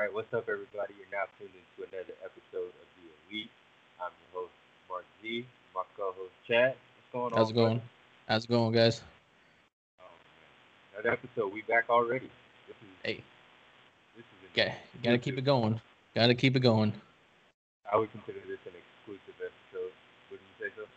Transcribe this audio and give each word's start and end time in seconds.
right, 0.00 0.14
what's 0.14 0.32
up, 0.32 0.48
everybody? 0.48 0.94
You're 0.96 1.12
now 1.12 1.28
tuned 1.38 1.52
into 1.52 1.92
another 1.92 2.14
episode 2.24 2.72
of 2.72 2.86
The 2.96 3.04
Elite. 3.28 3.50
I'm 4.00 4.08
your 4.32 4.42
host, 4.42 4.52
Mark 4.88 5.04
Z. 5.20 5.44
My 5.74 5.82
co-host, 5.94 6.32
Chad. 6.48 6.72
What's 6.72 7.12
going 7.12 7.32
on? 7.34 7.38
How's 7.38 7.50
it 7.50 7.54
going? 7.54 7.78
buddy? 7.78 7.90
How's 8.26 8.44
it 8.44 8.48
going, 8.48 8.72
guys? 8.72 9.02
Oh. 10.00 10.04
Another 10.94 11.10
episode. 11.12 11.52
We 11.52 11.60
back 11.68 11.90
already. 11.90 12.30
This 12.66 12.76
is 12.80 12.88
Hey, 13.04 13.24
this 14.16 14.24
is 14.24 14.56
got 14.56 14.68
gotta 15.02 15.18
keep 15.18 15.36
it 15.36 15.44
going. 15.44 15.78
Gotta 16.14 16.34
keep 16.34 16.56
it 16.56 16.60
going. 16.60 16.94
I 17.92 17.98
would 17.98 18.10
consider 18.10 18.38
this 18.48 18.58
an 18.64 18.72
exclusive 18.80 19.34
episode. 19.36 19.92
Wouldn't 20.30 20.48
you 20.58 20.66
say 20.66 20.72
so? 20.76 20.88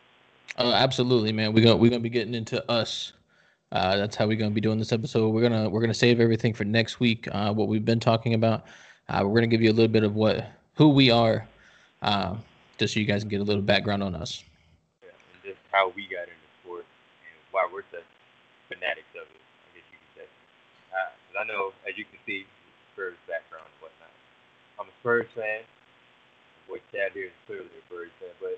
Oh, 0.60 0.72
absolutely, 0.72 1.34
man. 1.34 1.52
We're 1.52 1.66
gonna 1.66 1.76
we're 1.76 1.90
gonna 1.90 2.00
be 2.00 2.10
getting 2.10 2.36
into 2.36 2.64
us. 2.72 3.12
Uh, 3.74 3.98
that's 3.98 4.16
how 4.16 4.28
we're 4.28 4.38
gonna 4.38 4.52
be 4.52 4.62
doing 4.62 4.80
this 4.80 4.94
episode. 4.94 5.28
We're 5.28 5.42
gonna 5.42 5.70
we're 5.70 5.82
gonna 5.82 5.94
save 5.94 6.22
everything 6.22 6.54
for 6.54 6.64
next 6.64 7.02
week. 7.02 7.28
Uh, 7.30 7.52
what 7.52 7.68
we've 7.68 7.84
been 7.84 8.00
talking 8.00 8.34
about. 8.34 8.64
Uh, 9.10 9.22
we're 9.26 9.36
gonna 9.36 9.48
give 9.48 9.62
you 9.62 9.70
a 9.70 9.74
little 9.76 9.92
bit 9.92 10.04
of 10.04 10.16
what 10.16 10.46
who 10.76 10.90
we 10.90 11.12
are, 11.12 11.48
uh, 12.02 12.36
just 12.78 12.94
so 12.94 13.00
you 13.00 13.06
guys 13.06 13.22
can 13.22 13.30
get 13.30 13.42
a 13.42 13.44
little 13.44 13.62
background 13.62 14.02
on 14.02 14.16
us. 14.16 14.44
Yeah. 15.04 15.10
And 15.12 15.44
just 15.44 15.60
how 15.72 15.90
we 15.96 16.04
got 16.08 16.24
into 16.24 16.48
sports 16.64 16.88
and 17.22 17.38
why 17.52 17.68
we're 17.72 17.84
such 17.92 18.08
fanatics 18.70 19.12
of 19.16 19.28
it. 19.28 19.42
I 19.44 19.78
guess 19.78 19.86
you 19.92 19.98
could 20.00 20.24
say. 20.24 20.28
Uh, 20.96 21.10
'cause 21.12 21.38
I 21.42 21.44
know, 21.46 21.74
as 21.88 21.98
you 21.98 22.06
can 22.06 22.18
see, 22.26 22.46
Spurs 22.94 23.18
background 23.28 23.66
and 23.66 23.82
whatnot. 23.82 24.12
I'm 24.80 24.88
a 24.88 24.92
Spurs 25.02 25.30
fan. 25.36 25.64
Boy, 26.68 26.80
Chad 26.92 27.12
here 27.12 27.26
is 27.28 27.34
clearly 27.46 27.68
a 27.68 27.82
Spurs 27.86 28.12
fan, 28.20 28.30
but 28.40 28.58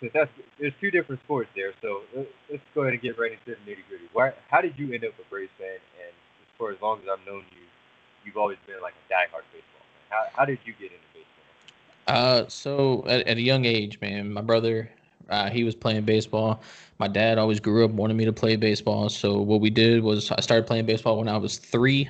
since 0.00 0.12
that's 0.12 0.30
there's 0.58 0.74
two 0.80 0.90
different 0.90 1.22
sports 1.22 1.48
there, 1.54 1.72
so 1.80 2.02
let- 2.12 2.28
let's 2.50 2.62
go 2.74 2.82
ahead 2.82 2.94
and 2.94 3.02
get 3.02 3.16
right 3.16 3.32
into 3.32 3.54
the 3.54 3.56
nitty 3.64 3.86
gritty. 3.88 4.08
Why? 4.12 4.34
How 4.50 4.60
did 4.60 4.76
you 4.78 4.92
end 4.92 5.04
up 5.04 5.16
a 5.18 5.22
Braves 5.30 5.52
fan? 5.56 5.78
And 6.02 6.12
for 6.58 6.72
as 6.72 6.80
long 6.82 7.00
as 7.02 7.08
I've 7.08 7.24
known 7.24 7.46
you, 7.52 7.62
you've 8.24 8.36
always 8.36 8.58
been 8.66 8.80
like 8.82 8.94
a 9.08 9.12
diehard 9.12 9.44
baseball 9.52 9.82
fan. 10.08 10.10
How, 10.10 10.26
how 10.34 10.44
did 10.44 10.58
you 10.64 10.72
get 10.74 10.92
into 10.92 11.04
baseball? 11.12 12.16
Uh, 12.16 12.48
so 12.48 13.04
at, 13.06 13.26
at 13.26 13.36
a 13.36 13.42
young 13.42 13.64
age, 13.64 14.00
man, 14.00 14.32
my 14.32 14.40
brother, 14.40 14.90
uh, 15.30 15.50
he 15.50 15.64
was 15.64 15.74
playing 15.74 16.02
baseball. 16.04 16.62
My 16.98 17.08
dad 17.08 17.38
always 17.38 17.60
grew 17.60 17.84
up 17.84 17.90
wanting 17.90 18.16
me 18.16 18.24
to 18.24 18.32
play 18.32 18.56
baseball. 18.56 19.08
So 19.08 19.40
what 19.40 19.60
we 19.60 19.70
did 19.70 20.02
was 20.02 20.30
I 20.30 20.40
started 20.40 20.66
playing 20.66 20.86
baseball 20.86 21.18
when 21.18 21.28
I 21.28 21.36
was 21.36 21.58
three. 21.58 22.08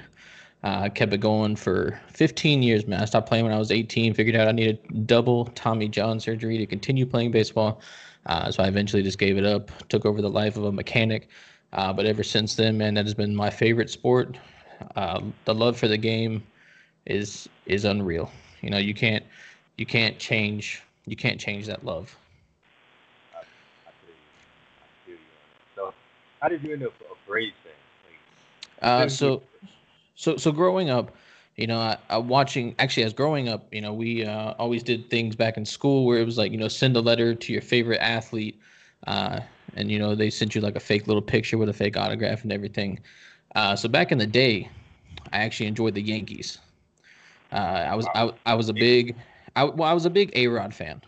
Uh, 0.62 0.80
I 0.84 0.88
kept 0.88 1.12
it 1.12 1.18
going 1.18 1.56
for 1.56 2.00
15 2.08 2.62
years, 2.62 2.86
man. 2.86 3.00
I 3.00 3.04
stopped 3.04 3.28
playing 3.28 3.44
when 3.44 3.52
I 3.52 3.58
was 3.58 3.70
18. 3.70 4.14
Figured 4.14 4.34
out 4.34 4.48
I 4.48 4.52
needed 4.52 5.06
double 5.06 5.46
Tommy 5.46 5.88
John 5.88 6.18
surgery 6.18 6.56
to 6.58 6.66
continue 6.66 7.04
playing 7.04 7.32
baseball. 7.32 7.80
Uh, 8.26 8.50
so 8.50 8.62
I 8.62 8.68
eventually 8.68 9.02
just 9.02 9.18
gave 9.18 9.36
it 9.36 9.44
up. 9.44 9.70
Took 9.88 10.06
over 10.06 10.22
the 10.22 10.30
life 10.30 10.56
of 10.56 10.64
a 10.64 10.72
mechanic. 10.72 11.28
Uh, 11.74 11.92
but 11.92 12.06
ever 12.06 12.22
since 12.22 12.54
then, 12.54 12.78
man, 12.78 12.94
that 12.94 13.04
has 13.04 13.14
been 13.14 13.34
my 13.36 13.50
favorite 13.50 13.90
sport. 13.90 14.38
Uh, 14.96 15.20
the 15.44 15.54
love 15.54 15.76
for 15.76 15.88
the 15.88 15.98
game 15.98 16.42
is 17.06 17.48
is 17.66 17.84
unreal. 17.84 18.30
You 18.60 18.70
know, 18.70 18.78
you 18.78 18.94
can't 18.94 19.24
you 19.76 19.86
can't 19.86 20.18
change 20.18 20.82
you 21.06 21.16
can't 21.16 21.40
change 21.40 21.66
that 21.66 21.84
love. 21.84 22.16
I, 23.34 23.38
I 23.38 23.90
you. 24.06 24.14
I 25.08 25.10
you. 25.10 25.16
So, 25.74 25.94
how 26.40 26.48
did 26.48 26.62
you 26.62 26.72
end 26.72 26.82
up 26.84 26.92
a 27.00 27.28
Braves 27.28 27.54
fan? 27.62 27.72
Like, 28.06 28.18
Uh, 28.82 29.08
so 29.08 29.42
so 30.14 30.36
so 30.36 30.52
growing 30.52 30.90
up, 30.90 31.16
you 31.56 31.66
know, 31.66 31.78
I, 31.78 31.96
I 32.10 32.18
watching 32.18 32.74
actually 32.78 33.04
as 33.04 33.12
growing 33.12 33.48
up, 33.48 33.72
you 33.72 33.80
know, 33.80 33.92
we 33.92 34.24
uh, 34.24 34.52
always 34.58 34.82
did 34.82 35.10
things 35.10 35.36
back 35.36 35.56
in 35.56 35.64
school 35.64 36.04
where 36.06 36.18
it 36.18 36.24
was 36.24 36.38
like 36.38 36.52
you 36.52 36.58
know 36.58 36.68
send 36.68 36.96
a 36.96 37.00
letter 37.00 37.34
to 37.34 37.52
your 37.52 37.62
favorite 37.62 38.00
athlete, 38.00 38.60
uh, 39.06 39.40
and 39.74 39.90
you 39.90 39.98
know 39.98 40.14
they 40.14 40.30
sent 40.30 40.54
you 40.54 40.60
like 40.60 40.76
a 40.76 40.80
fake 40.80 41.06
little 41.06 41.22
picture 41.22 41.58
with 41.58 41.68
a 41.68 41.72
fake 41.72 41.96
autograph 41.96 42.42
and 42.42 42.52
everything. 42.52 43.00
Uh, 43.54 43.76
so 43.76 43.88
back 43.88 44.12
in 44.12 44.18
the 44.18 44.26
day, 44.26 44.68
I 45.32 45.38
actually 45.38 45.66
enjoyed 45.66 45.94
the 45.94 46.02
Yankees. 46.02 46.58
Uh, 47.52 47.56
I 47.56 47.94
was 47.94 48.06
I, 48.14 48.32
I 48.46 48.54
was 48.54 48.68
a 48.68 48.72
big 48.72 49.16
I, 49.56 49.64
well, 49.64 49.88
I 49.88 49.92
was 49.92 50.04
a 50.04 50.10
big 50.10 50.32
A 50.34 50.48
Rod 50.48 50.74
fan. 50.74 51.00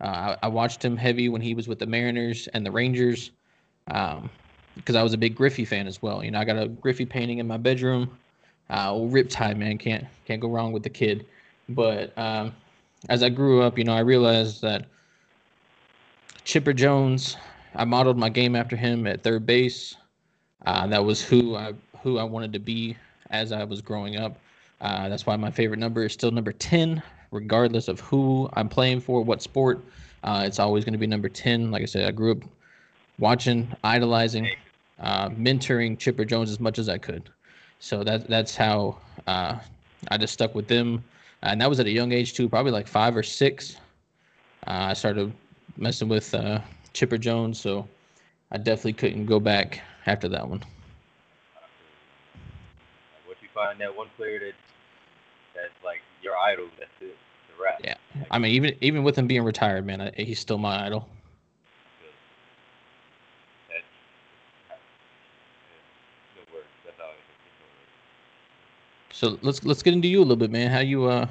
Uh, 0.00 0.04
I, 0.04 0.36
I 0.44 0.48
watched 0.48 0.84
him 0.84 0.96
heavy 0.96 1.28
when 1.28 1.40
he 1.40 1.54
was 1.54 1.68
with 1.68 1.78
the 1.78 1.86
Mariners 1.86 2.48
and 2.48 2.66
the 2.66 2.70
Rangers, 2.70 3.30
um, 3.88 4.28
because 4.74 4.94
I 4.94 5.02
was 5.02 5.14
a 5.14 5.18
big 5.18 5.34
Griffey 5.34 5.64
fan 5.64 5.86
as 5.86 6.02
well. 6.02 6.22
You 6.22 6.30
know, 6.30 6.38
I 6.38 6.44
got 6.44 6.58
a 6.58 6.68
Griffey 6.68 7.06
painting 7.06 7.38
in 7.38 7.46
my 7.46 7.56
bedroom. 7.56 8.10
Uh, 8.68 8.92
well, 8.94 9.08
Riptide, 9.08 9.56
man, 9.56 9.78
can't 9.78 10.04
can't 10.26 10.40
go 10.40 10.48
wrong 10.48 10.72
with 10.72 10.82
the 10.82 10.90
kid. 10.90 11.26
But 11.68 12.16
um, 12.18 12.52
as 13.08 13.22
I 13.22 13.28
grew 13.28 13.62
up, 13.62 13.78
you 13.78 13.84
know, 13.84 13.94
I 13.94 14.00
realized 14.00 14.60
that 14.62 14.86
Chipper 16.44 16.72
Jones, 16.72 17.36
I 17.74 17.84
modeled 17.84 18.18
my 18.18 18.28
game 18.28 18.54
after 18.54 18.76
him 18.76 19.06
at 19.06 19.22
third 19.22 19.46
base. 19.46 19.96
Uh, 20.64 20.86
that 20.88 21.04
was 21.04 21.22
who 21.22 21.54
I 21.54 21.74
who 22.06 22.18
I 22.18 22.22
wanted 22.22 22.52
to 22.52 22.60
be 22.60 22.96
as 23.30 23.50
I 23.50 23.64
was 23.64 23.80
growing 23.80 24.16
up. 24.16 24.38
Uh, 24.80 25.08
that's 25.08 25.26
why 25.26 25.34
my 25.34 25.50
favorite 25.50 25.80
number 25.80 26.04
is 26.04 26.12
still 26.12 26.30
number 26.30 26.52
ten, 26.52 27.02
regardless 27.32 27.88
of 27.88 27.98
who 27.98 28.48
I'm 28.52 28.68
playing 28.68 29.00
for, 29.00 29.22
what 29.22 29.42
sport. 29.42 29.84
Uh, 30.22 30.44
it's 30.46 30.60
always 30.60 30.84
going 30.84 30.92
to 30.92 31.00
be 31.00 31.08
number 31.08 31.28
ten. 31.28 31.72
Like 31.72 31.82
I 31.82 31.86
said, 31.86 32.06
I 32.06 32.12
grew 32.12 32.30
up 32.30 32.44
watching, 33.18 33.66
idolizing, 33.82 34.48
uh, 35.00 35.30
mentoring 35.30 35.98
Chipper 35.98 36.24
Jones 36.24 36.48
as 36.48 36.60
much 36.60 36.78
as 36.78 36.88
I 36.88 36.96
could. 36.96 37.28
So 37.80 38.04
that 38.04 38.28
that's 38.28 38.54
how 38.54 38.98
uh, 39.26 39.58
I 40.08 40.16
just 40.16 40.32
stuck 40.32 40.54
with 40.54 40.68
them, 40.68 41.02
and 41.42 41.60
that 41.60 41.68
was 41.68 41.80
at 41.80 41.86
a 41.86 41.90
young 41.90 42.12
age 42.12 42.34
too, 42.34 42.48
probably 42.48 42.70
like 42.70 42.86
five 42.86 43.16
or 43.16 43.24
six. 43.24 43.78
Uh, 44.68 44.90
I 44.90 44.92
started 44.92 45.32
messing 45.76 46.08
with 46.08 46.32
uh, 46.32 46.60
Chipper 46.92 47.18
Jones, 47.18 47.58
so 47.58 47.88
I 48.52 48.58
definitely 48.58 48.92
couldn't 48.92 49.26
go 49.26 49.40
back 49.40 49.80
after 50.06 50.28
that 50.28 50.48
one. 50.48 50.62
Like, 53.56 53.68
find 53.68 53.80
that 53.80 53.96
one 53.96 54.08
player 54.16 54.38
that 54.38 54.52
that's 55.54 55.84
like 55.84 56.00
your 56.22 56.36
idol, 56.36 56.66
that's 56.78 56.90
it. 57.00 57.16
The 57.48 57.62
rap. 57.62 57.80
Yeah. 57.82 57.94
I 58.30 58.38
mean, 58.38 58.52
even 58.52 58.76
even 58.82 59.02
with 59.02 59.16
him 59.16 59.26
being 59.26 59.42
retired, 59.42 59.86
man, 59.86 60.00
I, 60.00 60.12
he's 60.16 60.38
still 60.38 60.58
my 60.58 60.84
idol. 60.86 61.08
That's, 63.68 63.82
yeah, 64.68 64.76
no 66.36 66.42
words. 66.54 66.66
That's 66.84 67.00
all 67.00 67.06
I 67.06 67.12
can 67.12 67.24
think. 67.42 67.54
No 67.60 67.66
words. 69.32 69.40
So 69.40 69.46
let's 69.46 69.64
let's 69.64 69.82
get 69.82 69.94
into 69.94 70.08
you 70.08 70.18
a 70.18 70.22
little 70.22 70.36
bit, 70.36 70.50
man. 70.50 70.70
How 70.70 70.80
you 70.80 71.06
uh 71.06 71.26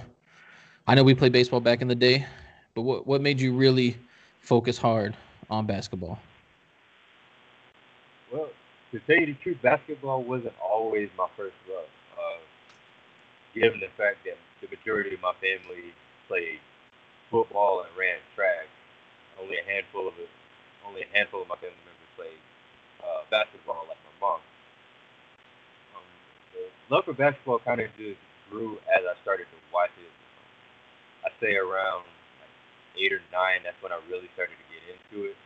I 0.88 0.96
know 0.96 1.03
we 1.03 1.14
played 1.14 1.31
baseball 1.31 1.59
back 1.59 1.81
in 1.81 1.88
the 1.88 1.96
day, 1.96 2.25
but 2.74 2.81
what 2.81 3.06
what 3.06 3.22
made 3.22 3.40
you 3.40 3.53
really 3.53 3.97
focus 4.40 4.78
hard 4.78 5.16
on 5.50 5.66
basketball? 5.68 6.19
Well, 8.31 8.50
to 8.91 9.00
tell 9.02 9.18
you 9.18 9.28
the 9.28 9.34
truth, 9.44 9.58
basketball 9.62 10.24
wasn't 10.24 10.53
always 10.59 11.09
my 11.18 11.28
first 11.38 11.56
love. 11.69 11.85
Given 13.55 13.81
the 13.81 13.89
fact 13.97 14.25
that 14.25 14.38
the 14.61 14.69
majority 14.69 15.16
of 15.16 15.21
my 15.21 15.33
family 15.41 15.95
played 16.27 16.61
football 17.31 17.81
and 17.85 17.91
ran 17.97 18.19
track, 18.35 18.67
only 19.41 19.57
a 19.59 19.66
handful 19.66 20.07
of 20.07 20.16
it, 20.19 20.29
only 20.88 21.03
a 21.03 21.09
handful 21.13 21.41
of 21.43 21.49
my 21.49 21.55
family 21.57 21.79
members 21.85 22.11
played 22.17 22.41
uh, 23.03 23.23
basketball, 23.31 23.85
like 23.89 23.99
my 24.05 24.16
mom. 24.21 24.41
Um, 25.95 26.07
the 26.53 26.63
love 26.93 27.05
for 27.05 27.13
basketball 27.13 27.59
kind 27.59 27.81
of 27.81 27.89
just 27.97 28.19
grew 28.51 28.77
as 28.91 29.03
I 29.05 29.16
started 29.23 29.45
to 29.51 29.59
watch 29.73 29.91
it. 29.99 30.11
I 31.25 31.29
say 31.41 31.55
around 31.57 32.05
like 32.41 32.53
eight 32.99 33.13
or 33.13 33.22
nine, 33.33 33.61
that's 33.63 33.79
when 33.83 33.91
I 33.91 33.99
really 34.09 34.29
started 34.35 34.55
to 34.57 34.67
get 34.72 34.83
into 34.89 35.31
it. 35.31 35.37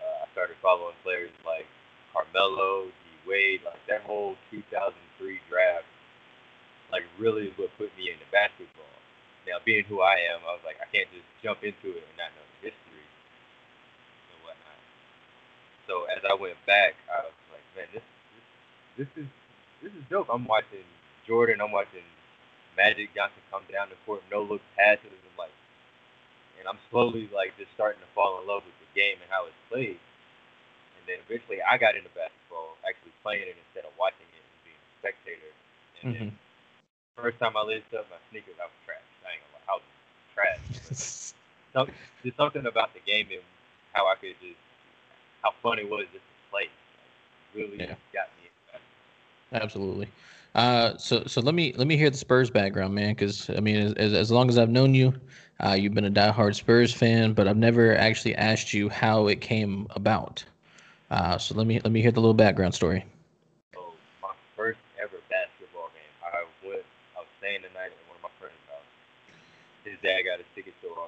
Uh, 0.00 0.24
I 0.24 0.32
started 0.32 0.56
following 0.62 0.96
players 1.04 1.32
like 1.46 1.66
Carmelo, 2.12 2.86
D 2.88 3.04
Wade, 3.28 3.62
like 3.64 3.80
that 3.88 4.02
whole 4.02 4.36
2003 4.50 5.40
draft, 5.50 5.86
like 6.92 7.04
really 7.18 7.52
what 7.56 7.70
put 7.78 7.90
me 7.96 8.10
into 8.10 8.26
basketball. 8.32 8.86
Now, 9.46 9.58
being 9.64 9.84
who 9.88 10.02
I 10.02 10.20
am, 10.30 10.44
I 10.46 10.52
was 10.54 10.64
like, 10.64 10.76
I 10.82 10.86
can't 10.92 11.08
just 11.10 11.26
jump 11.42 11.64
into 11.64 11.96
it 11.96 12.04
and 12.04 12.16
not 12.20 12.30
know 12.36 12.44
the 12.60 12.70
history 12.70 13.06
and 14.12 14.38
whatnot. 14.44 14.80
So 15.88 16.04
as 16.12 16.22
I 16.26 16.34
went 16.34 16.58
back, 16.66 16.94
I 17.10 17.24
was 17.26 17.36
like, 17.50 17.64
man, 17.76 17.88
this 17.94 18.04
this, 18.96 19.08
this 19.08 19.10
is 19.24 19.28
this 19.82 19.92
is 19.96 20.04
dope. 20.10 20.28
I'm 20.30 20.46
watching 20.46 20.84
Jordan. 21.26 21.60
I'm 21.60 21.72
watching 21.72 22.04
Magic 22.76 23.14
Johnson 23.14 23.42
come 23.50 23.64
down 23.72 23.88
the 23.90 23.98
court, 24.06 24.22
no 24.30 24.42
look 24.42 24.62
passes, 24.76 25.10
and 25.10 25.34
like, 25.38 25.54
and 26.60 26.68
I'm 26.68 26.78
slowly 26.90 27.30
like 27.32 27.56
just 27.58 27.72
starting 27.74 28.00
to 28.02 28.10
fall 28.14 28.40
in 28.42 28.46
love 28.48 28.62
with 28.66 28.76
the 28.80 28.90
game 28.98 29.18
and 29.22 29.30
how 29.30 29.46
it's 29.46 29.56
played. 29.70 29.98
And 31.00 31.02
then 31.08 31.18
eventually, 31.26 31.62
I 31.64 31.78
got 31.78 31.96
into 31.96 32.10
basketball, 32.12 32.76
actually 32.86 33.14
playing 33.24 33.48
it 33.48 33.56
instead 33.56 33.88
of 33.88 33.92
watching 33.98 34.28
it 34.30 34.42
and 34.42 34.60
being 34.68 34.78
a 34.78 34.90
spectator. 35.00 35.52
And 36.02 36.06
then 36.14 36.26
Mhm. 36.30 36.34
First 37.20 37.38
time 37.38 37.56
I 37.56 37.62
laced 37.62 37.92
up 37.94 38.06
my 38.10 38.18
sneakers, 38.30 38.56
I 38.60 38.66
was 38.66 38.78
trash. 38.86 39.04
I 39.26 39.36
ain't 39.36 39.42
gonna 39.44 39.54
lie, 39.60 39.68
I 39.68 39.74
was 39.78 39.86
trash. 40.34 40.62
Some, 41.72 41.88
there's 42.22 42.36
something 42.36 42.66
about 42.66 42.94
the 42.94 43.00
game 43.06 43.28
and 43.30 43.42
how 43.92 44.06
I 44.06 44.14
could 44.16 44.34
just, 44.40 44.58
how 45.42 45.52
fun 45.62 45.78
it 45.78 45.88
was 45.88 46.06
just 46.12 46.24
to 46.24 46.36
play. 46.50 46.68
Like, 46.68 47.54
really 47.54 47.78
Yeah. 47.78 47.94
got 48.12 48.28
me. 48.42 48.50
Absolutely. 49.52 50.12
Uh, 50.54 50.96
so 50.96 51.24
so 51.26 51.40
let 51.40 51.54
me 51.54 51.72
let 51.76 51.86
me 51.86 51.96
hear 51.96 52.10
the 52.10 52.16
Spurs 52.16 52.50
background, 52.50 52.94
man. 52.94 53.14
Because 53.14 53.50
I 53.50 53.60
mean, 53.60 53.76
as, 53.76 53.92
as 53.94 54.12
as 54.12 54.30
long 54.30 54.48
as 54.48 54.58
I've 54.58 54.70
known 54.70 54.94
you, 54.94 55.12
uh, 55.64 55.72
you've 55.72 55.94
been 55.94 56.04
a 56.04 56.10
diehard 56.10 56.54
Spurs 56.54 56.92
fan, 56.92 57.32
but 57.32 57.48
I've 57.48 57.56
never 57.56 57.96
actually 57.96 58.34
asked 58.36 58.72
you 58.72 58.88
how 58.88 59.26
it 59.28 59.40
came 59.40 59.86
about. 59.90 60.44
Uh, 61.10 61.38
so 61.38 61.54
let 61.54 61.66
me 61.66 61.80
let 61.80 61.92
me 61.92 62.00
hear 62.00 62.12
the 62.12 62.20
little 62.20 62.34
background 62.34 62.74
story. 62.74 63.04
So 63.74 63.92
my 64.20 64.32
first 64.56 64.78
ever 65.02 65.18
basketball 65.28 65.90
game, 65.94 66.14
I 66.24 66.30
went, 66.30 66.44
I 66.60 66.80
was 66.84 67.02
staying 67.10 67.29
the 67.40 67.72
night 67.72 67.92
at 67.92 68.04
one 68.08 68.16
of 68.20 68.24
my 68.24 68.32
friends, 68.38 68.56
his 69.84 69.96
dad 70.04 70.22
got 70.28 70.40
a 70.40 70.46
ticket 70.54 70.76
to 70.84 70.88
a, 70.92 71.06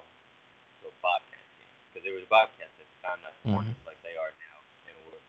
to 0.81 0.83
a 0.89 0.95
Bobcats 1.01 1.49
game 1.61 1.73
because 1.89 2.03
there 2.05 2.15
was 2.17 2.25
Bobcats 2.29 2.73
at 2.81 2.87
the 2.89 2.97
time, 3.05 3.21
not 3.21 3.33
the 3.45 3.53
Hornets 3.53 3.77
Mhm. 3.83 3.85
like 3.85 4.01
they 4.01 4.17
are 4.17 4.33
now, 4.33 4.57
and 4.89 4.95
were, 5.05 5.21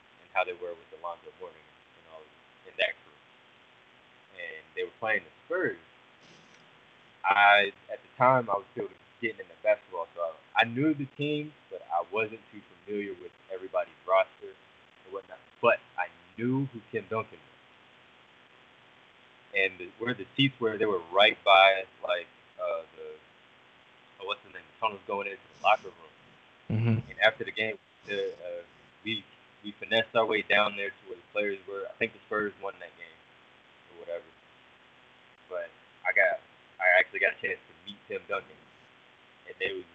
and 0.00 0.28
how 0.32 0.44
they 0.44 0.54
were 0.54 0.72
with 0.72 0.88
Alonzo 1.00 1.28
Mourning 1.40 1.60
and 1.60 2.04
all 2.14 2.24
in 2.66 2.72
that 2.80 2.96
crew. 3.04 3.18
And 4.40 4.64
they 4.74 4.84
were 4.84 4.96
playing 5.00 5.24
the 5.24 5.32
Spurs. 5.44 5.78
I 7.24 7.72
at 7.92 8.00
the 8.02 8.12
time 8.16 8.48
I 8.50 8.54
was 8.56 8.64
still 8.72 8.88
getting 9.20 9.40
into 9.40 9.56
basketball, 9.62 10.08
so 10.14 10.22
I, 10.56 10.62
I 10.62 10.64
knew 10.64 10.94
the 10.94 11.06
teams, 11.18 11.52
but 11.70 11.82
I 11.92 12.02
wasn't 12.12 12.40
too 12.52 12.62
familiar 12.84 13.12
with 13.20 13.32
everybody's 13.52 13.98
roster 14.06 14.54
and 15.04 15.12
whatnot. 15.12 15.38
But 15.60 15.80
I 15.98 16.08
knew 16.38 16.66
who 16.72 16.80
Tim 16.92 17.04
Duncan 17.10 17.38
and 19.56 19.72
the, 19.78 19.88
where 19.98 20.14
the 20.14 20.26
seats 20.36 20.54
were, 20.60 20.78
they 20.78 20.86
were 20.86 21.02
right 21.12 21.38
by 21.44 21.84
like 22.04 22.28
uh, 22.60 22.82
the 22.96 23.08
oh, 24.22 24.26
what's 24.26 24.42
the 24.44 24.52
name? 24.52 24.64
The 24.76 24.78
tunnels 24.80 25.02
going 25.06 25.28
into 25.28 25.40
the 25.42 25.60
locker 25.64 25.88
room. 25.92 26.14
hmm 26.70 26.98
And 27.10 27.18
after 27.24 27.44
the 27.44 27.52
game, 27.52 27.76
the, 28.08 28.32
uh, 28.32 28.62
we 29.04 29.24
we 29.64 29.74
finessed 29.80 30.14
our 30.14 30.26
way 30.26 30.42
down 30.42 30.76
there 30.76 30.90
to 30.90 31.02
where 31.08 31.18
the 31.18 31.28
players 31.32 31.58
were. 31.68 31.86
I 31.88 31.94
think 31.98 32.12
the 32.12 32.20
Spurs 32.26 32.52
won 32.62 32.74
that 32.80 32.94
game 32.98 33.18
or 33.94 34.00
whatever. 34.00 34.28
But 35.50 35.70
I 36.06 36.12
got 36.14 36.40
I 36.80 36.86
actually 37.00 37.20
got 37.20 37.34
a 37.38 37.40
chance 37.42 37.60
to 37.60 37.72
meet 37.86 37.98
Tim 38.08 38.22
Duncan, 38.28 38.58
and 39.48 39.56
they 39.60 39.72
was 39.74 39.88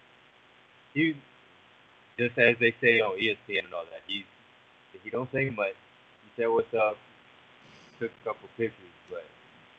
he 0.93 1.15
just 2.19 2.37
as 2.37 2.57
they 2.59 2.75
say 2.81 3.01
on 3.01 3.17
ESPN 3.19 3.65
and 3.65 3.73
all 3.73 3.85
that. 3.91 4.03
He 4.07 4.25
he 5.03 5.09
don't 5.09 5.31
say 5.31 5.49
much. 5.49 5.75
He 6.23 6.29
said 6.41 6.47
what's 6.47 6.73
up, 6.73 6.97
took 7.99 8.11
a 8.11 8.23
couple 8.23 8.49
pictures, 8.57 8.90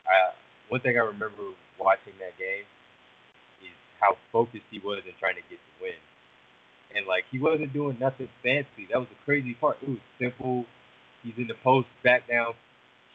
I 0.07 0.33
one 0.69 0.81
thing 0.81 0.97
I 0.97 1.01
remember 1.01 1.53
watching 1.79 2.13
that 2.19 2.37
game 2.37 2.65
is 3.61 3.75
how 3.99 4.17
focused 4.31 4.65
he 4.71 4.79
was 4.79 5.03
in 5.05 5.13
trying 5.19 5.35
to 5.35 5.45
get 5.49 5.59
the 5.59 5.85
win 5.85 5.99
and 6.95 7.05
like 7.07 7.25
he 7.31 7.39
wasn't 7.39 7.73
doing 7.73 7.97
nothing 7.99 8.29
fancy. 8.41 8.87
That 8.89 8.99
was 8.99 9.09
the 9.09 9.19
crazy 9.25 9.53
part. 9.53 9.77
It 9.81 9.89
was 9.89 10.03
simple. 10.19 10.65
He's 11.23 11.37
in 11.37 11.47
the 11.47 11.55
post, 11.55 11.87
back 12.03 12.27
down, 12.27 12.53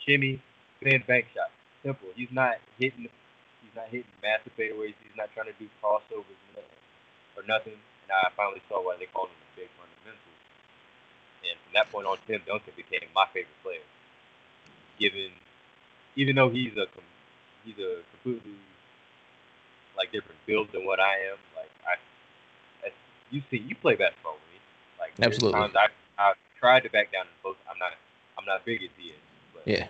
shimmy, 0.04 0.42
spin, 0.80 1.02
bank 1.06 1.26
shot. 1.34 1.50
Simple. 1.82 2.08
He's 2.16 2.32
not 2.32 2.56
hitting. 2.78 3.08
He's 3.62 3.76
not 3.76 3.88
hitting 3.88 4.10
massive 4.22 4.52
fadeaways. 4.58 4.94
He's 5.02 5.16
not 5.16 5.30
trying 5.34 5.46
to 5.46 5.56
do 5.58 5.68
crossovers 5.82 6.26
or 6.26 6.52
nothing. 6.56 6.82
Or 7.36 7.42
nothing. 7.46 7.78
And 8.02 8.10
I 8.10 8.30
finally 8.34 8.62
saw 8.68 8.82
why 8.82 8.96
they 8.98 9.06
called 9.06 9.28
him 9.28 9.38
the 9.54 9.62
big 9.62 9.70
fundamental. 9.76 10.32
And 11.44 11.54
from 11.62 11.72
that 11.74 11.92
point 11.92 12.06
on, 12.06 12.18
Tim 12.26 12.42
Duncan 12.46 12.72
became 12.74 13.06
my 13.14 13.26
favorite 13.32 13.60
player. 13.62 13.84
Given, 14.98 15.30
even 16.18 16.34
though 16.34 16.50
he's 16.50 16.76
a 16.76 16.86
he's 17.64 17.78
a 17.78 18.02
completely 18.10 18.58
like 19.96 20.10
different 20.12 20.38
build 20.46 20.68
than 20.72 20.84
what 20.84 21.00
I 21.00 21.14
am. 21.30 21.38
Like 21.56 21.70
I 21.86 21.94
you 23.30 23.42
see, 23.50 23.58
you 23.58 23.74
play 23.76 23.94
basketball 23.94 24.34
with 24.34 24.42
me. 24.52 24.58
Like 24.98 25.12
Absolutely. 25.20 25.60
times 25.60 25.74
I 25.76 25.88
I 26.18 26.32
tried 26.58 26.80
to 26.80 26.90
back 26.90 27.12
down 27.12 27.22
in 27.22 27.32
post. 27.42 27.58
I'm 27.70 27.78
not 27.78 27.92
I'm 28.36 28.44
not 28.44 28.64
big 28.64 28.82
as 28.82 28.90
he 28.98 29.10
is, 29.10 29.24
but 29.54 29.62
Yeah. 29.66 29.86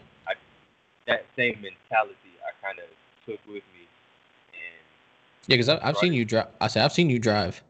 that 1.07 1.25
same 1.37 1.57
mentality 1.63 2.37
I 2.45 2.53
kind 2.67 2.79
of 2.79 2.85
took 3.25 3.41
with 3.47 3.65
me, 3.73 3.89
and 4.53 4.85
Yeah, 5.47 5.57
because 5.57 5.69
I've 5.71 5.97
seen 5.97 6.13
you 6.13 6.27
drive. 6.27 6.49
I 6.61 6.67
said 6.67 6.85
I've 6.85 6.93
seen 6.93 7.09
you 7.09 7.19
drive. 7.19 7.63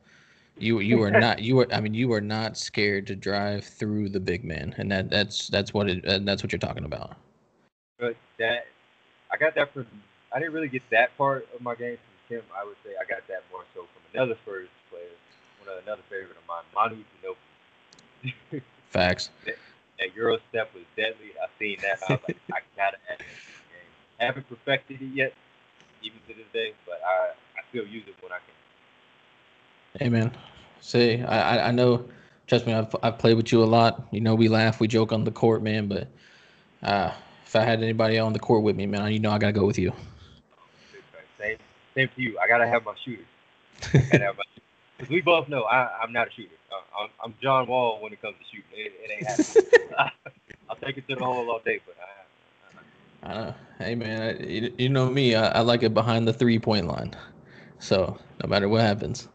You 0.59 0.81
you 0.81 1.01
are 1.03 1.11
not 1.21 1.41
you 1.41 1.55
were 1.55 1.69
I 1.73 1.81
mean 1.81 1.95
you 1.95 2.13
are 2.13 2.21
not 2.21 2.57
scared 2.57 3.07
to 3.09 3.15
drive 3.15 3.65
through 3.65 4.09
the 4.09 4.21
big 4.21 4.43
man, 4.45 4.75
and 4.79 4.91
that 4.91 5.11
that's 5.11 5.47
that's 5.49 5.73
what 5.73 5.89
it 5.89 6.05
and 6.05 6.27
that's 6.27 6.43
what 6.43 6.51
you're 6.51 6.59
talking 6.59 6.85
about. 6.85 7.17
But 7.99 8.17
that 8.39 8.67
I 9.33 9.37
got 9.37 9.55
that 9.57 9.73
from 9.73 9.87
I 10.33 10.39
didn't 10.39 10.53
really 10.55 10.69
get 10.69 10.83
that 10.91 11.17
part 11.17 11.49
of 11.55 11.61
my 11.61 11.75
game 11.75 11.97
from 11.97 12.37
Tim. 12.37 12.45
I 12.57 12.65
would 12.65 12.77
say 12.85 12.91
I 13.01 13.05
got 13.09 13.27
that 13.29 13.43
more 13.51 13.65
so 13.75 13.81
from 13.83 14.03
another 14.15 14.37
first 14.45 14.71
player, 14.91 15.09
one 15.65 15.75
of 15.77 15.83
another 15.83 16.03
favorite 16.09 16.37
of 16.37 16.47
mine, 16.47 16.65
Manu 16.75 17.03
Ginobili. 17.23 18.63
Facts. 18.91 19.31
that 19.45 20.15
Euro 20.17 20.39
step 20.51 20.73
was 20.75 20.85
deadly. 20.97 21.33
I've 21.43 21.51
seen 21.59 21.79
that. 21.83 21.99
I 22.09 22.13
was 22.13 22.21
like, 22.27 22.37
I 22.53 22.59
gotta 22.77 22.97
add 23.11 23.19
that 23.19 23.19
to 23.19 23.25
the. 23.29 24.25
Haven't 24.25 24.49
perfected 24.49 25.01
it 25.01 25.15
yet, 25.15 25.33
even 26.03 26.19
to 26.29 26.35
this 26.35 26.47
day, 26.53 26.75
but 26.87 27.01
I, 27.07 27.31
I 27.59 27.63
still 27.71 27.87
use 27.87 28.05
it 28.09 28.15
when 28.23 28.33
I 28.33 28.39
can. 28.39 30.01
Hey 30.01 30.09
man, 30.09 30.37
say 30.81 31.23
I 31.23 31.57
I- 31.57 31.69
I 31.69 31.71
know. 31.71 32.09
Trust 32.47 32.67
me, 32.67 32.73
I've 32.73 32.95
I've 33.03 33.19
played 33.19 33.37
with 33.37 33.53
you 33.53 33.63
a 33.63 33.67
lot. 33.67 34.09
You 34.11 34.21
know, 34.21 34.35
we 34.35 34.49
laugh, 34.49 34.81
we 34.81 34.89
joke 34.89 35.13
on 35.13 35.25
the 35.25 35.31
court, 35.31 35.63
man. 35.63 35.87
But 35.87 36.09
uh, 36.83 37.13
if 37.49 37.57
I 37.57 37.65
had 37.65 37.83
anybody 37.83 38.19
on 38.19 38.35
the 38.35 38.39
court 38.39 38.63
with 38.63 38.77
me, 38.77 38.85
man, 38.85 39.11
you 39.11 39.21
know 39.21 39.31
I 39.31 39.39
gotta 39.39 39.55
go 39.55 39.65
with 39.65 39.79
you. 39.79 39.91
Same, 41.39 41.57
same 41.95 42.09
to 42.15 42.23
you. 42.23 42.39
I 42.39 42.47
gotta 42.47 42.67
have 42.67 42.85
my 42.85 42.93
shooters. 43.03 43.25
I 43.95 43.99
gotta 44.01 44.25
have 44.25 44.37
my 44.37 44.45
because 44.99 45.11
we 45.11 45.23
both 45.23 45.49
know 45.49 45.63
I, 45.63 46.03
I'm 46.03 46.13
not 46.13 46.29
a 46.29 46.31
shooter. 46.31 46.51
Uh, 46.71 47.05
I'm, 47.05 47.11
I'm 47.25 47.35
John 47.43 47.67
Wall 47.67 48.03
when 48.03 48.13
it 48.13 48.21
comes 48.21 48.35
to 48.37 48.45
shooting. 48.45 48.71
It, 48.75 48.93
it 49.03 49.11
ain't 49.11 49.27
happening. 49.27 50.13
I'll 50.69 50.77
take 50.77 50.99
it 50.99 51.09
to 51.09 51.15
the 51.15 51.25
hole 51.25 51.51
all 51.51 51.61
day, 51.65 51.81
but 51.87 51.97
I, 53.25 53.31
I 53.31 53.45
know. 53.47 53.55
Hey 53.79 53.95
man, 53.95 54.23
I, 54.23 54.43
you, 54.45 54.75
you 54.77 54.89
know 54.91 55.09
me. 55.09 55.35
I, 55.35 55.49
I 55.49 55.61
like 55.61 55.83
it 55.83 55.95
behind 55.95 56.29
the 56.29 56.35
three 56.35 56.59
point 56.59 56.87
line. 56.87 57.17
So 57.79 58.19
no 58.43 58.49
matter 58.51 58.69
what 58.69 58.83
happens. 58.83 59.27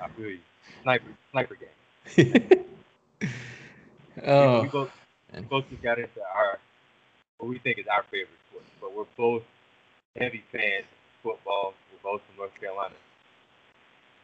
I, 0.00 0.04
I 0.04 0.08
feel 0.10 0.30
you. 0.30 0.38
Sniper, 0.82 1.04
sniper 1.32 1.56
game. 1.56 2.64
oh, 4.24 4.62
we 4.62 4.68
both 4.68 4.90
both 5.48 5.68
just 5.70 5.82
got 5.82 5.98
into 5.98 6.20
our 6.20 6.58
what 7.38 7.48
we 7.48 7.58
think 7.58 7.78
is 7.78 7.86
our 7.90 8.04
favorite 8.10 8.38
sport, 8.48 8.64
but 8.80 8.96
we're 8.96 9.04
both 9.16 9.42
heavy 10.16 10.42
fans 10.52 10.84
of 10.84 11.22
football. 11.22 11.74
We're 11.92 12.12
both 12.12 12.22
from 12.26 12.36
North 12.36 12.54
Carolina. 12.60 12.94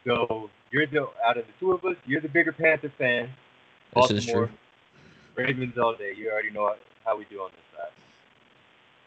So 0.05 0.49
you're 0.71 0.85
the 0.87 1.07
out 1.25 1.37
of 1.37 1.45
the 1.47 1.53
two 1.59 1.73
of 1.73 1.83
us, 1.83 1.95
you're 2.05 2.21
the 2.21 2.29
bigger 2.29 2.51
Panther 2.51 2.91
fan. 2.97 3.29
this 3.95 4.11
is 4.11 4.25
true. 4.25 4.49
Ravens 5.35 5.77
all 5.77 5.95
day. 5.95 6.13
You 6.15 6.31
already 6.31 6.51
know 6.51 6.73
how 7.05 7.17
we 7.17 7.25
do 7.25 7.41
on 7.41 7.51
this 7.51 7.79
side. 7.79 7.91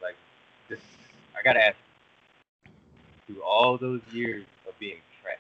Like 0.03 0.17
this, 0.69 0.81
I 1.39 1.43
gotta 1.43 1.61
ask 1.61 1.77
you, 3.27 3.35
through 3.35 3.43
all 3.43 3.79
those 3.79 4.01
years 4.11 4.47
of 4.69 4.79
being 4.79 4.99
trash, 5.23 5.37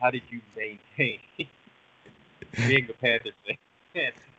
how 0.00 0.10
did 0.10 0.22
you 0.30 0.40
maintain 0.56 1.20
being 2.68 2.88
a 2.88 2.92
Panther 2.92 3.30
fan? 3.92 4.12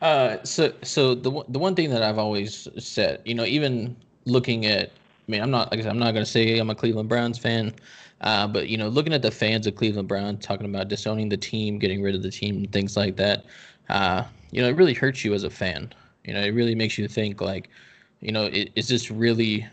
Uh, 0.00 0.42
so 0.44 0.72
so 0.82 1.14
the 1.14 1.30
the 1.48 1.58
one 1.58 1.74
thing 1.74 1.90
that 1.90 2.02
I've 2.02 2.18
always 2.18 2.68
said, 2.78 3.20
you 3.24 3.34
know, 3.34 3.44
even 3.44 3.96
looking 4.24 4.64
at, 4.66 4.88
I 4.90 5.30
mean, 5.30 5.42
I'm 5.42 5.50
not 5.50 5.70
like 5.70 5.84
I 5.84 5.88
I'm 5.88 5.98
not 5.98 6.12
gonna 6.12 6.24
say 6.26 6.58
I'm 6.58 6.70
a 6.70 6.74
Cleveland 6.74 7.08
Browns 7.08 7.38
fan, 7.38 7.74
uh, 8.22 8.46
but 8.46 8.68
you 8.68 8.78
know, 8.78 8.88
looking 8.88 9.12
at 9.12 9.20
the 9.22 9.30
fans 9.30 9.66
of 9.66 9.76
Cleveland 9.76 10.08
Browns 10.08 10.44
talking 10.44 10.66
about 10.66 10.88
disowning 10.88 11.28
the 11.28 11.36
team, 11.36 11.78
getting 11.78 12.02
rid 12.02 12.14
of 12.14 12.22
the 12.22 12.30
team, 12.30 12.64
things 12.68 12.96
like 12.96 13.16
that, 13.16 13.44
uh, 13.90 14.24
you 14.52 14.62
know, 14.62 14.68
it 14.68 14.76
really 14.76 14.94
hurts 14.94 15.22
you 15.24 15.34
as 15.34 15.44
a 15.44 15.50
fan. 15.50 15.92
You 16.24 16.32
know, 16.34 16.40
it 16.40 16.50
really 16.50 16.74
makes 16.74 16.96
you 16.96 17.06
think 17.06 17.40
like, 17.42 17.68
you 18.20 18.32
know, 18.32 18.46
i- 18.46 18.68
is 18.76 18.88
this 18.88 19.10
really 19.10 19.66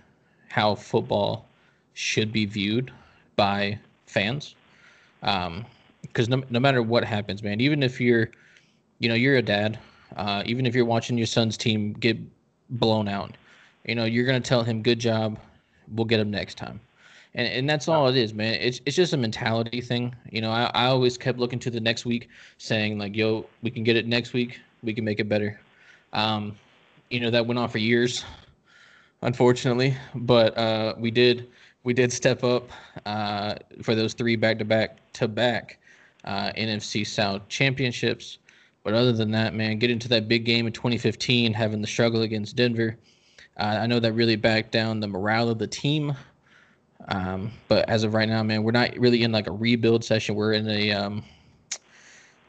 how 0.50 0.76
football 0.76 1.46
should 1.94 2.32
be 2.34 2.46
viewed 2.46 2.92
by 3.38 3.80
fans? 4.08 4.56
Um, 5.24 5.66
because 6.02 6.30
no, 6.30 6.44
no 6.50 6.60
matter 6.60 6.82
what 6.82 7.04
happens, 7.06 7.44
man, 7.44 7.62
even 7.62 7.84
if 7.84 8.00
you're, 8.02 8.30
you 9.00 9.10
know, 9.10 9.16
you're 9.16 9.38
a 9.38 9.42
dad, 9.42 9.80
uh, 10.16 10.44
even 10.46 10.66
if 10.66 10.76
you're 10.76 10.86
watching 10.86 11.18
your 11.18 11.28
son's 11.28 11.58
team 11.58 11.94
get 11.94 12.18
blown 12.70 13.08
out, 13.08 13.36
you 13.86 13.96
know, 13.96 14.06
you're 14.06 14.26
gonna 14.26 14.40
tell 14.40 14.64
him, 14.64 14.82
"Good 14.82 15.00
job, 15.00 15.40
we'll 15.94 16.06
get 16.06 16.20
him 16.20 16.32
next 16.32 16.56
time," 16.56 16.80
and 17.36 17.48
and 17.48 17.70
that's 17.70 17.88
all 17.88 18.08
it 18.08 18.18
is, 18.18 18.34
man. 18.34 18.56
It's 18.56 18.82
it's 18.86 18.96
just 18.96 19.14
a 19.14 19.18
mentality 19.18 19.82
thing. 19.82 20.16
You 20.32 20.42
know, 20.42 20.52
I, 20.52 20.72
I 20.74 20.86
always 20.86 21.18
kept 21.18 21.40
looking 21.40 21.60
to 21.60 21.70
the 21.70 21.80
next 21.80 22.06
week, 22.06 22.30
saying 22.58 22.98
like, 22.98 23.16
"Yo, 23.16 23.46
we 23.62 23.72
can 23.72 23.84
get 23.84 23.96
it 23.96 24.08
next 24.08 24.34
week. 24.34 24.60
We 24.84 24.94
can 24.94 25.06
make 25.06 25.20
it 25.20 25.30
better." 25.30 25.60
Um, 26.14 26.58
you 27.10 27.20
know, 27.20 27.30
that 27.32 27.46
went 27.46 27.60
on 27.60 27.70
for 27.70 27.78
years, 27.78 28.24
unfortunately, 29.22 29.96
but 30.16 30.58
uh, 30.58 30.96
we 30.98 31.12
did 31.12 31.48
we 31.84 31.94
did 31.94 32.12
step 32.12 32.44
up 32.44 32.70
uh, 33.06 33.56
for 33.82 33.96
those 33.96 34.14
three 34.14 34.36
back 34.36 34.60
to 34.60 34.66
back 34.66 34.98
to 35.14 35.28
back 35.28 35.78
uh, 36.26 36.52
NFC 36.58 37.08
South 37.08 37.48
championships. 37.48 38.40
But 38.88 38.94
other 38.94 39.12
than 39.12 39.32
that, 39.32 39.54
man, 39.54 39.80
getting 39.80 40.00
to 40.00 40.08
that 40.08 40.30
big 40.30 40.46
game 40.46 40.66
in 40.66 40.72
2015, 40.72 41.54
having 41.54 41.82
the 41.82 41.88
struggle 41.88 42.22
against 42.22 42.56
Denver, 42.56 42.96
uh, 43.60 43.80
I 43.82 43.86
know 43.86 44.00
that 44.00 44.14
really 44.14 44.38
backed 44.38 44.72
down 44.72 45.02
the 45.02 45.10
morale 45.10 45.50
of 45.50 45.60
the 45.60 45.68
team. 45.68 46.16
Um, 47.10 47.52
but 47.68 47.90
as 47.90 48.06
of 48.06 48.14
right 48.14 48.30
now, 48.30 48.42
man, 48.44 48.64
we're 48.64 48.72
not 48.72 48.98
really 48.98 49.24
in 49.24 49.34
like 49.34 49.48
a 49.48 49.52
rebuild 49.52 50.06
session. 50.06 50.36
We're 50.36 50.54
in 50.54 50.70
a 50.70 50.94
um, 50.94 51.22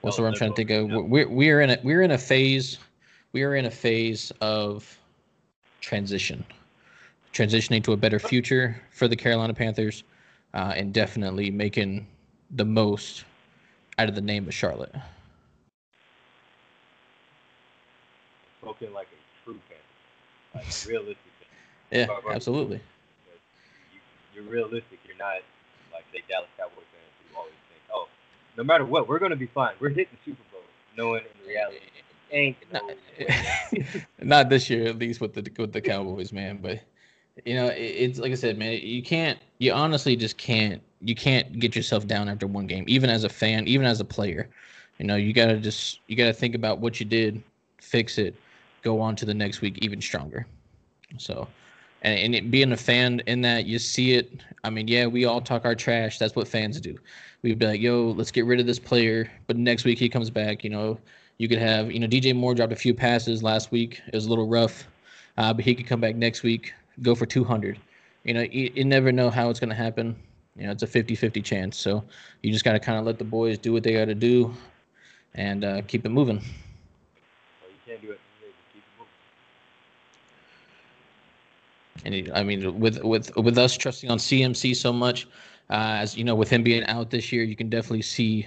what's 0.02 0.16
the 0.16 0.23
word 0.23 0.28
I'm 0.28 0.35
trying 0.35 0.52
to 0.52 0.54
think 0.54 0.71
of? 0.71 0.88
We're 0.88 1.26
we're 1.26 1.61
in 1.61 1.71
a 1.71 1.78
we're 1.83 2.02
in 2.02 2.12
a 2.12 2.18
phase. 2.18 2.78
We 3.33 3.42
are 3.42 3.57
in 3.57 3.64
a 3.64 3.71
phase 3.73 4.30
of 4.40 4.97
transition, 5.80 6.45
transitioning 7.33 7.83
to 7.83 7.95
a 7.95 7.97
better 7.97 8.21
future 8.21 8.80
for 8.92 9.09
the 9.09 9.16
Carolina 9.16 9.54
Panthers, 9.54 10.04
uh, 10.54 10.73
and 10.76 10.95
definitely 10.95 11.50
making 11.50 12.07
the 12.52 12.64
most 12.64 13.25
out 13.99 14.09
of 14.09 14.14
the 14.14 14.21
name 14.21 14.47
of 14.47 14.54
Charlotte. 14.54 14.95
Spoken 18.61 18.93
like 18.93 19.09
a 19.09 19.45
true 19.45 19.59
fan, 19.69 19.79
like 20.55 20.65
a 20.67 20.88
realistic 20.88 21.17
fan. 21.17 21.49
Yeah, 21.91 22.07
right. 22.07 22.37
absolutely. 22.37 22.81
You, 23.95 24.00
you're 24.35 24.50
realistic. 24.50 24.99
You're 25.07 25.17
not 25.17 25.41
like 25.91 26.05
say 26.12 26.23
Dallas 26.29 26.49
Cowboy 26.59 26.75
fans 26.75 27.15
who 27.31 27.38
always 27.38 27.55
think, 27.71 27.81
oh, 27.95 28.09
no 28.59 28.62
matter 28.62 28.85
what, 28.85 29.09
we're 29.09 29.19
gonna 29.19 29.37
be 29.37 29.47
fine. 29.47 29.73
We're 29.81 29.88
hitting 29.88 30.09
the 30.12 30.31
Super 30.31 30.43
Bowl, 30.53 30.61
knowing 30.97 31.23
in 31.23 31.49
reality 31.49 31.79
ain't 32.31 32.57
no 32.73 32.81
not 34.23 34.49
this 34.49 34.69
year 34.69 34.88
at 34.88 34.99
least 34.99 35.21
with 35.21 35.35
the 35.35 35.50
with 35.59 35.73
the 35.73 35.81
Cowboys, 35.81 36.33
man. 36.33 36.59
But 36.61 36.81
you 37.45 37.55
know, 37.55 37.67
it, 37.67 37.81
it's 37.81 38.19
like 38.19 38.33
I 38.33 38.37
said, 38.37 38.59
man. 38.59 38.79
You 38.83 39.03
can't. 39.03 39.38
You 39.59 39.73
honestly 39.73 40.17
just 40.17 40.37
can't. 40.37 40.83
You 41.00 41.15
can't 41.15 41.59
get 41.59 41.77
yourself 41.77 42.07
down 42.07 42.29
after 42.29 42.47
one 42.47 42.67
game, 42.67 42.85
even 42.88 43.11
as 43.11 43.25
a 43.25 43.29
fan, 43.29 43.67
even 43.69 43.87
as 43.87 44.00
a 44.00 44.05
player. 44.05 44.49
You 44.99 45.07
know, 45.07 45.17
you 45.17 45.33
gotta 45.33 45.59
just 45.59 46.00
you 46.07 46.17
gotta 46.17 46.33
think 46.33 46.55
about 46.55 46.79
what 46.79 47.00
you 47.00 47.07
did, 47.07 47.43
fix 47.81 48.19
it, 48.19 48.35
go 48.88 49.00
on 49.00 49.16
to 49.16 49.26
the 49.26 49.35
next 49.35 49.61
week 49.61 49.78
even 49.83 50.00
stronger. 50.00 50.47
So, 51.18 51.47
and, 52.02 52.18
and 52.18 52.35
it, 52.35 52.50
being 52.50 52.73
a 52.73 52.76
fan 52.76 53.21
in 53.26 53.40
that, 53.42 53.66
you 53.66 53.78
see 53.78 54.14
it. 54.14 54.42
I 54.64 54.71
mean, 54.71 54.88
yeah, 54.88 55.07
we 55.07 55.25
all 55.25 55.40
talk 55.40 55.64
our 55.64 55.75
trash. 55.75 56.18
That's 56.18 56.35
what 56.35 56.49
fans 56.49 56.80
do. 56.80 56.97
We'd 57.42 57.59
be 57.59 57.66
like, 57.66 57.80
yo, 57.80 58.14
let's 58.16 58.30
get 58.30 58.47
rid 58.47 58.61
of 58.61 58.66
this 58.66 58.78
player. 58.78 59.30
But 59.47 59.57
next 59.57 59.85
week 59.85 59.99
he 59.99 60.09
comes 60.09 60.30
back. 60.30 60.64
You 60.64 60.71
know, 60.71 60.99
you 61.38 61.49
could 61.49 61.59
have, 61.59 61.92
you 61.92 62.00
know, 62.00 62.07
DJ 62.07 62.35
Moore 62.35 62.54
dropped 62.54 62.73
a 62.73 62.76
few 62.76 62.95
passes 62.95 63.42
last 63.42 63.71
week. 63.71 64.00
It 64.07 64.14
was 64.14 64.26
a 64.26 64.28
little 64.28 64.49
rough, 64.49 64.87
uh, 65.37 65.52
but 65.52 65.64
he 65.64 65.75
could 65.75 65.87
come 65.87 66.00
back 66.00 66.16
next 66.16 66.42
week, 66.42 66.73
go 67.02 67.14
for 67.14 67.26
200. 67.26 67.78
You 68.25 68.35
know, 68.35 68.42
you, 68.42 68.73
you 68.75 68.85
never 68.85 69.12
know 69.12 69.30
how 69.30 69.49
it's 69.50 69.61
going 69.61 69.71
to 69.71 69.76
happen. 69.76 70.16
You 70.57 70.66
know, 70.66 70.73
it's 70.73 70.83
a 70.83 70.87
50 70.87 71.14
50 71.14 71.40
chance. 71.42 71.76
So 71.78 72.02
you 72.42 72.52
just 72.52 72.64
got 72.64 72.73
to 72.73 72.80
kind 72.80 72.99
of 72.99 73.04
let 73.04 73.18
the 73.18 73.25
boys 73.25 73.59
do 73.59 73.73
what 73.73 73.83
they 73.85 73.92
got 73.92 74.07
to 74.07 74.14
do 74.14 74.52
and 75.35 75.64
uh, 75.64 75.83
keep 75.87 76.04
it 76.04 76.09
moving. 76.09 76.38
Well, 76.38 77.71
you 77.71 77.78
can't 77.87 78.02
do 78.02 78.11
it. 78.11 78.21
Keep 78.73 78.83
it 78.83 78.99
moving. 78.99 79.11
And 82.05 82.31
I 82.35 82.43
mean, 82.43 82.78
with 82.78 83.02
with 83.02 83.35
with 83.37 83.59
us 83.59 83.76
trusting 83.76 84.11
on 84.11 84.19
CMC 84.19 84.76
so 84.76 84.93
much, 84.93 85.26
uh, 85.71 85.99
as 86.00 86.17
you 86.17 86.25
know, 86.25 86.35
with 86.35 86.49
him 86.49 86.62
being 86.62 86.85
out 86.85 87.11
this 87.11 87.33
year, 87.33 87.43
you 87.43 87.57
can 87.57 87.69
definitely 87.69 88.02
see 88.02 88.47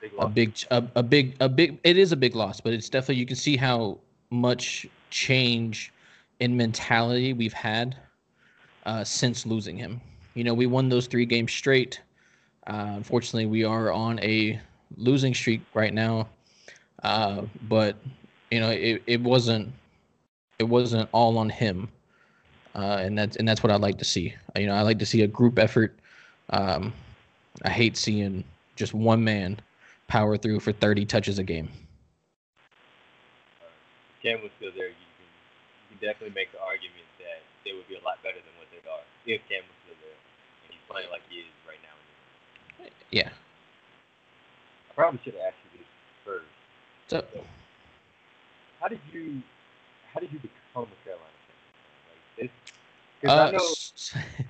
Big 0.00 0.12
a 0.18 0.28
big 0.28 0.54
a, 0.70 0.84
a 0.94 1.02
big 1.02 1.36
a 1.40 1.48
big 1.48 1.78
it 1.82 1.96
is 1.96 2.12
a 2.12 2.16
big 2.16 2.36
loss 2.36 2.60
but 2.60 2.72
it's 2.72 2.88
definitely 2.88 3.16
you 3.16 3.26
can 3.26 3.36
see 3.36 3.56
how 3.56 3.98
much 4.30 4.86
change 5.10 5.92
in 6.38 6.56
mentality 6.56 7.32
we've 7.32 7.52
had 7.52 7.96
uh, 8.86 9.02
since 9.02 9.44
losing 9.44 9.76
him. 9.76 10.00
You 10.34 10.44
know 10.44 10.54
we 10.54 10.66
won 10.66 10.88
those 10.88 11.06
three 11.08 11.26
games 11.26 11.52
straight. 11.52 12.00
Uh, 12.68 12.94
unfortunately 12.96 13.46
we 13.46 13.64
are 13.64 13.90
on 13.90 14.20
a 14.20 14.60
losing 14.96 15.34
streak 15.34 15.62
right 15.74 15.92
now. 15.92 16.28
Uh, 17.02 17.42
but 17.68 17.96
you 18.52 18.60
know 18.60 18.70
it, 18.70 19.02
it 19.06 19.20
wasn't 19.20 19.72
it 20.60 20.64
wasn't 20.64 21.08
all 21.12 21.38
on 21.38 21.50
him 21.50 21.88
uh, 22.78 22.98
and 23.02 23.18
that's 23.18 23.36
and 23.36 23.46
that's 23.46 23.62
what 23.62 23.72
I 23.72 23.76
like 23.76 23.98
to 23.98 24.04
see 24.04 24.34
you 24.56 24.66
know 24.66 24.74
I 24.74 24.82
like 24.82 25.00
to 25.00 25.06
see 25.06 25.22
a 25.22 25.26
group 25.26 25.58
effort 25.58 25.98
um, 26.50 26.92
I 27.64 27.70
hate 27.70 27.96
seeing 27.96 28.44
just 28.76 28.94
one 28.94 29.24
man 29.24 29.58
power 30.06 30.36
through 30.36 30.60
for 30.60 30.72
30 30.72 31.04
touches 31.04 31.38
a 31.38 31.44
game. 31.44 31.68
Cam 34.22 34.42
was 34.42 34.50
still 34.56 34.72
there, 34.74 34.88
you 34.88 35.08
can, 35.18 35.28
you 35.28 35.86
can 35.90 36.08
definitely 36.08 36.34
make 36.34 36.50
the 36.52 36.62
argument 36.62 37.06
that 37.18 37.42
they 37.64 37.74
would 37.74 37.86
be 37.86 37.94
a 37.94 38.04
lot 38.06 38.22
better 38.22 38.38
than 38.38 38.54
what 38.58 38.66
they 38.70 38.82
are 38.88 39.04
if 39.26 39.42
Cam 39.50 39.62
was 39.66 39.76
still 39.84 39.98
there 40.00 40.18
and 40.64 40.70
he's 40.70 40.84
playing 40.88 41.10
like 41.10 41.22
he 41.28 41.42
is 41.42 41.52
right 41.66 41.82
now. 41.82 42.86
Yeah. 43.10 43.30
I 44.90 44.94
probably 44.94 45.20
should 45.22 45.34
have 45.34 45.52
asked 45.52 45.62
you 45.74 45.82
this 45.82 45.90
first. 46.24 46.54
So 47.08 47.22
How 48.80 48.88
did 48.88 49.00
you 49.12 49.42
how 50.14 50.20
did 50.20 50.32
you 50.32 50.38
become 50.40 50.88
a 50.88 50.98
Carolina 51.04 51.37
this, 52.40 52.50
because 53.20 53.36
uh, 53.36 53.42
I 53.42 53.50
know 53.50 53.74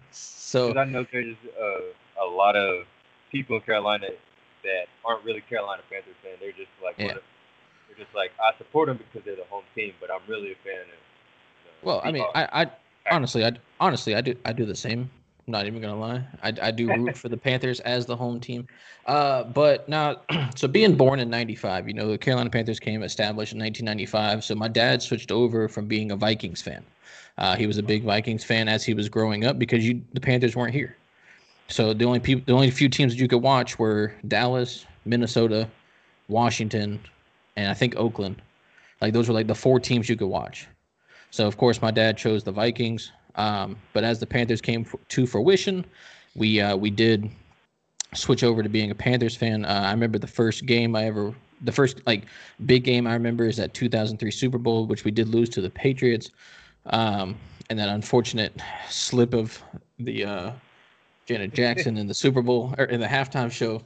so 0.10 0.78
I 0.78 0.84
know 0.84 1.06
there's 1.10 1.36
uh, 1.60 2.24
a 2.24 2.26
lot 2.26 2.56
of 2.56 2.86
people 3.30 3.56
in 3.56 3.62
Carolina 3.62 4.08
that 4.64 4.86
aren't 5.04 5.24
really 5.24 5.40
Carolina 5.42 5.82
Panthers 5.90 6.14
fans. 6.22 6.36
They're 6.40 6.52
just 6.52 6.70
like 6.82 6.96
Yeah. 6.98 7.16
of- 7.16 7.22
they're 7.88 8.04
just 8.04 8.14
like 8.14 8.32
I 8.42 8.56
support 8.58 8.88
them 8.88 8.98
because 8.98 9.24
they're 9.24 9.36
the 9.36 9.44
home 9.44 9.64
team, 9.74 9.94
but 10.00 10.10
I'm 10.10 10.20
really 10.28 10.52
a 10.52 10.56
fan 10.56 10.80
of. 10.80 11.82
Well, 11.82 12.00
I 12.04 12.10
mean, 12.10 12.24
I, 12.34 12.48
I 12.62 12.70
honestly, 13.10 13.44
I 13.44 13.52
honestly, 13.80 14.14
I 14.14 14.20
do, 14.20 14.34
I 14.44 14.52
do 14.52 14.66
the 14.66 14.74
same. 14.74 15.08
Not 15.48 15.66
even 15.66 15.80
gonna 15.80 15.98
lie. 15.98 16.22
I, 16.42 16.52
I 16.60 16.70
do 16.70 16.88
root 16.88 17.16
for 17.22 17.30
the 17.30 17.36
Panthers 17.36 17.80
as 17.80 18.04
the 18.04 18.14
home 18.14 18.38
team. 18.38 18.68
Uh, 19.06 19.44
but 19.44 19.88
now, 19.88 20.20
so 20.54 20.68
being 20.68 20.94
born 20.94 21.20
in 21.20 21.30
'95, 21.30 21.88
you 21.88 21.94
know, 21.94 22.06
the 22.10 22.18
Carolina 22.18 22.50
Panthers 22.50 22.78
came 22.78 23.02
established 23.02 23.54
in 23.54 23.58
1995. 23.58 24.44
So 24.44 24.54
my 24.54 24.68
dad 24.68 25.02
switched 25.02 25.32
over 25.32 25.66
from 25.66 25.86
being 25.86 26.12
a 26.12 26.16
Vikings 26.16 26.60
fan. 26.60 26.84
Uh, 27.38 27.56
he 27.56 27.66
was 27.66 27.78
a 27.78 27.82
big 27.82 28.04
Vikings 28.04 28.44
fan 28.44 28.68
as 28.68 28.84
he 28.84 28.92
was 28.92 29.08
growing 29.08 29.46
up 29.46 29.58
because 29.58 29.86
you, 29.86 30.02
the 30.12 30.20
Panthers 30.20 30.54
weren't 30.54 30.74
here. 30.74 30.96
So 31.68 31.94
the 31.94 32.04
only 32.04 32.20
people, 32.20 32.44
the 32.46 32.52
only 32.52 32.70
few 32.70 32.90
teams 32.90 33.14
that 33.14 33.20
you 33.20 33.28
could 33.28 33.42
watch 33.42 33.78
were 33.78 34.12
Dallas, 34.26 34.84
Minnesota, 35.06 35.66
Washington, 36.28 37.00
and 37.56 37.70
I 37.70 37.74
think 37.74 37.96
Oakland. 37.96 38.42
Like 39.00 39.14
those 39.14 39.28
were 39.28 39.34
like 39.34 39.46
the 39.46 39.54
four 39.54 39.80
teams 39.80 40.10
you 40.10 40.16
could 40.16 40.28
watch. 40.28 40.66
So 41.30 41.46
of 41.46 41.56
course 41.56 41.80
my 41.80 41.90
dad 41.90 42.18
chose 42.18 42.44
the 42.44 42.52
Vikings. 42.52 43.12
Um, 43.38 43.76
but 43.92 44.04
as 44.04 44.18
the 44.18 44.26
Panthers 44.26 44.60
came 44.60 44.82
f- 44.82 44.96
to 45.08 45.26
fruition, 45.26 45.86
we 46.34 46.60
uh, 46.60 46.76
we 46.76 46.90
did 46.90 47.30
switch 48.14 48.42
over 48.42 48.62
to 48.62 48.68
being 48.68 48.90
a 48.90 48.94
Panthers 48.94 49.36
fan. 49.36 49.64
Uh, 49.64 49.82
I 49.86 49.90
remember 49.92 50.18
the 50.18 50.26
first 50.26 50.66
game 50.66 50.96
I 50.96 51.04
ever, 51.04 51.32
the 51.62 51.72
first 51.72 52.04
like 52.06 52.24
big 52.66 52.84
game 52.84 53.06
I 53.06 53.12
remember 53.12 53.44
is 53.44 53.56
that 53.56 53.74
2003 53.74 54.30
Super 54.30 54.58
Bowl, 54.58 54.86
which 54.86 55.04
we 55.04 55.10
did 55.10 55.28
lose 55.28 55.48
to 55.50 55.60
the 55.60 55.70
Patriots. 55.70 56.30
Um, 56.86 57.36
and 57.70 57.78
that 57.78 57.88
unfortunate 57.88 58.58
slip 58.88 59.34
of 59.34 59.62
the 59.98 60.24
uh, 60.24 60.52
Janet 61.26 61.52
Jackson 61.52 61.98
in 61.98 62.06
the 62.06 62.14
Super 62.14 62.42
Bowl 62.42 62.74
or 62.78 62.86
in 62.86 62.98
the 63.00 63.06
halftime 63.06 63.52
show, 63.52 63.82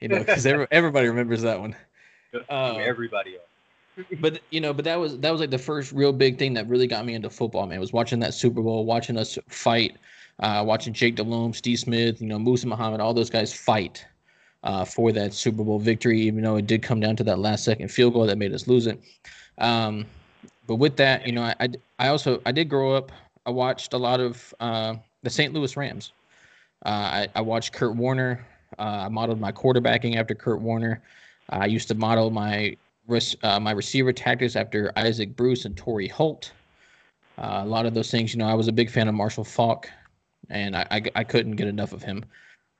you 0.00 0.08
know, 0.08 0.18
because 0.18 0.44
everybody 0.46 1.08
remembers 1.08 1.42
that 1.42 1.58
one. 1.58 1.74
Uh, 2.48 2.76
everybody 2.80 3.36
off. 3.36 3.53
But 4.20 4.40
you 4.50 4.60
know, 4.60 4.72
but 4.72 4.84
that 4.84 4.98
was 4.98 5.18
that 5.18 5.30
was 5.30 5.40
like 5.40 5.50
the 5.50 5.58
first 5.58 5.92
real 5.92 6.12
big 6.12 6.38
thing 6.38 6.54
that 6.54 6.68
really 6.68 6.86
got 6.86 7.06
me 7.06 7.14
into 7.14 7.30
football, 7.30 7.66
man. 7.66 7.78
Was 7.80 7.92
watching 7.92 8.18
that 8.20 8.34
Super 8.34 8.60
Bowl, 8.60 8.84
watching 8.84 9.16
us 9.16 9.38
fight, 9.48 9.96
uh, 10.40 10.64
watching 10.66 10.92
Jake 10.92 11.14
Delhomme, 11.14 11.54
Steve 11.54 11.78
Smith, 11.78 12.20
you 12.20 12.26
know, 12.26 12.38
Muhsin 12.38 12.66
Muhammad, 12.66 13.00
all 13.00 13.14
those 13.14 13.30
guys 13.30 13.52
fight 13.52 14.04
uh, 14.64 14.84
for 14.84 15.12
that 15.12 15.32
Super 15.32 15.62
Bowl 15.62 15.78
victory, 15.78 16.20
even 16.22 16.42
though 16.42 16.56
it 16.56 16.66
did 16.66 16.82
come 16.82 16.98
down 16.98 17.14
to 17.16 17.24
that 17.24 17.38
last 17.38 17.64
second 17.64 17.88
field 17.88 18.14
goal 18.14 18.26
that 18.26 18.38
made 18.38 18.52
us 18.52 18.66
lose 18.66 18.86
it. 18.86 19.00
Um, 19.58 20.06
but 20.66 20.76
with 20.76 20.96
that, 20.96 21.26
you 21.26 21.32
know, 21.32 21.42
I, 21.42 21.54
I, 21.60 21.68
I 21.98 22.08
also 22.08 22.40
I 22.46 22.52
did 22.52 22.68
grow 22.68 22.94
up. 22.94 23.12
I 23.46 23.50
watched 23.50 23.92
a 23.92 23.98
lot 23.98 24.20
of 24.20 24.54
uh, 24.58 24.94
the 25.22 25.30
St. 25.30 25.52
Louis 25.52 25.76
Rams. 25.76 26.12
Uh, 26.84 26.88
I, 26.88 27.28
I 27.36 27.40
watched 27.42 27.72
Kurt 27.72 27.94
Warner. 27.94 28.44
Uh, 28.78 29.04
I 29.06 29.08
modeled 29.08 29.40
my 29.40 29.52
quarterbacking 29.52 30.16
after 30.16 30.34
Kurt 30.34 30.60
Warner. 30.60 31.00
I 31.50 31.66
used 31.66 31.88
to 31.88 31.94
model 31.94 32.30
my 32.30 32.76
uh, 33.42 33.60
my 33.60 33.72
receiver 33.72 34.12
tactics 34.12 34.56
after 34.56 34.92
Isaac 34.96 35.36
Bruce 35.36 35.64
and 35.64 35.76
Torry 35.76 36.08
Holt. 36.08 36.52
Uh, 37.38 37.62
a 37.62 37.66
lot 37.66 37.86
of 37.86 37.94
those 37.94 38.10
things, 38.10 38.32
you 38.32 38.38
know, 38.38 38.46
I 38.46 38.54
was 38.54 38.68
a 38.68 38.72
big 38.72 38.90
fan 38.90 39.08
of 39.08 39.14
Marshall 39.14 39.44
Faulk, 39.44 39.90
and 40.50 40.76
I, 40.76 40.86
I, 40.90 41.02
I 41.16 41.24
couldn't 41.24 41.56
get 41.56 41.66
enough 41.66 41.92
of 41.92 42.02
him. 42.02 42.24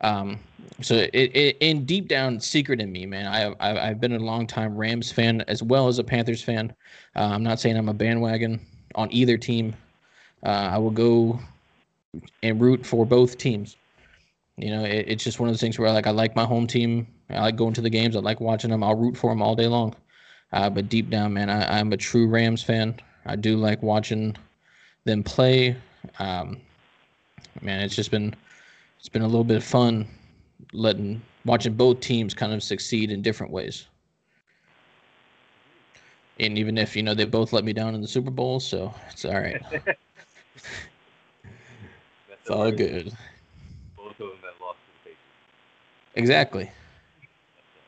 Um, 0.01 0.39
so 0.81 0.95
it, 0.95 1.37
it 1.37 1.57
in 1.61 1.85
deep 1.85 2.09
down 2.09 2.39
secret 2.41 2.81
in 2.81 2.93
me, 2.93 3.07
man, 3.07 3.27
I, 3.27 3.55
I 3.61 3.89
I've 3.89 4.01
been 4.01 4.13
a 4.13 4.19
long 4.19 4.47
time 4.47 4.77
Rams 4.77 5.11
fan 5.11 5.43
as 5.49 5.63
well 5.63 5.89
as 5.89 5.99
a 5.99 6.05
Panthers 6.05 6.43
fan. 6.43 6.75
Uh, 7.17 7.31
I'm 7.33 7.43
not 7.43 7.61
saying 7.61 7.77
I'm 7.77 7.89
a 7.89 7.95
bandwagon 7.95 8.61
on 8.95 9.11
either 9.13 9.39
team. 9.39 9.75
Uh, 10.45 10.71
I 10.73 10.79
will 10.79 10.91
go 10.91 11.41
and 12.43 12.61
root 12.61 12.85
for 12.85 13.07
both 13.07 13.39
teams. 13.39 13.77
You 14.57 14.71
know, 14.71 14.85
it, 14.85 15.07
it's 15.09 15.25
just 15.25 15.41
one 15.41 15.49
of 15.49 15.55
those 15.55 15.61
things 15.61 15.79
where 15.79 15.91
like 15.91 16.07
I 16.07 16.11
like 16.11 16.37
my 16.37 16.45
home 16.45 16.67
team. 16.67 17.07
I 17.31 17.41
like 17.41 17.57
going 17.57 17.75
to 17.75 17.81
the 17.81 17.91
games. 17.91 18.15
I 18.15 18.21
like 18.21 18.41
watching 18.41 18.71
them. 18.71 18.83
I'll 18.83 18.95
root 18.95 19.17
for 19.17 19.31
them 19.31 19.43
all 19.43 19.55
day 19.55 19.67
long. 19.67 19.95
Uh, 20.53 20.71
but 20.71 20.89
deep 20.89 21.11
down, 21.11 21.33
man, 21.33 21.51
I, 21.51 21.79
I'm 21.79 21.93
a 21.93 21.97
true 21.97 22.29
Rams 22.29 22.63
fan. 22.63 22.95
I 23.27 23.37
do 23.37 23.57
like 23.57 23.83
watching 23.83 24.37
them 25.05 25.23
play. 25.23 25.77
Um, 26.19 26.61
man, 27.61 27.81
it's 27.81 27.97
just 27.97 28.11
been 28.11 28.35
it's 28.99 29.09
been 29.09 29.23
a 29.23 29.27
little 29.27 29.45
bit 29.45 29.57
of 29.57 29.65
fun 29.65 30.07
letting 30.73 31.21
watching 31.45 31.75
both 31.75 32.01
teams 32.01 32.35
kind 32.35 32.53
of 32.53 32.63
succeed 32.63 33.11
in 33.11 33.23
different 33.23 33.53
ways. 33.53 33.87
And 36.41 36.59
even 36.59 36.79
if 36.79 36.97
you 36.97 37.03
know 37.03 37.15
they 37.15 37.25
both 37.25 37.53
let 37.53 37.65
me 37.65 37.73
down 37.73 37.95
in 37.95 38.01
the 38.01 38.09
Super 38.09 38.31
Bowl, 38.31 38.61
so 38.61 38.95
it's 39.11 39.25
all 39.25 39.35
right. 39.35 39.61
That's 39.71 39.87
It's 42.41 42.51
all 42.51 42.71
good. 42.71 43.13
Both 43.97 44.13
of 44.13 44.19
them 44.19 44.39
that 44.43 44.61
lost 44.61 44.79
to 44.79 44.93
the 44.93 44.99
Patriots. 45.03 45.21
Exactly. 46.17 46.71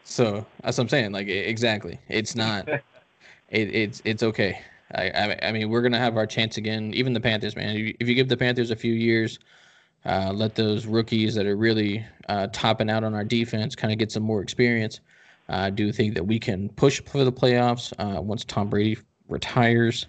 So 0.06 0.46
that's 0.62 0.78
what 0.78 0.84
I'm 0.84 0.88
saying. 0.88 1.12
Like 1.12 1.28
exactly, 1.28 1.98
it's 2.08 2.36
not. 2.36 2.68
it, 2.68 2.82
it's 3.50 4.00
it's 4.04 4.22
okay. 4.22 4.60
I, 4.94 5.10
I 5.10 5.38
I 5.48 5.52
mean 5.52 5.68
we're 5.68 5.82
gonna 5.82 5.98
have 5.98 6.16
our 6.16 6.26
chance 6.26 6.56
again. 6.56 6.94
Even 6.94 7.12
the 7.12 7.20
Panthers, 7.20 7.56
man. 7.56 7.76
If 7.76 7.78
you, 7.78 7.94
if 8.00 8.08
you 8.08 8.14
give 8.14 8.28
the 8.28 8.36
Panthers 8.36 8.70
a 8.70 8.76
few 8.76 8.92
years, 8.92 9.40
uh, 10.04 10.32
let 10.32 10.54
those 10.54 10.86
rookies 10.86 11.34
that 11.34 11.44
are 11.44 11.56
really 11.56 12.06
uh, 12.28 12.46
topping 12.52 12.88
out 12.88 13.02
on 13.02 13.14
our 13.14 13.24
defense 13.24 13.74
kind 13.74 13.92
of 13.92 13.98
get 13.98 14.12
some 14.12 14.22
more 14.22 14.40
experience. 14.40 15.00
I 15.48 15.70
do 15.70 15.92
think 15.92 16.14
that 16.14 16.24
we 16.24 16.38
can 16.38 16.68
push 16.70 17.02
for 17.04 17.24
the 17.24 17.32
playoffs 17.32 17.92
uh, 17.98 18.20
once 18.20 18.44
Tom 18.44 18.68
Brady 18.68 18.98
retires, 19.28 20.06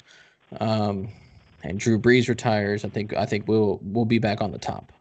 um, 0.59 1.09
and 1.63 1.79
Drew 1.79 1.99
Brees 1.99 2.29
retires. 2.29 2.85
I 2.85 2.89
think 2.89 3.15
I 3.15 3.25
think 3.25 3.47
we'll 3.47 3.79
we'll 3.81 4.05
be 4.05 4.19
back 4.19 4.41
on 4.41 4.51
the 4.51 4.59
top. 4.59 4.91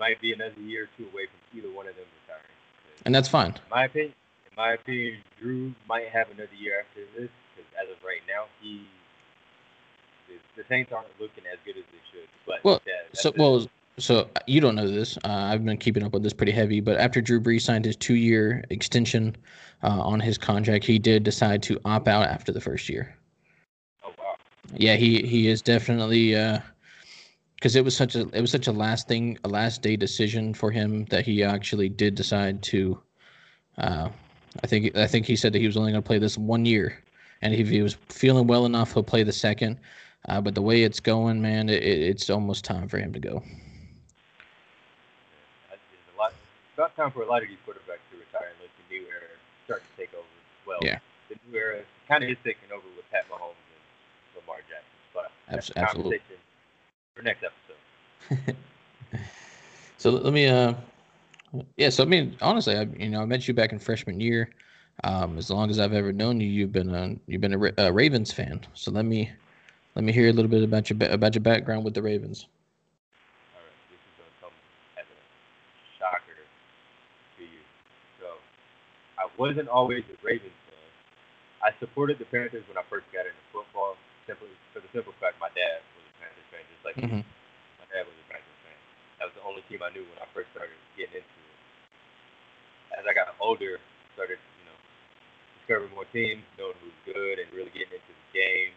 Might 0.00 0.20
be 0.20 0.32
another 0.32 0.60
year 0.60 0.84
or 0.84 0.88
two 0.96 1.04
away 1.12 1.26
from 1.26 1.58
either 1.58 1.72
one 1.72 1.86
of 1.86 1.94
them 1.94 2.06
retiring. 2.24 2.56
And 3.04 3.14
that's 3.14 3.28
fine. 3.28 3.50
In 3.50 3.70
my 3.70 3.84
opinion, 3.84 4.14
in 4.50 4.56
my 4.56 4.72
opinion, 4.72 5.18
Drew 5.40 5.74
might 5.88 6.08
have 6.08 6.28
another 6.30 6.56
year 6.58 6.80
after 6.80 7.00
this 7.14 7.30
because 7.54 7.70
as 7.80 7.88
of 7.90 8.02
right 8.04 8.20
now, 8.26 8.46
he 8.60 8.86
the, 10.28 10.62
the 10.62 10.66
Saints 10.68 10.90
aren't 10.92 11.08
looking 11.20 11.44
as 11.52 11.58
good 11.64 11.76
as 11.76 11.84
they 11.92 12.00
should. 12.10 12.28
But 12.46 12.64
Well, 12.64 12.80
that, 12.86 13.16
So 13.16 13.30
that's 13.30 13.38
well, 13.38 13.66
so 13.98 14.30
you 14.46 14.60
don't 14.60 14.74
know 14.74 14.88
this. 14.88 15.18
Uh, 15.18 15.28
I've 15.28 15.64
been 15.64 15.76
keeping 15.76 16.02
up 16.02 16.12
with 16.12 16.22
this 16.22 16.32
pretty 16.32 16.52
heavy. 16.52 16.80
But 16.80 16.96
after 16.98 17.20
Drew 17.20 17.40
Brees 17.40 17.62
signed 17.62 17.84
his 17.84 17.96
two-year 17.96 18.64
extension 18.70 19.36
uh, 19.82 20.00
on 20.00 20.20
his 20.20 20.38
contract, 20.38 20.84
he 20.84 20.98
did 20.98 21.22
decide 21.22 21.62
to 21.64 21.78
opt 21.84 22.08
out 22.08 22.26
after 22.26 22.52
the 22.52 22.60
first 22.60 22.88
year. 22.88 23.14
oh 24.04 24.12
wow, 24.18 24.36
Yeah, 24.74 24.96
he 24.96 25.22
he 25.22 25.48
is 25.48 25.60
definitely 25.60 26.34
because 27.60 27.76
it 27.76 27.84
was 27.84 27.94
such 27.94 28.16
a 28.16 28.20
it 28.32 28.40
was 28.40 28.50
such 28.50 28.66
a 28.68 28.72
last 28.72 29.06
thing 29.06 29.38
a 29.44 29.48
last 29.48 29.82
day 29.82 29.94
decision 29.94 30.54
for 30.54 30.70
him 30.70 31.04
that 31.06 31.26
he 31.26 31.44
actually 31.44 31.88
did 31.90 32.14
decide 32.14 32.62
to. 32.62 32.98
Uh, 33.76 34.08
I 34.64 34.66
think 34.66 34.96
I 34.96 35.06
think 35.06 35.26
he 35.26 35.36
said 35.36 35.52
that 35.52 35.58
he 35.60 35.66
was 35.66 35.76
only 35.76 35.92
going 35.92 36.02
to 36.02 36.06
play 36.06 36.18
this 36.18 36.38
one 36.38 36.64
year, 36.64 36.98
and 37.42 37.54
if 37.54 37.68
he 37.68 37.82
was 37.82 37.94
feeling 38.08 38.46
well 38.46 38.64
enough, 38.66 38.94
he'll 38.94 39.02
play 39.02 39.22
the 39.22 39.32
second. 39.32 39.78
Uh, 40.28 40.40
but 40.40 40.54
the 40.54 40.62
way 40.62 40.82
it's 40.82 41.00
going, 41.00 41.40
man, 41.40 41.68
it, 41.68 41.82
it's 41.82 42.28
almost 42.30 42.64
time 42.64 42.88
for 42.88 42.98
him 42.98 43.12
to 43.12 43.18
go. 43.20 43.42
yeah, 45.68 45.76
it's 45.76 46.18
lot. 46.18 46.32
About 46.76 46.96
time 46.96 47.10
for 47.10 47.22
a 47.22 47.26
lot 47.26 47.42
of 47.42 47.48
these 47.48 47.58
quarterbacks 47.66 48.04
to 48.12 48.18
retire 48.18 48.48
and 48.52 48.60
let 48.60 48.70
the 48.76 48.94
new 48.94 49.02
era 49.08 49.28
start 49.64 49.82
to 49.82 49.96
take 49.96 50.12
over. 50.14 50.26
Well, 50.66 50.78
Yeah. 50.82 50.98
the 51.30 51.36
new 51.50 51.56
era 51.58 51.80
kind 52.08 52.22
of 52.24 52.28
is 52.30 52.36
taking 52.44 52.68
over 52.72 52.84
with 52.96 53.08
Pat 53.10 53.24
Mahomes 53.30 53.56
and 53.72 53.80
Lamar 54.42 54.58
Jackson. 54.68 54.96
But 55.14 55.32
that's 55.48 55.70
Abs- 55.70 55.76
a 55.76 55.78
absolutely. 55.78 56.20
For 57.20 57.24
next 57.24 57.44
episode. 57.44 58.56
So 60.00 60.08
let 60.08 60.32
me, 60.32 60.46
uh, 60.46 60.72
yeah. 61.76 61.90
So 61.90 62.04
I 62.04 62.06
mean, 62.06 62.34
honestly, 62.40 62.72
I 62.74 62.88
you 62.96 63.10
know 63.10 63.20
I 63.20 63.26
met 63.26 63.46
you 63.46 63.52
back 63.52 63.72
in 63.72 63.78
freshman 63.78 64.18
year. 64.18 64.48
Um, 65.04 65.36
as 65.36 65.50
long 65.50 65.68
as 65.68 65.78
I've 65.78 65.92
ever 65.92 66.10
known 66.10 66.40
you, 66.40 66.48
you've 66.48 66.72
been 66.72 66.88
a 66.94 67.16
you've 67.28 67.42
been 67.42 67.52
a, 67.52 67.72
a 67.76 67.92
Ravens 67.92 68.32
fan. 68.32 68.64
So 68.72 68.90
let 68.90 69.04
me 69.04 69.30
let 69.94 70.06
me 70.06 70.10
hear 70.10 70.30
a 70.30 70.32
little 70.32 70.48
bit 70.48 70.64
about 70.64 70.88
your 70.88 70.96
about 71.12 71.34
your 71.34 71.44
background 71.44 71.84
with 71.84 71.92
the 71.92 72.00
Ravens. 72.00 72.48
All 73.52 73.60
right, 73.60 73.76
this 73.92 74.00
is 74.00 74.12
gonna 74.16 74.40
come 74.40 74.56
as 74.96 75.04
a 75.04 75.20
shocker 76.00 76.40
to 77.36 77.42
you. 77.44 77.60
So, 78.24 78.40
I 79.20 79.28
wasn't 79.36 79.68
always 79.68 80.04
a 80.08 80.16
Ravens 80.24 80.56
fan. 80.64 80.88
I 81.60 81.76
supported 81.78 82.16
the 82.16 82.24
Panthers 82.24 82.64
when 82.72 82.80
I 82.80 82.84
first 82.88 83.04
got 83.12 83.28
into 83.28 83.44
football, 83.52 84.00
simply 84.26 84.48
for 84.72 84.80
the 84.80 84.88
simple 84.96 85.12
fact 85.20 85.36
my 85.36 85.52
dad 85.52 85.84
was 85.92 86.08
a 86.08 86.24
Panthers 86.24 86.48
fan, 86.48 86.64
just 86.72 86.79
like. 86.96 87.10
Mhm. 87.10 87.22
My 87.78 87.86
dad 87.92 88.04
was 88.06 88.16
a 88.18 88.26
fan. 88.30 88.42
That 89.18 89.24
was 89.30 89.34
the 89.36 89.44
only 89.46 89.62
team 89.68 89.82
I 89.82 89.90
knew 89.90 90.02
when 90.02 90.18
I 90.18 90.26
first 90.34 90.50
started 90.52 90.74
getting 90.96 91.20
into 91.22 91.38
it. 91.38 92.98
As 92.98 93.04
I 93.06 93.12
got 93.14 93.34
older, 93.40 93.78
started 94.14 94.38
you 94.58 94.64
know 94.66 94.76
discovering 95.60 95.94
more 95.94 96.08
teams, 96.10 96.42
knowing 96.58 96.74
who's 96.82 96.96
good, 97.06 97.38
and 97.38 97.46
really 97.52 97.70
getting 97.70 97.94
into 97.94 98.12
the 98.12 98.28
game. 98.34 98.72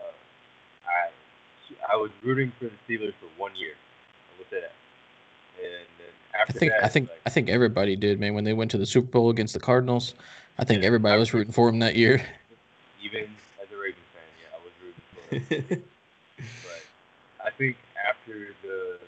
Uh, 0.00 0.16
I 0.88 1.12
I 1.92 1.96
was 1.96 2.10
rooting 2.22 2.52
for 2.58 2.66
the 2.66 2.78
Steelers 2.88 3.14
for 3.20 3.30
one 3.36 3.54
year. 3.54 3.74
I 3.76 4.38
will 4.38 4.46
say 4.50 4.60
that. 4.60 4.74
And 5.60 5.86
then 5.98 6.12
I 6.34 6.50
think 6.50 6.72
that, 6.72 6.84
I 6.84 6.88
think 6.88 7.08
like, 7.10 7.20
I 7.26 7.30
think 7.30 7.48
everybody 7.50 7.96
did, 7.96 8.18
man. 8.18 8.34
When 8.34 8.44
they 8.44 8.52
went 8.54 8.70
to 8.72 8.78
the 8.78 8.86
Super 8.86 9.08
Bowl 9.08 9.30
against 9.30 9.54
the 9.54 9.60
Cardinals, 9.60 10.14
I 10.58 10.64
think 10.64 10.80
Yeah, 10.80 10.86
everybody 10.86 11.18
was 11.18 11.34
rooting 11.34 11.52
for 11.52 11.68
him 11.68 11.78
that 11.80 11.96
year. 11.96 12.24
even 13.02 13.28
as 13.62 13.68
a 13.70 13.76
Ravens 13.76 14.06
fan, 14.14 14.22
yeah, 14.40 14.56
I 14.56 14.60
was 14.64 14.72
rooting 14.82 15.68
for 15.68 15.74
them. 15.74 15.82
I 17.44 17.50
think 17.56 17.76
after 17.96 18.52
the 18.62 18.98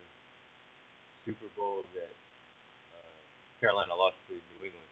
Super 1.25 1.47
Bowl 1.57 1.85
that 1.95 2.13
uh, 2.97 3.19
Carolina 3.61 3.95
lost 3.95 4.17
to 4.29 4.35
New 4.35 4.65
England, 4.67 4.91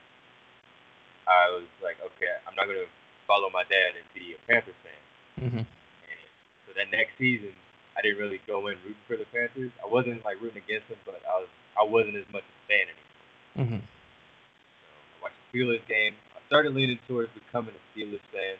I 1.27 1.51
was 1.55 1.69
like, 1.83 1.97
okay, 2.01 2.33
I'm 2.47 2.55
not 2.55 2.67
gonna 2.67 2.91
follow 3.27 3.51
my 3.51 3.63
dad 3.65 3.97
and 3.97 4.07
be 4.15 4.35
a 4.35 4.41
Panthers 4.47 4.77
fan. 4.83 5.03
hmm 5.51 5.65
And 5.65 6.21
so 6.67 6.75
that 6.77 6.91
next 6.91 7.17
season, 7.19 7.55
I 7.97 8.03
didn't 8.03 8.19
really 8.19 8.41
go 8.47 8.67
in 8.69 8.77
rooting 8.83 9.05
for 9.07 9.17
the 9.17 9.27
Panthers. 9.31 9.73
I 9.83 9.87
wasn't 9.87 10.25
like 10.25 10.41
rooting 10.41 10.63
against 10.63 10.89
them, 10.89 10.99
but 11.05 11.21
I 11.27 11.41
was 11.41 11.51
I 11.79 11.85
wasn't 11.85 12.17
as 12.17 12.29
much 12.33 12.45
a 12.45 12.57
fan 12.69 12.87
anymore. 12.91 13.15
hmm 13.57 13.83
So 13.83 14.87
I 14.91 15.17
watched 15.29 15.39
the 15.39 15.47
Steelers 15.55 15.85
game. 15.89 16.15
I 16.35 16.41
started 16.47 16.75
leaning 16.75 16.99
towards 17.07 17.31
becoming 17.33 17.75
a 17.75 17.83
Steelers 17.95 18.23
fan, 18.35 18.59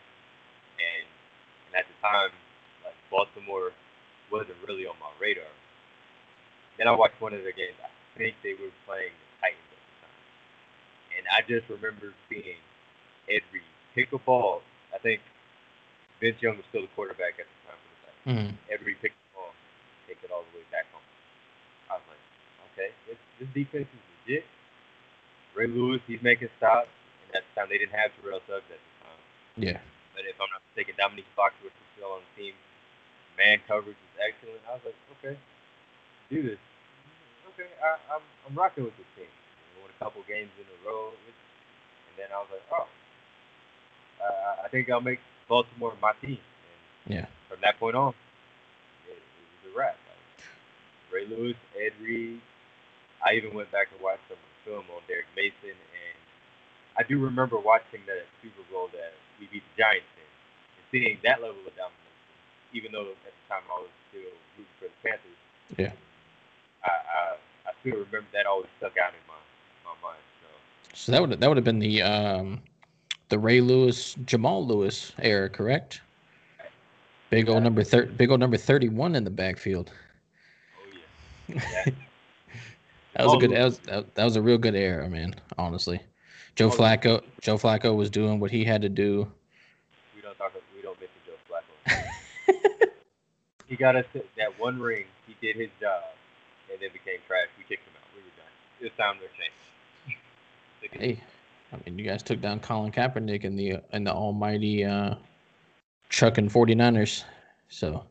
and, 0.79 1.07
and 1.69 1.73
at 1.75 1.87
the 1.91 1.97
time, 2.03 2.31
like 2.87 2.95
Baltimore 3.11 3.75
wasn't 4.31 4.59
really 4.67 4.87
on 4.87 4.97
my 5.01 5.11
radar. 5.21 5.51
Then 6.79 6.89
I 6.89 6.93
watched 6.97 7.21
one 7.21 7.35
of 7.35 7.43
their 7.43 7.53
games. 7.53 7.77
I 7.83 7.91
think 8.17 8.37
they 8.43 8.55
were 8.57 8.73
playing 8.87 9.13
the 9.13 9.29
Titans 9.43 9.71
at 9.71 9.83
the 9.85 9.95
time, 10.01 10.19
and 11.19 11.25
I 11.29 11.39
just 11.45 11.69
remember 11.69 12.15
seeing 12.31 12.59
every 13.29 13.63
pick 13.95 14.13
a 14.13 14.19
ball. 14.19 14.63
I 14.95 14.99
think 14.99 15.21
Vince 16.21 16.41
Young 16.41 16.57
was 16.57 16.65
still 16.73 16.83
the 16.83 16.93
quarterback 16.97 17.37
at 17.39 17.47
the 17.49 17.59
time 17.69 17.79
for 17.79 17.91
the 17.91 18.01
Titans. 18.07 18.57
hmm 18.57 18.73
Every 18.73 18.95
pick 19.03 19.13
the 19.13 19.29
ball, 19.37 19.53
take 20.09 20.21
it 20.25 20.31
all 20.33 20.47
the 20.47 20.55
way 20.57 20.65
back 20.73 20.89
home. 20.95 21.05
I 21.91 21.99
was 21.99 22.07
like, 22.09 22.25
okay, 22.73 22.91
this, 23.11 23.19
this 23.39 23.51
defense 23.53 23.91
is 23.91 24.03
legit. 24.25 24.45
Ray 25.55 25.67
Lewis, 25.67 26.01
he's 26.07 26.23
making 26.23 26.49
stops, 26.57 26.89
and 27.27 27.35
at 27.37 27.43
the 27.43 27.51
time 27.59 27.69
they 27.69 27.79
didn't 27.79 27.97
have 27.99 28.15
Terrell 28.23 28.41
Suggs 28.47 28.65
at 28.71 28.79
the 28.79 28.93
time. 29.03 29.21
Yeah. 29.59 29.81
But 30.15 30.25
if 30.25 30.39
I'm 30.39 30.49
not 30.55 30.63
mistaken, 30.71 30.95
Domonique 30.97 31.29
Foxworth 31.35 31.75
was 31.75 31.89
still 31.99 32.15
on 32.15 32.23
the 32.23 32.33
team. 32.39 32.55
Man 33.41 33.59
coverage 33.67 33.97
was 33.97 34.17
excellent. 34.21 34.61
I 34.69 34.77
was 34.77 34.85
like, 34.85 35.01
okay, 35.17 35.37
do 36.29 36.43
this. 36.45 36.61
Okay, 37.57 37.71
I, 37.81 37.97
I'm 38.13 38.25
I'm 38.47 38.55
rocking 38.55 38.85
with 38.85 38.97
this 39.01 39.09
team. 39.17 39.33
We 39.77 39.83
won 39.83 39.91
a 39.91 39.99
couple 40.05 40.21
games 40.29 40.53
in 40.61 40.69
a 40.69 40.79
row, 40.85 41.09
and 41.17 42.15
then 42.21 42.29
I 42.35 42.39
was 42.45 42.49
like, 42.53 42.67
oh, 42.73 42.89
uh, 44.21 44.65
I 44.65 44.69
think 44.69 44.91
I'll 44.91 45.01
make 45.01 45.21
Baltimore 45.49 45.95
my 46.03 46.13
team. 46.21 46.39
And 46.39 47.17
Yeah. 47.17 47.27
from 47.49 47.59
that 47.63 47.81
point 47.81 47.97
on, 47.97 48.13
it, 49.09 49.17
it 49.17 49.47
was 49.65 49.73
a 49.73 49.79
wrap. 49.79 49.97
Like, 50.09 50.45
Ray 51.13 51.27
Lewis, 51.27 51.57
Ed 51.81 51.93
Reed. 52.03 52.41
I 53.25 53.35
even 53.35 53.55
went 53.55 53.71
back 53.73 53.89
and 53.93 54.01
watched 54.03 54.25
some 54.29 54.39
film 54.65 54.85
on 54.95 55.03
Derrick 55.09 55.29
Mason, 55.37 55.77
and 55.77 56.19
I 56.99 57.03
do 57.05 57.19
remember 57.21 57.59
watching 57.59 58.01
that 58.07 58.27
Super 58.43 58.63
Bowl 58.73 58.89
that 58.93 59.15
we 59.41 59.47
beat 59.53 59.63
the 59.77 59.83
Giants 59.83 60.09
in, 60.17 60.29
and 60.77 60.85
seeing 60.93 61.19
that 61.25 61.43
level 61.43 61.61
of 61.67 61.75
dominance. 61.77 62.00
Even 62.73 62.93
though 62.93 63.11
at 63.11 63.17
the 63.25 63.49
time 63.49 63.63
I 63.71 63.81
was 63.81 63.89
still 64.09 64.21
rooting 64.57 64.73
for 64.79 64.85
the 64.87 65.09
Panthers, 65.09 65.41
Yeah. 65.77 65.93
I 66.85 66.91
I, 66.91 67.37
I 67.67 67.73
still 67.81 67.99
remember 67.99 68.29
that 68.33 68.47
always 68.47 68.69
stuck 68.79 68.97
out 68.97 69.13
in 69.13 69.21
my 69.27 69.35
my 69.85 70.09
mind. 70.09 70.23
So 70.41 70.49
So 70.95 71.13
that 71.13 71.21
would 71.21 71.41
that 71.41 71.49
would 71.49 71.57
have 71.57 71.65
been 71.65 71.79
the 71.79 72.03
um, 72.03 72.61
the 73.29 73.39
Ray 73.39 73.61
Lewis 73.61 74.15
Jamal 74.25 74.67
Lewis 74.67 75.13
era, 75.19 75.49
correct? 75.49 76.03
Big 77.31 77.49
old 77.49 77.63
number 77.63 77.85
thir- 77.85 78.07
big 78.07 78.31
old 78.31 78.41
number 78.41 78.57
thirty 78.57 78.89
one 78.89 79.15
in 79.15 79.23
the 79.23 79.31
backfield. 79.31 79.93
oh 80.77 81.55
yeah, 81.55 81.63
yeah. 81.87 81.93
That 83.15 83.25
was 83.25 83.35
a 83.35 83.37
good. 83.37 83.51
That 83.53 83.65
was 83.65 83.79
that, 83.81 84.15
that 84.17 84.25
was 84.25 84.37
a 84.37 84.43
real 84.43 84.59
good 84.59 84.75
era, 84.75 85.09
man. 85.09 85.35
Honestly, 85.57 86.01
Joe 86.57 86.71
Flacco. 86.71 87.23
Joe 87.41 87.57
Flacco 87.57 87.95
was 87.95 88.11
doing 88.11 88.41
what 88.41 88.51
he 88.51 88.65
had 88.65 88.83
to 88.83 88.89
do. 88.89 89.31
we 90.17 90.23
don't 90.23 90.37
talk. 90.39 90.53
We 90.75 90.83
don't 90.83 90.99
mention 90.99 91.17
Joe 91.25 91.35
Flacco. 91.49 92.91
He 93.71 93.77
got 93.77 93.95
us 93.97 94.05
that 94.13 94.59
one 94.59 94.81
ring. 94.81 95.07
He 95.27 95.37
did 95.41 95.57
his 95.57 95.71
job, 95.81 96.03
and 96.71 96.83
then 96.83 96.91
became 96.93 97.21
trash. 97.27 97.47
We 97.57 97.65
kicked 97.65 97.87
him 97.87 97.95
out. 97.97 98.09
We 98.15 98.21
were 98.21 98.37
done. 98.37 98.53
It's 98.81 98.97
time 98.97 99.17
to 99.17 99.29
change. 99.39 100.99
Hey, 101.01 101.23
I 101.73 101.77
mean, 101.85 101.97
you 101.97 102.05
guys 102.05 102.23
took 102.23 102.41
down 102.41 102.59
Colin 102.59 102.91
Kaepernick 102.91 103.45
and 103.45 103.57
the 103.57 103.79
in 103.93 104.03
the 104.05 104.13
almighty 104.13 104.85
uh, 104.85 105.15
trucking 106.09 106.51
49ers. 106.51 107.23
So 107.69 108.05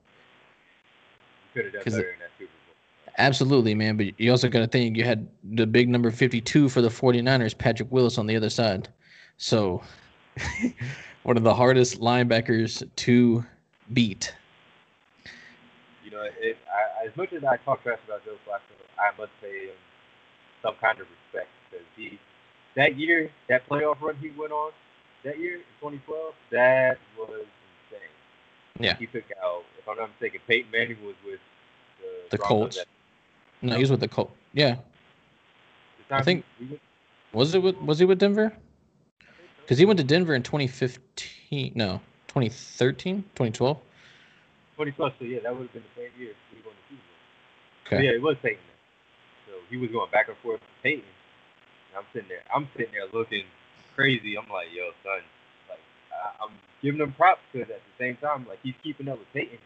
could 1.53 1.65
have 1.65 1.73
done 1.73 1.83
better 1.83 2.11
in 2.11 2.19
that 2.19 2.29
Super 2.37 2.51
Bowl. 2.65 3.13
absolutely, 3.17 3.75
man. 3.75 3.97
But 3.97 4.17
you 4.17 4.31
also 4.31 4.47
got 4.47 4.59
to 4.59 4.67
think 4.67 4.95
you 4.95 5.03
had 5.03 5.27
the 5.43 5.67
big 5.67 5.89
number 5.89 6.09
52 6.09 6.69
for 6.69 6.81
the 6.81 6.87
49ers, 6.87 7.57
Patrick 7.57 7.91
Willis, 7.91 8.17
on 8.17 8.27
the 8.27 8.35
other 8.37 8.49
side. 8.49 8.87
So 9.35 9.81
one 11.23 11.35
of 11.35 11.43
the 11.43 11.53
hardest 11.53 11.99
linebackers 11.99 12.87
to 12.95 13.43
beat. 13.91 14.33
Know, 16.19 16.29
it, 16.41 16.57
I, 16.67 17.07
as 17.07 17.15
much 17.15 17.31
as 17.33 17.43
I 17.43 17.57
talk 17.57 17.81
trash 17.83 17.99
about 18.05 18.25
Joe 18.25 18.35
Flacco, 18.45 18.75
I 18.99 19.15
must 19.17 19.31
pay 19.41 19.67
him 19.67 19.75
some 20.61 20.75
kind 20.81 20.99
of 20.99 21.07
respect 21.07 21.49
because 21.69 21.85
he 21.95 22.19
that 22.75 22.97
year, 22.97 23.31
that 23.47 23.67
playoff 23.67 24.01
run 24.01 24.15
he 24.17 24.31
went 24.37 24.51
on 24.51 24.71
that 25.23 25.39
year 25.39 25.55
in 25.55 25.61
2012, 25.81 26.33
that 26.51 26.97
was 27.17 27.29
insane. 27.29 27.99
Yeah. 28.79 28.97
He 28.97 29.05
took 29.07 29.23
out, 29.43 29.63
if 29.77 29.87
I'm 29.87 29.97
not 29.97 30.09
mistaken, 30.11 30.41
Peyton 30.47 30.71
Manning 30.71 30.97
was 31.03 31.15
with 31.25 31.39
the, 31.99 32.37
The 32.37 32.37
Colts. 32.37 32.77
at 32.77 32.87
No, 33.61 33.75
he 33.75 33.81
was 33.81 33.91
with 33.91 33.99
the 34.01 34.07
Colts. 34.07 34.33
Yeah, 34.53 34.75
I 36.11 36.21
think- 36.21 36.45
we 36.59 36.79
was 37.31 37.53
it 37.53 37.61
with 37.61 37.77
was 37.77 37.99
he 37.99 38.05
with 38.05 38.19
Denver? 38.19 38.51
Because 39.61 39.77
he 39.77 39.85
went 39.85 39.99
to 39.99 40.03
Denver 40.03 40.33
in 40.33 40.41
2015. 40.41 41.73
No, 41.75 42.01
2013, 42.27 43.21
2012. 43.35 43.77
2012, 44.79 45.19
so 45.19 45.25
yeah, 45.27 45.43
that 45.43 45.51
would 45.51 45.67
have 45.67 45.75
been 45.75 45.83
the 45.83 46.07
same 46.07 46.13
year 46.15 46.31
we 46.55 46.63
won 46.63 46.71
the 46.71 46.85
Super 46.87 47.03
Bowl. 47.03 47.19
So 47.19 47.95
Okay. 47.99 48.05
yeah, 48.07 48.15
it 48.15 48.23
was 48.23 48.37
Peyton. 48.39 48.63
So 49.43 49.59
he 49.67 49.75
was 49.75 49.91
going 49.91 50.07
back 50.11 50.29
and 50.31 50.37
forth 50.39 50.61
with 50.63 50.79
Peyton. 50.83 51.03
And 51.91 51.93
I'm 51.99 52.07
sitting 52.13 52.29
there, 52.29 52.45
I'm 52.47 52.69
sitting 52.77 52.93
there 52.95 53.11
looking 53.11 53.43
crazy. 53.95 54.37
I'm 54.39 54.47
like, 54.47 54.71
yo, 54.71 54.95
son, 55.03 55.19
like 55.67 55.83
I, 56.15 56.45
I'm 56.45 56.55
giving 56.79 57.01
him 57.01 57.11
props 57.11 57.43
because 57.51 57.67
at 57.67 57.83
the 57.83 57.95
same 57.99 58.15
time, 58.23 58.47
like 58.47 58.59
he's 58.63 58.77
keeping 58.79 59.09
up 59.11 59.19
with 59.19 59.27
Peyton. 59.33 59.59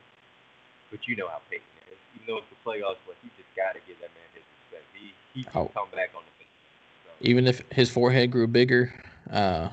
But 0.89 1.05
you 1.05 1.15
know 1.15 1.29
how 1.29 1.45
Peyton 1.45 1.69
is. 1.91 1.99
Even 2.17 2.25
though 2.25 2.37
it's 2.41 2.49
the 2.49 2.57
playoffs, 2.65 3.01
but 3.05 3.13
he 3.21 3.29
just 3.37 3.49
gotta 3.53 3.85
give 3.85 4.01
that 4.01 4.09
man 4.17 4.29
his 4.33 4.45
respect. 4.65 4.87
He 4.97 5.13
he 5.37 5.43
can 5.45 5.61
oh. 5.61 5.69
come 5.69 5.93
back 5.93 6.09
on 6.17 6.25
the 6.25 6.33
bench. 6.41 6.57
So. 7.05 7.09
Even 7.21 7.45
if 7.45 7.61
his 7.69 7.89
forehead 7.89 8.31
grew 8.31 8.47
bigger, 8.47 8.89
uh, 9.29 9.69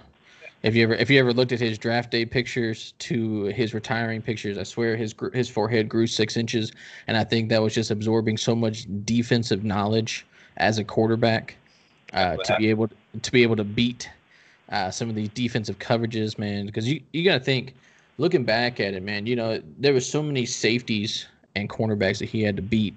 if 0.62 0.74
you 0.74 0.82
ever 0.82 0.94
if 0.94 1.08
you 1.08 1.18
ever 1.18 1.32
looked 1.32 1.52
at 1.52 1.60
his 1.60 1.78
draft 1.78 2.10
day 2.10 2.24
pictures 2.24 2.92
to 2.98 3.44
his 3.44 3.72
retiring 3.72 4.20
pictures, 4.20 4.58
I 4.58 4.62
swear 4.62 4.96
his 4.96 5.14
his 5.32 5.48
forehead 5.48 5.88
grew 5.88 6.06
six 6.06 6.36
inches, 6.36 6.72
and 7.06 7.16
I 7.16 7.24
think 7.24 7.48
that 7.48 7.62
was 7.62 7.74
just 7.74 7.90
absorbing 7.90 8.36
so 8.36 8.54
much 8.54 8.86
defensive 9.04 9.64
knowledge 9.64 10.26
as 10.58 10.78
a 10.78 10.84
quarterback 10.84 11.56
uh, 12.12 12.36
to 12.36 12.56
be 12.58 12.68
able 12.68 12.88
to, 13.22 13.32
be 13.32 13.42
able 13.42 13.56
to 13.56 13.64
beat 13.64 14.10
uh, 14.70 14.90
some 14.90 15.08
of 15.08 15.14
these 15.14 15.30
defensive 15.30 15.78
coverages, 15.78 16.38
man. 16.38 16.66
Because 16.66 16.86
you 16.86 17.00
you 17.12 17.24
got 17.24 17.38
to 17.38 17.44
think, 17.44 17.74
looking 18.18 18.44
back 18.44 18.80
at 18.80 18.92
it, 18.92 19.02
man, 19.02 19.26
you 19.26 19.36
know 19.36 19.62
there 19.78 19.94
was 19.94 20.08
so 20.08 20.22
many 20.22 20.44
safeties 20.44 21.26
and 21.56 21.70
cornerbacks 21.70 22.18
that 22.18 22.28
he 22.28 22.42
had 22.42 22.56
to 22.56 22.62
beat 22.62 22.94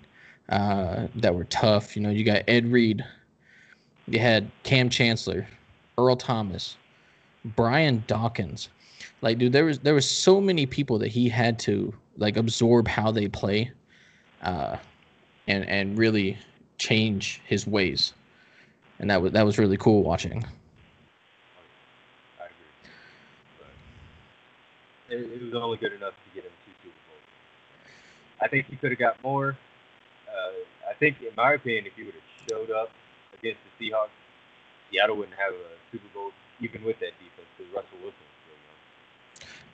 uh, 0.50 1.08
that 1.16 1.34
were 1.34 1.46
tough. 1.46 1.96
You 1.96 2.02
know, 2.02 2.10
you 2.10 2.26
got 2.26 2.44
Ed 2.48 2.70
Reed, 2.70 3.06
you 4.08 4.20
had 4.20 4.52
Kam 4.64 4.90
Chancellor, 4.90 5.48
Earl 5.98 6.18
Thomas. 6.18 6.76
Brian 7.46 8.04
Dawkins. 8.08 8.70
Like, 9.22 9.38
dude, 9.38 9.54
there 9.54 9.66
was 9.66 9.80
there 9.80 9.94
was 9.94 10.10
so 10.10 10.42
many 10.42 10.66
people 10.66 10.98
that 11.00 11.10
he 11.10 11.30
had 11.30 11.60
to 11.60 11.94
like 12.18 12.38
absorb 12.38 12.88
how 12.88 13.12
they 13.12 13.28
play, 13.28 13.72
uh, 14.42 14.78
and 15.48 15.68
and 15.68 15.98
really 15.98 16.38
change 16.78 17.42
his 17.46 17.66
ways, 17.68 18.14
and 19.00 19.10
that 19.10 19.22
was 19.22 19.32
that 19.34 19.46
was 19.46 19.58
really 19.58 19.78
cool 19.78 20.04
watching. 20.04 20.46
I 22.40 22.46
agree. 25.10 25.26
It, 25.26 25.42
it 25.42 25.46
was 25.46 25.54
only 25.54 25.78
good 25.78 25.94
enough 25.94 26.14
to 26.14 26.36
get 26.36 26.44
him 26.46 26.52
two 26.66 26.72
Super 26.84 26.96
Bowls. 27.08 27.22
I 28.42 28.48
think 28.48 28.68
he 28.68 28.76
could 28.76 28.92
have 28.92 29.00
got 29.00 29.22
more. 29.24 29.58
Uh, 30.28 30.90
I 30.90 30.94
think, 30.96 31.22
in 31.22 31.34
my 31.38 31.54
opinion, 31.54 31.86
if 31.86 31.94
he 31.96 32.04
would 32.04 32.16
have 32.16 32.50
showed 32.50 32.72
up 32.72 32.90
against 33.38 33.60
the 33.80 33.90
Seahawks, 33.90 34.10
Seattle 34.92 35.16
wouldn't 35.18 35.38
have 35.38 35.54
a 35.54 35.92
Super 35.92 36.08
Bowl 36.14 36.32
even 36.64 36.84
with 36.84 37.00
that 37.00 37.12
defense, 37.20 37.48
because 37.58 37.74
Russell 37.74 37.98
Wilson 38.02 38.26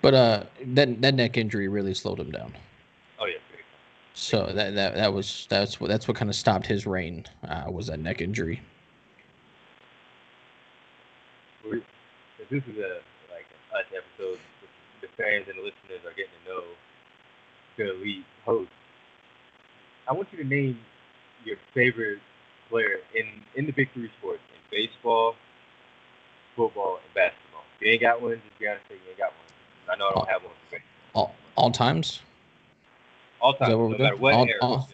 But 0.01 0.13
uh, 0.13 0.43
that 0.73 1.01
that 1.01 1.13
neck 1.15 1.37
injury 1.37 1.67
really 1.67 1.93
slowed 1.93 2.19
him 2.19 2.31
down. 2.31 2.53
Oh 3.19 3.25
yeah. 3.25 3.37
So 4.13 4.47
that 4.53 4.75
that 4.75 4.95
that 4.95 5.13
was 5.13 5.47
that's 5.49 5.79
what 5.79 5.87
that's 5.87 6.07
what 6.07 6.17
kind 6.17 6.29
of 6.29 6.35
stopped 6.35 6.67
his 6.67 6.85
reign 6.85 7.25
uh, 7.47 7.65
was 7.71 7.87
that 7.87 7.99
neck 7.99 8.21
injury. 8.21 8.61
this 12.49 12.63
is 12.65 12.77
a 12.81 12.99
like 13.29 13.45
us 13.77 13.85
episode, 13.93 14.39
the 15.01 15.07
fans 15.15 15.45
and 15.47 15.57
the 15.57 15.63
listeners 15.63 16.01
are 16.05 16.15
getting 16.17 16.33
to 16.43 16.49
know 16.49 16.63
the 17.77 17.93
elite 17.93 18.25
host. 18.43 18.71
I 20.07 20.13
want 20.13 20.27
you 20.33 20.41
to 20.41 20.47
name 20.49 20.79
your 21.45 21.57
favorite 21.73 22.19
player 22.69 22.99
in 23.13 23.25
in 23.55 23.65
the 23.65 23.71
big 23.71 23.93
three 23.93 24.09
sports 24.19 24.41
in 24.49 24.59
baseball, 24.71 25.35
football, 26.55 26.99
and 27.03 27.13
basketball. 27.13 27.63
If 27.79 27.85
you 27.85 27.91
ain't 27.93 28.01
got 28.01 28.21
one, 28.21 28.41
just 28.45 28.59
be 28.59 28.67
honest, 28.67 28.85
you 28.89 28.97
ain't 29.09 29.17
got 29.17 29.31
one. 29.31 29.93
I 29.93 29.95
know 29.97 30.07
I 30.07 30.13
don't 30.13 30.29
have 30.29 30.43
one. 30.43 30.81
All, 31.13 31.35
all 31.55 31.71
times. 31.71 32.21
All 33.41 33.53
times. 33.53 33.71
No 33.71 33.89
matter 33.89 34.15
what 34.15 34.33
all, 34.33 34.47
era. 34.47 34.57
All, 34.61 34.89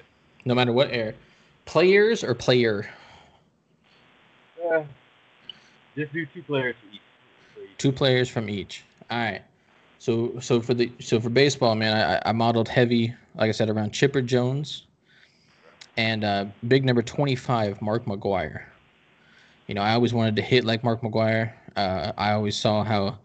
no 0.46 0.56
matter 0.56 0.72
what 0.72 0.92
era. 0.92 1.14
Players 1.66 2.24
or 2.24 2.34
player. 2.34 2.90
Uh, 4.72 4.84
just 5.96 6.14
do 6.14 6.26
two 6.28 6.44
players 6.44 6.76
for 6.82 6.96
each, 6.96 7.02
for 7.54 7.62
each. 7.62 7.78
Two 7.78 7.92
players 7.92 8.30
from 8.30 8.50
each. 8.50 8.84
All 9.10 9.18
right. 9.18 9.42
So 10.00 10.40
so 10.40 10.62
for 10.62 10.74
the 10.74 10.92
so 11.00 11.20
for 11.20 11.30
baseball, 11.30 11.74
man, 11.74 11.96
I, 11.96 12.30
I 12.30 12.32
modeled 12.32 12.68
heavy, 12.68 13.14
like 13.36 13.50
I 13.50 13.52
said, 13.52 13.70
around 13.70 13.92
Chipper 13.92 14.22
Jones, 14.22 14.84
and 15.98 16.24
uh, 16.24 16.46
big 16.68 16.86
number 16.86 17.02
twenty 17.02 17.36
five, 17.36 17.82
Mark 17.82 18.06
McGwire 18.06 18.66
you 19.68 19.74
know, 19.74 19.82
I 19.82 19.94
always 19.94 20.14
wanted 20.14 20.36
to 20.38 20.42
hit 20.42 20.64
like 20.64 20.84
Mark 20.84 21.02
McGwire. 21.02 21.54
Uh, 21.76 22.12
I 22.18 22.32
always 22.32 22.56
saw 22.56 22.84
how 22.84 23.18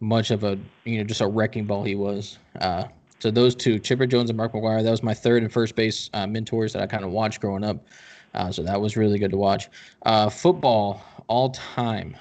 much 0.00 0.30
of 0.30 0.44
a 0.44 0.58
you 0.84 0.98
know 0.98 1.04
just 1.04 1.20
a 1.20 1.26
wrecking 1.26 1.66
ball 1.66 1.84
he 1.84 1.94
was. 1.94 2.38
Uh, 2.60 2.84
so 3.18 3.30
those 3.30 3.54
two, 3.54 3.78
Chipper 3.78 4.06
Jones 4.06 4.30
and 4.30 4.36
Mark 4.36 4.52
McGwire, 4.52 4.82
that 4.82 4.90
was 4.90 5.02
my 5.02 5.12
third 5.14 5.42
and 5.42 5.52
first 5.52 5.76
base 5.76 6.08
uh, 6.14 6.26
mentors 6.26 6.72
that 6.72 6.82
I 6.82 6.86
kind 6.86 7.04
of 7.04 7.10
watched 7.10 7.40
growing 7.40 7.64
up. 7.64 7.86
Uh, 8.32 8.50
so 8.50 8.62
that 8.62 8.80
was 8.80 8.96
really 8.96 9.18
good 9.18 9.32
to 9.32 9.36
watch. 9.36 9.68
Uh, 10.06 10.30
football 10.30 11.02
all 11.26 11.50
time, 11.50 12.16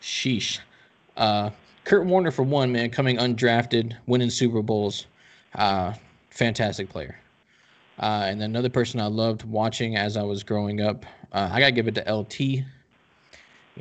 sheesh. 0.00 0.60
Uh, 1.16 1.50
Kurt 1.84 2.06
Warner 2.06 2.30
for 2.30 2.42
one, 2.42 2.70
man, 2.70 2.90
coming 2.90 3.16
undrafted, 3.16 3.96
winning 4.06 4.30
Super 4.30 4.60
Bowls, 4.60 5.06
fantastic 6.30 6.88
player. 6.88 7.18
and 7.98 8.40
then 8.40 8.50
another 8.50 8.68
person 8.68 9.00
I 9.00 9.06
loved 9.06 9.44
watching 9.44 9.96
as 9.96 10.16
I 10.16 10.22
was 10.22 10.42
growing 10.42 10.82
up 10.82 11.06
uh, 11.36 11.50
I 11.52 11.60
gotta 11.60 11.72
give 11.72 11.86
it 11.86 11.94
to 11.96 12.12
LT. 12.12 12.40
You 12.40 12.64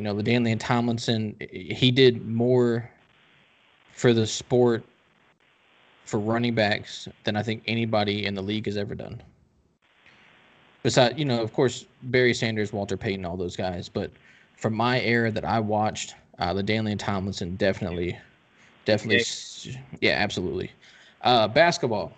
know, 0.01 0.13
LaDainian 0.13 0.57
Tomlinson, 0.59 1.37
he 1.39 1.89
did 1.89 2.27
more 2.27 2.89
for 3.93 4.11
the 4.11 4.27
sport 4.27 4.83
for 6.03 6.19
running 6.19 6.53
backs 6.53 7.07
than 7.23 7.37
I 7.37 7.41
think 7.41 7.63
anybody 7.65 8.25
in 8.25 8.35
the 8.35 8.41
league 8.41 8.65
has 8.65 8.75
ever 8.75 8.93
done. 8.93 9.23
Besides, 10.83 11.17
you 11.17 11.23
know, 11.23 11.41
of 11.41 11.53
course, 11.53 11.85
Barry 12.03 12.33
Sanders, 12.33 12.73
Walter 12.73 12.97
Payton, 12.97 13.23
all 13.23 13.37
those 13.37 13.55
guys. 13.55 13.87
But 13.87 14.11
from 14.57 14.73
my 14.73 14.99
era 14.99 15.31
that 15.31 15.45
I 15.45 15.61
watched, 15.61 16.13
uh, 16.39 16.53
and 16.57 16.99
Tomlinson 16.99 17.55
definitely, 17.55 18.19
definitely, 18.83 19.23
yeah, 20.01 20.15
absolutely. 20.15 20.73
Uh, 21.21 21.47
basketball. 21.47 22.11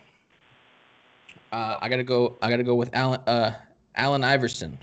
Uh, 1.52 1.78
I 1.80 1.89
gotta 1.89 2.04
go. 2.04 2.38
I 2.41 2.50
gotta 2.50 2.63
go 2.63 2.73
with 2.73 2.89
Allen. 2.93 3.21
Uh, 3.28 3.54
Allen 3.95 4.23
Iverson. 4.23 4.80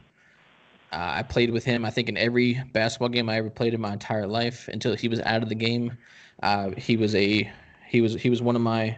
Uh, 0.95 1.15
I 1.17 1.23
played 1.25 1.51
with 1.51 1.65
him, 1.65 1.85
I 1.85 1.91
think, 1.91 2.09
in 2.09 2.17
every 2.17 2.63
basketball 2.73 3.09
game 3.09 3.29
I 3.29 3.37
ever 3.37 3.51
played 3.51 3.75
in 3.75 3.81
my 3.81 3.93
entire 3.93 4.29
life 4.29 4.69
until 4.69 4.95
he 4.95 5.09
was 5.09 5.21
out 5.23 5.43
of 5.43 5.49
the 5.49 5.55
game. 5.57 5.99
Uh, 6.41 6.71
he 6.77 6.97
was 6.97 7.17
a 7.17 7.51
he 7.89 8.01
was 8.01 8.15
he 8.15 8.31
was 8.31 8.41
one 8.41 8.55
of 8.55 8.63
my 8.63 8.97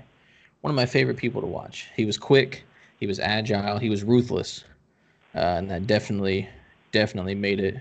one 0.61 0.71
of 0.71 0.77
my 0.77 0.85
favorite 0.85 1.17
people 1.17 1.41
to 1.41 1.47
watch. 1.47 1.89
He 1.97 2.05
was 2.05 2.19
quick, 2.19 2.65
he 3.01 3.07
was 3.07 3.19
agile, 3.19 3.79
he 3.79 3.89
was 3.89 4.05
ruthless, 4.05 4.65
uh, 5.35 5.39
and 5.39 5.71
that 5.71 5.87
definitely 5.87 6.47
definitely 6.93 7.35
made 7.35 7.61
it 7.61 7.81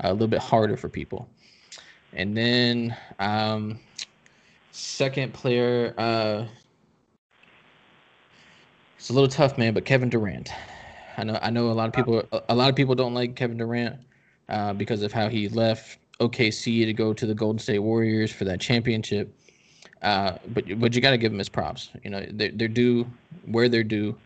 a 0.00 0.12
little 0.12 0.26
bit 0.26 0.40
harder 0.40 0.76
for 0.76 0.88
people. 0.88 1.28
And 2.12 2.36
then 2.36 2.96
um, 3.20 3.78
second 4.72 5.32
player, 5.32 5.94
uh, 5.96 6.46
it's 8.98 9.10
a 9.10 9.12
little 9.12 9.28
tough, 9.28 9.56
man, 9.58 9.74
but 9.74 9.84
Kevin 9.84 10.08
Durant. 10.08 10.50
I 11.16 11.24
know 11.24 11.38
I 11.42 11.50
know 11.50 11.70
a 11.70 11.72
lot 11.72 11.86
of 11.86 11.92
people 11.92 12.22
a 12.48 12.54
lot 12.54 12.70
of 12.70 12.76
people 12.76 12.94
don't 12.94 13.14
like 13.14 13.36
Kevin 13.36 13.56
Durant 13.56 13.96
uh, 14.48 14.72
because 14.72 15.02
of 15.02 15.12
how 15.12 15.28
he 15.28 15.48
left 15.48 15.98
OKC 16.20 16.84
to 16.84 16.92
go 16.92 17.12
to 17.12 17.26
the 17.26 17.34
Golden 17.34 17.58
State 17.58 17.80
Warriors 17.80 18.32
for 18.32 18.44
that 18.44 18.60
championship. 18.60 19.32
Uh, 20.02 20.36
but 20.48 20.64
but 20.80 20.94
you 20.94 21.00
got 21.00 21.12
to 21.12 21.18
give 21.18 21.32
him 21.32 21.38
his 21.38 21.48
props. 21.48 21.90
You 22.02 22.10
know 22.10 22.26
they're, 22.30 22.52
they're 22.52 22.68
due 22.68 23.06
where 23.46 23.68
they're 23.68 23.84
due. 23.84 24.16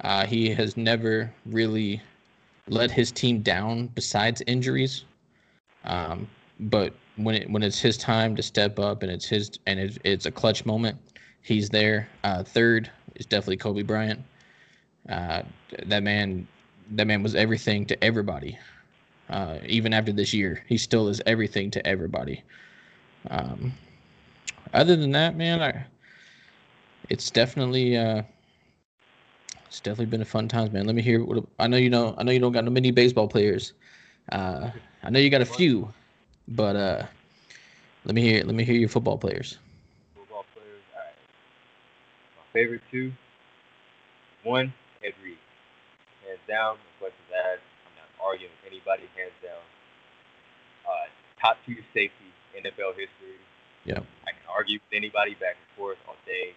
Uh, 0.00 0.26
he 0.26 0.50
has 0.50 0.76
never 0.76 1.32
really 1.46 2.00
let 2.68 2.90
his 2.90 3.12
team 3.12 3.40
down 3.40 3.86
besides 3.88 4.42
injuries. 4.46 5.04
Um, 5.84 6.28
but 6.60 6.92
when 7.16 7.34
it 7.36 7.50
when 7.50 7.62
it's 7.62 7.80
his 7.80 7.96
time 7.96 8.36
to 8.36 8.42
step 8.42 8.78
up 8.78 9.02
and 9.02 9.10
it's 9.10 9.26
his 9.26 9.50
and 9.66 9.78
it's, 9.78 9.98
it's 10.04 10.26
a 10.26 10.30
clutch 10.30 10.66
moment, 10.66 10.98
he's 11.42 11.70
there. 11.70 12.08
Uh, 12.22 12.42
third 12.42 12.90
is 13.14 13.26
definitely 13.26 13.56
Kobe 13.56 13.82
Bryant. 13.82 14.20
Uh, 15.08 15.42
that 15.86 16.02
man, 16.02 16.46
that 16.92 17.06
man 17.06 17.22
was 17.22 17.34
everything 17.34 17.86
to 17.86 18.04
everybody. 18.04 18.58
Uh, 19.28 19.58
even 19.66 19.92
after 19.92 20.12
this 20.12 20.32
year, 20.32 20.62
he 20.66 20.76
still 20.76 21.08
is 21.08 21.20
everything 21.26 21.70
to 21.70 21.86
everybody. 21.86 22.42
Um, 23.30 23.72
other 24.72 24.96
than 24.96 25.12
that, 25.12 25.36
man, 25.36 25.62
I, 25.62 25.86
it's 27.08 27.30
definitely 27.30 27.96
uh, 27.96 28.22
it's 29.66 29.80
definitely 29.80 30.06
been 30.06 30.22
a 30.22 30.26
fun 30.26 30.48
time, 30.48 30.72
man. 30.72 30.86
Let 30.86 30.94
me 30.94 31.02
hear. 31.02 31.24
What, 31.24 31.44
I 31.58 31.66
know 31.66 31.76
you 31.76 31.90
know. 31.90 32.14
I 32.18 32.22
know 32.22 32.32
you 32.32 32.38
don't 32.38 32.52
got 32.52 32.64
no 32.64 32.70
many 32.70 32.90
baseball 32.90 33.28
players. 33.28 33.72
Uh, 34.30 34.70
I 35.02 35.10
know 35.10 35.18
you 35.18 35.30
got 35.30 35.40
a 35.42 35.46
few, 35.46 35.92
but 36.48 36.76
uh, 36.76 37.02
let 38.04 38.14
me 38.14 38.22
hear. 38.22 38.44
Let 38.44 38.54
me 38.54 38.64
hear 38.64 38.76
your 38.76 38.88
football 38.88 39.18
players. 39.18 39.58
Football 40.14 40.44
players. 40.54 40.82
All 40.94 41.00
right. 41.00 41.14
My 42.36 42.52
favorite 42.52 42.82
two. 42.90 43.12
One, 44.44 44.72
Ed 45.04 45.14
Reed. 45.22 45.38
Hands 46.26 46.40
down, 46.48 46.76
no 46.80 46.90
questions 46.98 47.28
asked. 47.36 47.62
I'm 47.84 47.94
not 48.00 48.08
arguing 48.24 48.52
with 48.56 48.72
anybody, 48.72 49.04
hands 49.16 49.36
down. 49.44 49.60
Uh, 50.88 51.06
top 51.40 51.56
two 51.66 51.76
safety 51.92 52.32
NFL 52.56 52.96
history. 52.96 53.36
Yeah. 53.84 54.00
I 54.24 54.32
can 54.32 54.46
argue 54.48 54.80
with 54.80 54.96
anybody 54.96 55.34
back 55.36 55.56
and 55.60 55.68
forth 55.76 55.98
all 56.08 56.16
day. 56.24 56.56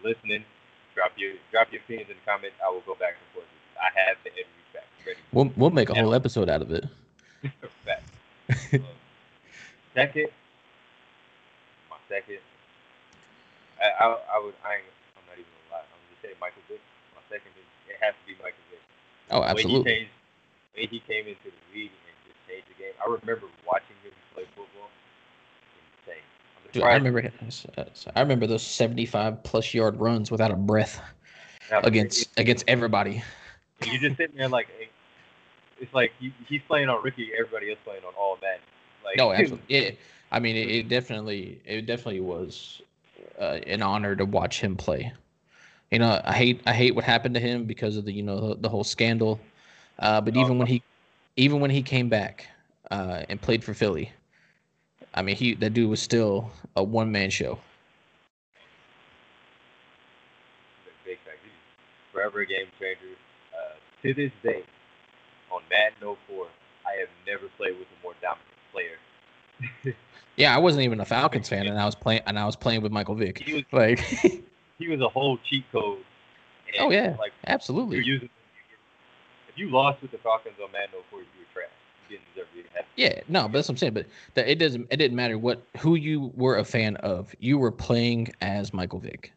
you're 0.00 0.12
listening, 0.14 0.44
drop 0.94 1.12
your 1.16 1.34
drop 1.52 1.68
your 1.72 1.82
opinions 1.82 2.08
in 2.10 2.16
the 2.16 2.24
comments. 2.24 2.56
I 2.64 2.70
will 2.72 2.80
go 2.88 2.94
back 2.94 3.16
and 3.20 3.28
forth. 3.34 3.48
I 3.76 3.92
have 4.00 4.16
the 4.24 4.30
Edwards 4.32 4.70
back 4.72 4.88
ready. 5.06 5.20
We'll 5.32 5.52
we'll 5.56 5.70
make 5.70 5.90
a 5.90 5.94
Yeah. 5.94 6.02
whole 6.02 6.14
episode 6.14 6.48
out 6.48 6.62
of 6.62 6.72
it. 6.72 6.84
Fact. 7.84 8.08
Um, 8.80 8.84
second, 9.94 10.28
my 11.90 11.96
second. 12.08 12.38
I, 13.82 13.88
I, 14.04 14.04
I 14.06 14.38
would. 14.44 14.54
I 14.64 14.76
ain't, 14.78 14.84
I'm 15.16 15.24
not 15.26 15.34
even 15.34 15.48
gonna 15.50 15.80
lie. 15.80 15.86
I'm 15.88 16.00
gonna 16.06 16.20
say 16.22 16.27
Michael 16.40 16.62
Vick. 16.68 16.80
My 17.14 17.22
second 17.28 17.52
is 17.58 17.66
it 17.88 17.96
has 18.00 18.14
to 18.14 18.22
be 18.26 18.34
Michael 18.42 18.64
Vick. 18.70 18.80
Oh, 19.30 19.40
The 19.40 19.40
way 19.40 19.50
absolutely. 19.50 19.92
he 19.92 19.98
changed, 19.98 20.92
he 20.92 21.00
came 21.00 21.26
into 21.28 21.48
the 21.50 21.62
league 21.74 21.90
and 21.92 22.14
just 22.26 22.40
changed 22.48 22.66
the 22.70 22.78
game. 22.82 22.94
I 23.00 23.06
remember 23.10 23.46
watching 23.66 23.96
him 24.02 24.12
play 24.34 24.44
football. 24.56 24.88
Insane. 26.06 26.22
Dude, 26.72 26.82
I 26.82 26.94
remember 26.94 27.30
I 28.14 28.20
remember 28.20 28.46
those 28.46 28.62
75 28.66 29.42
plus 29.42 29.72
yard 29.74 29.96
runs 30.00 30.30
without 30.30 30.50
a 30.50 30.56
breath 30.56 31.00
Now, 31.70 31.80
against 31.80 32.22
it- 32.22 32.28
against 32.40 32.64
everybody. 32.68 33.22
it- 33.80 33.86
you 33.92 33.98
just 33.98 34.16
sitting 34.16 34.36
there 34.36 34.48
like, 34.48 34.68
hey, 34.78 34.88
it's 35.80 35.92
like 35.94 36.12
he, 36.18 36.32
he's 36.48 36.62
playing 36.66 36.88
on 36.88 37.02
Ricky. 37.02 37.30
Everybody 37.38 37.70
else 37.70 37.78
playing 37.84 38.04
on 38.04 38.12
all 38.18 38.36
Madden. 38.42 38.60
Like, 39.04 39.16
No, 39.16 39.32
absolutely. 39.32 39.64
Yeah. 39.68 39.90
I 40.30 40.40
mean, 40.40 40.56
it, 40.56 40.68
it 40.70 40.88
definitely 40.88 41.60
it 41.64 41.86
definitely 41.86 42.20
was 42.20 42.82
uh, 43.40 43.58
an 43.66 43.82
honor 43.82 44.14
to 44.16 44.24
watch 44.24 44.60
him 44.60 44.76
play. 44.76 45.12
You 45.90 45.98
know, 45.98 46.20
I 46.24 46.34
hate 46.34 46.60
I 46.66 46.74
hate 46.74 46.94
what 46.94 47.04
happened 47.04 47.34
to 47.34 47.40
him 47.40 47.64
because 47.64 47.96
of 47.96 48.04
the 48.04 48.12
you 48.12 48.22
know 48.22 48.48
the, 48.50 48.54
the 48.56 48.68
whole 48.68 48.84
scandal. 48.84 49.40
Uh, 49.98 50.20
but 50.20 50.36
Oh, 50.36 50.40
even 50.40 50.58
when 50.58 50.66
he 50.66 50.82
even 51.36 51.60
when 51.60 51.70
he 51.70 51.82
came 51.82 52.08
back 52.08 52.46
uh, 52.90 53.22
and 53.28 53.40
played 53.40 53.64
for 53.64 53.74
Philly, 53.74 54.12
I 55.14 55.22
mean, 55.22 55.36
he 55.36 55.54
that 55.54 55.70
dude 55.70 55.88
was 55.88 56.02
still 56.02 56.50
a 56.76 56.82
one 56.82 57.10
man 57.10 57.30
show. 57.30 57.58
big 61.04 61.18
forever 62.12 62.40
a 62.40 62.46
game 62.46 62.66
changer. 62.78 63.16
Uh, 63.54 63.74
to 64.02 64.14
this 64.14 64.32
day, 64.42 64.62
on 65.50 65.62
Madden 65.70 66.16
04, 66.28 66.46
I 66.86 67.00
have 67.00 67.08
never 67.26 67.48
played 67.56 67.78
with 67.78 67.88
a 67.88 68.02
more 68.02 68.14
dominant 68.20 68.46
player. 68.72 69.94
Yeah, 70.36 70.54
I 70.54 70.58
wasn't 70.58 70.84
even 70.84 71.00
a 71.00 71.04
Falcons 71.04 71.48
fan, 71.48 71.66
and 71.66 71.76
I 71.76 71.84
was 71.84 71.96
playing 71.96 72.22
and 72.24 72.38
I 72.38 72.46
was 72.46 72.54
playing 72.54 72.82
with 72.82 72.92
Michael 72.92 73.16
Vick. 73.16 73.40
He 73.40 73.54
was 73.54 73.64
Like, 73.72 73.98
he 74.78 74.88
was 74.88 75.00
a 75.00 75.08
whole 75.08 75.38
cheat 75.48 75.64
code. 75.72 75.98
Oh, 75.98 76.04
and, 76.68 76.86
Oh, 76.86 76.90
yeah. 76.90 77.16
Like 77.18 77.32
you're 77.44 77.54
absolutely. 77.54 77.98
using. 77.98 78.28
If 79.48 79.56
you 79.58 79.70
lost 79.70 80.00
with 80.02 80.10
the 80.12 80.18
Falcons 80.18 80.54
on 80.62 80.70
Madden 80.70 80.90
04, 81.10 81.20
you 81.20 81.26
were 81.26 81.52
trash. 81.52 81.68
You 82.08 82.16
didn't 82.16 82.28
deserve 82.34 82.46
to 82.54 82.76
have. 82.76 82.84
Yeah, 82.96 83.20
no, 83.28 83.42
but 83.48 83.54
that's 83.54 83.68
what 83.68 83.74
I'm 83.74 83.76
saying. 83.78 83.94
But 83.94 84.06
that 84.34 84.48
it 84.48 84.58
doesn't 84.58 84.86
it 84.90 84.96
didn't 84.96 85.16
matter 85.16 85.38
what 85.38 85.62
who 85.78 85.94
you 85.96 86.32
were 86.34 86.58
a 86.58 86.64
fan 86.64 86.96
of. 86.96 87.34
You 87.40 87.58
were 87.58 87.72
playing 87.72 88.32
as 88.40 88.72
Michael 88.72 88.98
Vick. 89.00 89.32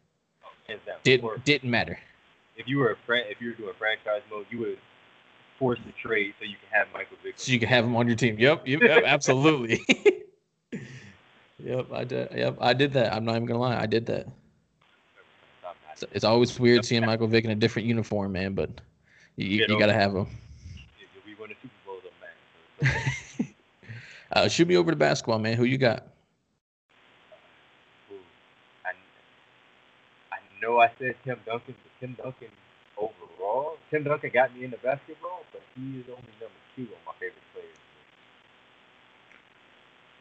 Down. 0.68 0.78
Did 1.02 1.22
Or 1.22 1.36
didn't 1.38 1.70
matter. 1.70 1.98
if 2.56 2.66
you 2.66 2.78
were 2.78 2.92
a 2.92 2.96
fran- 3.04 3.24
if 3.28 3.40
you 3.42 3.48
were 3.50 3.54
doing 3.56 3.74
franchise 3.78 4.22
mode, 4.30 4.46
you 4.50 4.58
would 4.60 4.78
force 5.58 5.78
the 5.84 5.92
trade 6.02 6.32
so 6.38 6.44
you 6.46 6.56
can 6.56 6.78
have 6.78 6.86
Michael 6.94 7.18
Vick. 7.22 7.34
So 7.36 7.52
you 7.52 7.58
can 7.58 7.68
have 7.68 7.84
him 7.84 7.94
on 7.94 8.06
your 8.06 8.16
team. 8.16 8.38
Yep, 8.38 8.66
yep, 8.66 8.80
yep 8.80 9.02
absolutely. 9.06 9.80
yep, 11.58 11.92
I 11.92 12.04
did. 12.04 12.28
Yep, 12.34 12.56
I 12.60 12.72
did 12.72 12.92
that. 12.94 13.12
I'm 13.12 13.24
not 13.24 13.32
even 13.36 13.46
gonna 13.46 13.60
lie. 13.60 13.78
I 13.78 13.86
did 13.86 14.06
that. 14.06 14.28
It's, 15.92 16.04
it's 16.12 16.24
always 16.24 16.58
weird 16.58 16.84
seeing 16.84 17.04
Michael 17.04 17.26
Vick 17.26 17.44
in 17.44 17.50
a 17.50 17.54
different 17.54 17.86
uniform, 17.88 18.32
man. 18.32 18.54
But 18.54 18.70
you, 19.36 19.58
Get 19.58 19.68
you 19.68 19.78
gotta 19.78 19.92
have 19.92 20.14
him. 20.14 20.26
We 21.26 21.34
won 21.38 21.50
the 21.50 21.54
Super 21.62 21.74
Bowl 21.86 21.96
on 21.96 22.02
Madden. 22.20 22.34
So 22.52 22.82
it's 22.82 23.40
okay. 23.40 23.54
Uh, 24.32 24.48
shoot 24.48 24.66
me 24.66 24.76
over 24.76 24.90
to 24.90 24.96
basketball, 24.96 25.38
man. 25.38 25.56
Who 25.56 25.64
you 25.64 25.78
got? 25.78 26.06
I, 28.84 28.90
I 30.32 30.38
know 30.60 30.80
I 30.80 30.90
said 30.98 31.16
Tim 31.24 31.38
Duncan, 31.44 31.74
but 31.82 32.00
Tim 32.00 32.16
Duncan 32.22 32.48
overall, 32.96 33.76
Tim 33.90 34.04
Duncan 34.04 34.30
got 34.32 34.54
me 34.56 34.64
into 34.64 34.78
basketball, 34.78 35.44
but 35.52 35.62
he 35.74 36.00
is 36.00 36.06
only 36.08 36.32
number 36.40 36.60
two 36.74 36.82
on 36.82 37.04
my 37.04 37.12
favorite 37.20 37.44
players 37.52 37.76
list. 37.76 38.08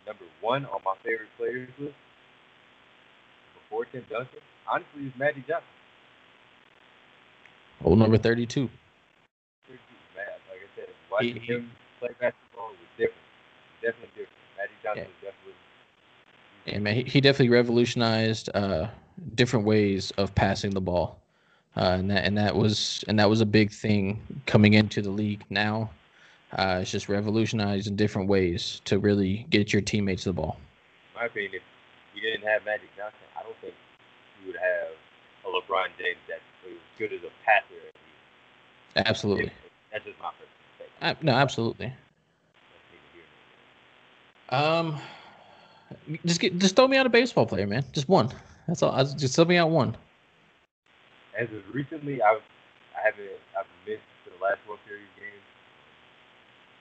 Number 0.07 0.25
one 0.41 0.65
on 0.65 0.81
my 0.83 0.95
favorite 1.03 1.29
players 1.37 1.69
list 1.79 1.95
Tim 3.91 4.05
Duncan, 4.09 4.39
honestly, 4.67 5.07
is 5.07 5.13
Magic 5.17 5.47
Johnson. 5.47 5.67
Old 7.83 7.99
number 7.99 8.17
32. 8.17 8.61
Man, 8.61 8.69
like 10.49 10.59
I 10.59 10.75
said, 10.75 10.89
watching 11.11 11.35
He- 11.41 11.53
him 11.53 11.71
play 11.99 12.09
basketball 12.19 12.69
was 12.69 12.77
different. 12.97 13.17
Definitely 13.81 14.09
different. 14.09 14.37
Magic 14.57 14.75
Johnson 14.83 15.03
Yeah. 15.23 15.29
definitely. 15.29 15.53
Yeah, 16.65 16.79
man, 16.79 16.95
he, 16.95 17.03
he 17.03 17.21
definitely 17.21 17.49
revolutionized 17.49 18.49
uh, 18.53 18.87
different 19.35 19.65
ways 19.65 20.11
of 20.11 20.33
passing 20.35 20.71
the 20.71 20.81
ball, 20.81 21.19
uh, 21.75 21.95
and 21.97 22.11
that 22.11 22.23
and 22.25 22.37
that 22.37 22.55
was 22.55 23.03
and 23.07 23.17
that 23.19 23.29
was 23.29 23.41
a 23.41 23.45
big 23.45 23.71
thing 23.71 24.21
coming 24.45 24.75
into 24.75 25.01
the 25.01 25.09
league. 25.09 25.43
Now, 25.49 25.89
uh, 26.57 26.79
it's 26.81 26.91
just 26.91 27.09
revolutionized 27.09 27.87
in 27.87 27.95
different 27.95 28.29
ways 28.29 28.79
to 28.85 28.99
really 28.99 29.47
get 29.49 29.73
your 29.73 29.81
teammates 29.81 30.25
the 30.25 30.33
ball. 30.33 30.57
In 31.15 31.21
my 31.21 31.25
opinion, 31.25 31.63
you 32.15 32.21
didn't 32.21 32.47
have 32.47 32.63
Magic 32.65 32.89
Johnson, 32.97 33.19
I 33.37 33.43
don't 33.43 33.55
think 33.61 33.73
you 34.41 34.47
would 34.51 34.59
have 34.59 34.93
a 35.45 35.47
LeBron 35.49 35.87
James 35.97 36.19
that's 36.27 36.41
as 36.67 36.77
good 36.97 37.13
as 37.13 37.21
a 37.23 37.31
passer 37.45 37.79
as. 38.95 39.05
Absolutely, 39.07 39.51
That's 39.91 40.03
just 40.05 40.19
my 40.19 40.31
personal 40.35 41.15
take. 41.15 41.23
No, 41.23 41.31
absolutely. 41.33 41.87
That's 41.87 42.85
neither 42.91 43.09
here 43.15 43.23
nor 44.51 44.59
Um, 44.59 45.01
just 46.25 46.39
get 46.41 46.57
just 46.59 46.75
throw 46.75 46.87
me 46.87 46.97
out 46.97 47.05
a 47.05 47.09
baseball 47.09 47.45
player, 47.45 47.65
man. 47.67 47.85
Just 47.93 48.09
one. 48.09 48.29
That's 48.67 48.83
all. 48.83 48.91
I- 48.91 49.03
Just 49.03 49.35
throw 49.35 49.45
me 49.45 49.57
out 49.57 49.69
one. 49.69 49.95
As 51.37 51.47
of 51.49 51.63
recently, 51.73 52.21
I've 52.21 52.41
I 52.97 53.01
haven't 53.05 53.31
I've 53.57 53.65
missed 53.87 54.03
the 54.25 54.31
last 54.43 54.59
World 54.67 54.79
Series 54.85 55.07
game. 55.17 55.39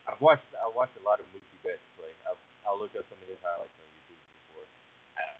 I've 0.09 0.21
watched 0.21 0.43
I 0.61 0.66
watched 0.75 0.99
a 1.01 1.05
lot 1.07 1.21
of 1.21 1.27
Mookie 1.27 1.62
Betts 1.62 1.79
play. 1.97 2.11
I've, 2.29 2.37
I'll 2.66 2.79
look 2.79 2.90
up 2.99 3.05
some 3.09 3.19
of 3.23 3.29
his 3.29 3.38
highlights 3.43 3.71
on 3.79 3.87
YouTube 3.95 4.19
before. 4.35 4.66
Uh, 5.14 5.38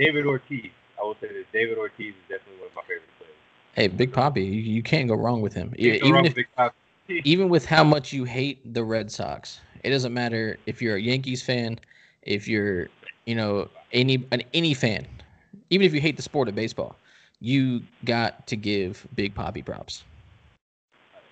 David 0.00 0.26
Ortiz. 0.26 0.70
I 0.98 1.02
will 1.02 1.16
say 1.20 1.28
this. 1.28 1.46
David 1.52 1.78
Ortiz 1.78 2.08
is 2.08 2.14
definitely 2.28 2.58
one 2.58 2.68
of 2.68 2.74
my 2.74 2.82
favorite 2.82 3.02
players. 3.18 3.34
Hey, 3.74 3.88
Big 3.88 4.12
Papi, 4.12 4.44
you, 4.44 4.60
you 4.60 4.82
can't 4.82 5.08
go 5.08 5.14
wrong 5.14 5.40
with 5.40 5.54
him. 5.54 5.74
Even 5.78 6.24
if 6.26 6.36
even 7.24 7.48
with 7.48 7.64
how 7.64 7.84
much 7.84 8.12
you 8.12 8.24
hate 8.24 8.74
the 8.74 8.82
Red 8.82 9.10
Sox, 9.10 9.60
it 9.84 9.90
doesn't 9.90 10.14
matter 10.14 10.58
if 10.66 10.80
you're 10.80 10.96
a 10.96 11.00
Yankees 11.00 11.42
fan, 11.42 11.78
if 12.22 12.48
you're, 12.48 12.88
you 13.26 13.34
know, 13.34 13.68
any 13.92 14.26
an 14.32 14.42
any 14.54 14.74
fan, 14.74 15.06
even 15.70 15.86
if 15.86 15.94
you 15.94 16.00
hate 16.00 16.16
the 16.16 16.22
sport 16.22 16.48
of 16.48 16.54
baseball, 16.54 16.96
you 17.40 17.82
got 18.04 18.46
to 18.46 18.56
give 18.56 19.06
Big 19.14 19.34
Papi 19.34 19.64
props. 19.64 20.04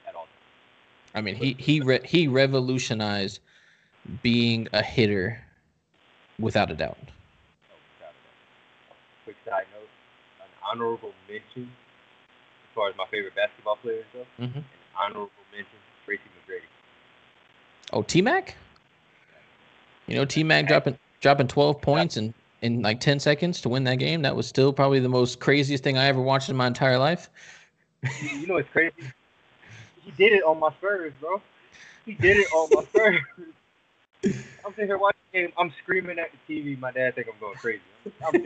at 0.06 0.14
all. 0.14 0.26
I 1.14 1.20
mean, 1.20 1.34
he 1.34 1.56
he 1.58 1.80
re- 1.80 2.04
he 2.04 2.28
revolutionized 2.28 3.40
being 4.22 4.68
a 4.72 4.82
hitter 4.82 5.40
without 6.38 6.70
a 6.70 6.74
doubt. 6.74 6.96
Oh, 6.98 7.74
without 7.98 8.10
a 8.10 8.22
doubt. 8.88 8.96
Quick 9.28 9.36
side 9.44 9.66
note: 9.74 9.90
an 10.40 10.48
honorable 10.64 11.12
mention 11.28 11.64
as 11.64 12.74
far 12.74 12.88
as 12.88 12.96
my 12.96 13.04
favorite 13.10 13.34
basketball 13.34 13.76
players 13.76 14.06
go. 14.14 14.20
Mhm. 14.42 14.56
An 14.56 14.64
honorable 14.98 15.30
mention: 15.52 15.76
Tracy 16.06 16.22
McGrady. 16.40 16.62
Oh, 17.92 18.00
T 18.00 18.22
Mac. 18.22 18.56
You 20.06 20.16
know, 20.16 20.24
T 20.24 20.42
Mac 20.42 20.66
dropping 20.66 20.98
dropping 21.20 21.46
12 21.46 21.82
points 21.82 22.16
in 22.16 22.32
in 22.62 22.80
like 22.80 23.00
10 23.00 23.20
seconds 23.20 23.60
to 23.60 23.68
win 23.68 23.84
that 23.84 23.96
game. 23.96 24.22
That 24.22 24.34
was 24.34 24.46
still 24.46 24.72
probably 24.72 24.98
the 24.98 25.10
most 25.10 25.40
craziest 25.40 25.84
thing 25.84 25.98
I 25.98 26.06
ever 26.06 26.22
watched 26.22 26.48
in 26.48 26.56
my 26.56 26.66
entire 26.66 26.96
life. 26.96 27.28
You 28.22 28.30
you 28.30 28.46
know 28.46 28.56
it's 28.56 28.70
crazy? 28.70 28.94
He 30.06 30.10
did 30.12 30.32
it 30.32 30.42
on 30.42 30.58
my 30.58 30.72
Spurs, 30.78 31.12
bro. 31.20 31.42
He 32.06 32.14
did 32.14 32.38
it 32.38 32.46
on 32.50 32.70
my 32.72 32.82
Spurs. 32.84 33.20
I'm 34.64 34.72
sitting 34.72 34.86
here 34.86 34.96
watching 34.96 35.20
the 35.32 35.38
game. 35.38 35.52
I'm 35.58 35.70
screaming 35.82 36.18
at 36.18 36.30
the 36.32 36.54
TV. 36.54 36.78
My 36.78 36.92
dad 36.92 37.14
think 37.14 37.28
I'm 37.28 37.38
going 37.38 37.56
crazy. 37.56 37.82
I'm, 38.26 38.34
I'm 38.34 38.42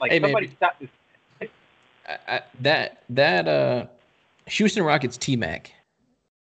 Like 0.00 0.12
Hey, 0.12 0.18
man. 0.18 0.28
somebody 0.28 0.50
stop 0.56 0.78
this. 0.78 0.88
I, 2.08 2.18
I, 2.26 2.40
that 2.60 3.02
that 3.10 3.46
uh 3.46 3.86
Houston 4.46 4.82
Rockets 4.82 5.16
T 5.16 5.36
Mac, 5.36 5.72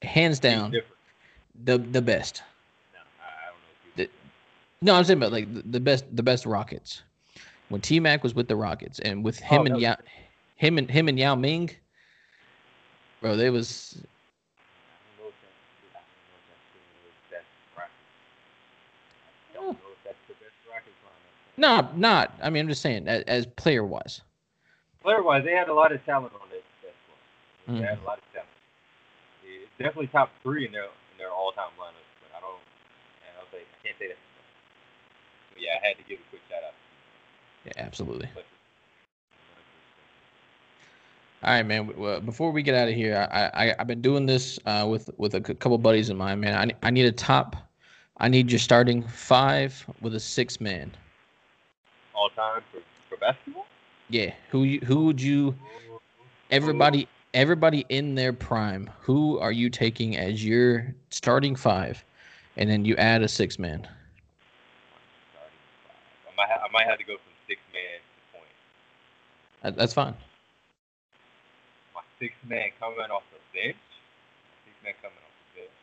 hands 0.03 0.38
down 0.38 0.75
the 1.64 1.79
the 1.79 2.03
best. 2.03 2.43
No, 2.93 3.01
I, 3.21 3.25
I 3.25 3.51
don't 3.51 3.59
know. 3.59 4.05
If 4.05 4.09
you, 4.09 4.09
No, 4.83 4.95
I'm 4.95 5.05
saying 5.05 5.19
about 5.19 5.33
like 5.33 5.53
the, 5.53 5.62
the 5.62 5.81
best 5.81 6.05
the 6.14 6.23
best 6.23 6.47
Rockets. 6.47 7.03
When 7.69 7.81
T 7.81 7.99
Mac 8.01 8.23
was 8.23 8.35
with 8.35 8.49
the 8.49 8.57
Rockets 8.57 8.99
and 9.01 9.25
with 9.25 9.38
him 9.38 9.62
Oh, 9.62 9.66
and. 9.66 9.81
Yao, 9.81 9.97
him 10.57 10.77
and 10.77 10.90
him 10.90 11.09
and 11.09 11.19
Yao 11.19 11.35
Ming, 11.35 11.71
bro, 13.23 13.35
they 13.35 13.49
was 13.49 13.97
I 13.97 14.05
don't 15.16 15.25
know 15.25 15.29
if 15.31 15.35
that's, 15.40 15.57
I 15.97 16.05
don't 16.05 16.12
know 16.29 16.37
if 16.37 16.45
that's 16.53 16.69
the 16.77 17.35
best 17.35 17.49
Rockets. 17.75 17.97
I 19.49 19.55
don't 19.55 19.73
know 19.73 19.90
if 19.90 20.05
that's 20.05 20.23
the 20.29 20.35
best 20.35 20.53
Rockets 20.69 21.01
lineup. 21.68 21.96
not. 21.96 22.35
I 22.42 22.51
mean, 22.51 22.62
I'm 22.62 22.68
just 22.68 22.83
saying 22.83 23.09
as, 23.09 23.23
as 23.25 23.46
player 23.46 23.85
wise. 23.85 24.20
Player 25.03 25.23
wise, 25.23 25.44
they 25.44 25.53
had 25.53 25.68
a 25.68 25.75
lot 25.75 25.92
of 25.92 26.05
talent 26.05 26.33
on 26.35 26.40
squad. 26.49 26.55
They 27.66 27.73
Mhm. 27.73 27.88
had 27.88 27.99
a 27.99 28.03
lot 28.07 28.18
of 28.18 28.25
talent. 28.33 28.49
It's 29.44 29.70
definitely 29.79 30.09
top 30.09 30.31
three 30.42 30.66
in 30.66 30.73
their 30.73 30.85
in 30.85 31.18
their 31.18 31.31
all 31.31 31.53
time 31.53 31.70
lineup. 31.79 32.05
But 32.23 32.37
I 32.37 32.40
don't. 32.40 32.61
And 33.27 33.38
I'll 33.38 33.51
say 33.51 33.59
I 33.59 33.87
can't 33.87 33.99
say 33.99 34.09
that. 34.09 34.16
But 35.55 35.62
yeah, 35.62 35.79
I 35.83 35.87
had 35.87 35.96
to 35.96 36.03
give 36.05 36.18
a 36.18 36.31
quick 36.31 36.42
shout 36.51 36.64
out. 36.64 36.75
Yeah, 37.64 37.73
absolutely. 37.77 38.29
But, 38.35 38.44
All 41.42 41.51
right, 41.55 41.64
man. 41.64 41.96
Well, 41.96 42.20
before 42.20 42.51
we 42.51 42.62
get 42.62 42.75
out 42.75 42.88
of 42.88 42.94
here, 42.94 43.27
I, 43.33 43.68
I 43.70 43.75
I've 43.79 43.87
been 43.87 44.03
doing 44.03 44.27
this 44.27 44.59
uh, 44.66 44.87
with 44.88 45.09
with 45.16 45.35
a 45.35 45.40
couple 45.40 45.79
buddies 45.79 46.11
of 46.11 46.16
mine, 46.16 46.40
man. 46.40 46.55
I 46.83 46.87
I 46.87 46.90
need 46.90 47.07
a 47.07 47.12
top. 47.12 47.57
I 48.18 48.29
need 48.29 48.51
your 48.51 48.59
starting 48.59 49.03
five 49.03 49.87
with 50.03 50.14
a 50.14 50.20
six 50.20 50.61
man. 50.61 50.94
All 52.14 52.31
time 52.31 52.62
for, 52.73 52.81
for 53.09 53.16
basketball. 53.20 53.66
Yeah. 54.09 54.35
Who 54.51 54.64
you, 54.64 54.81
who 54.81 55.07
would 55.07 55.20
you? 55.20 55.55
Everybody 56.51 57.09
everybody 57.35 57.87
in 57.88 58.14
their 58.14 58.33
prime. 58.33 58.90
Who 59.03 59.38
are 59.38 59.53
you 59.53 59.70
taking 59.70 60.16
as 60.16 60.44
your 60.44 60.94
starting 61.11 61.55
five, 61.55 62.05
and 62.57 62.68
then 62.68 62.85
you 62.85 62.96
add 62.96 63.23
a 63.23 63.29
six 63.29 63.59
man? 63.59 63.87
I 66.27 66.37
might 66.37 66.49
ha- 66.49 66.66
I 66.66 66.73
might 66.73 66.87
have 66.87 66.99
to 66.99 67.05
go 67.05 67.14
from 67.14 67.33
six 67.46 67.61
man 67.73 67.99
to 68.01 68.38
point. 68.38 68.53
That, 69.62 69.77
that's 69.77 69.94
fine. 69.94 70.14
My 71.94 72.03
six 72.18 72.35
man 72.49 72.70
coming 72.81 73.11
off 73.11 73.23
the 73.31 73.38
bench. 73.59 73.77
Six 74.64 74.75
man 74.83 74.94
coming 75.03 75.18
off 75.23 75.37
the 75.55 75.61
bench. 75.61 75.79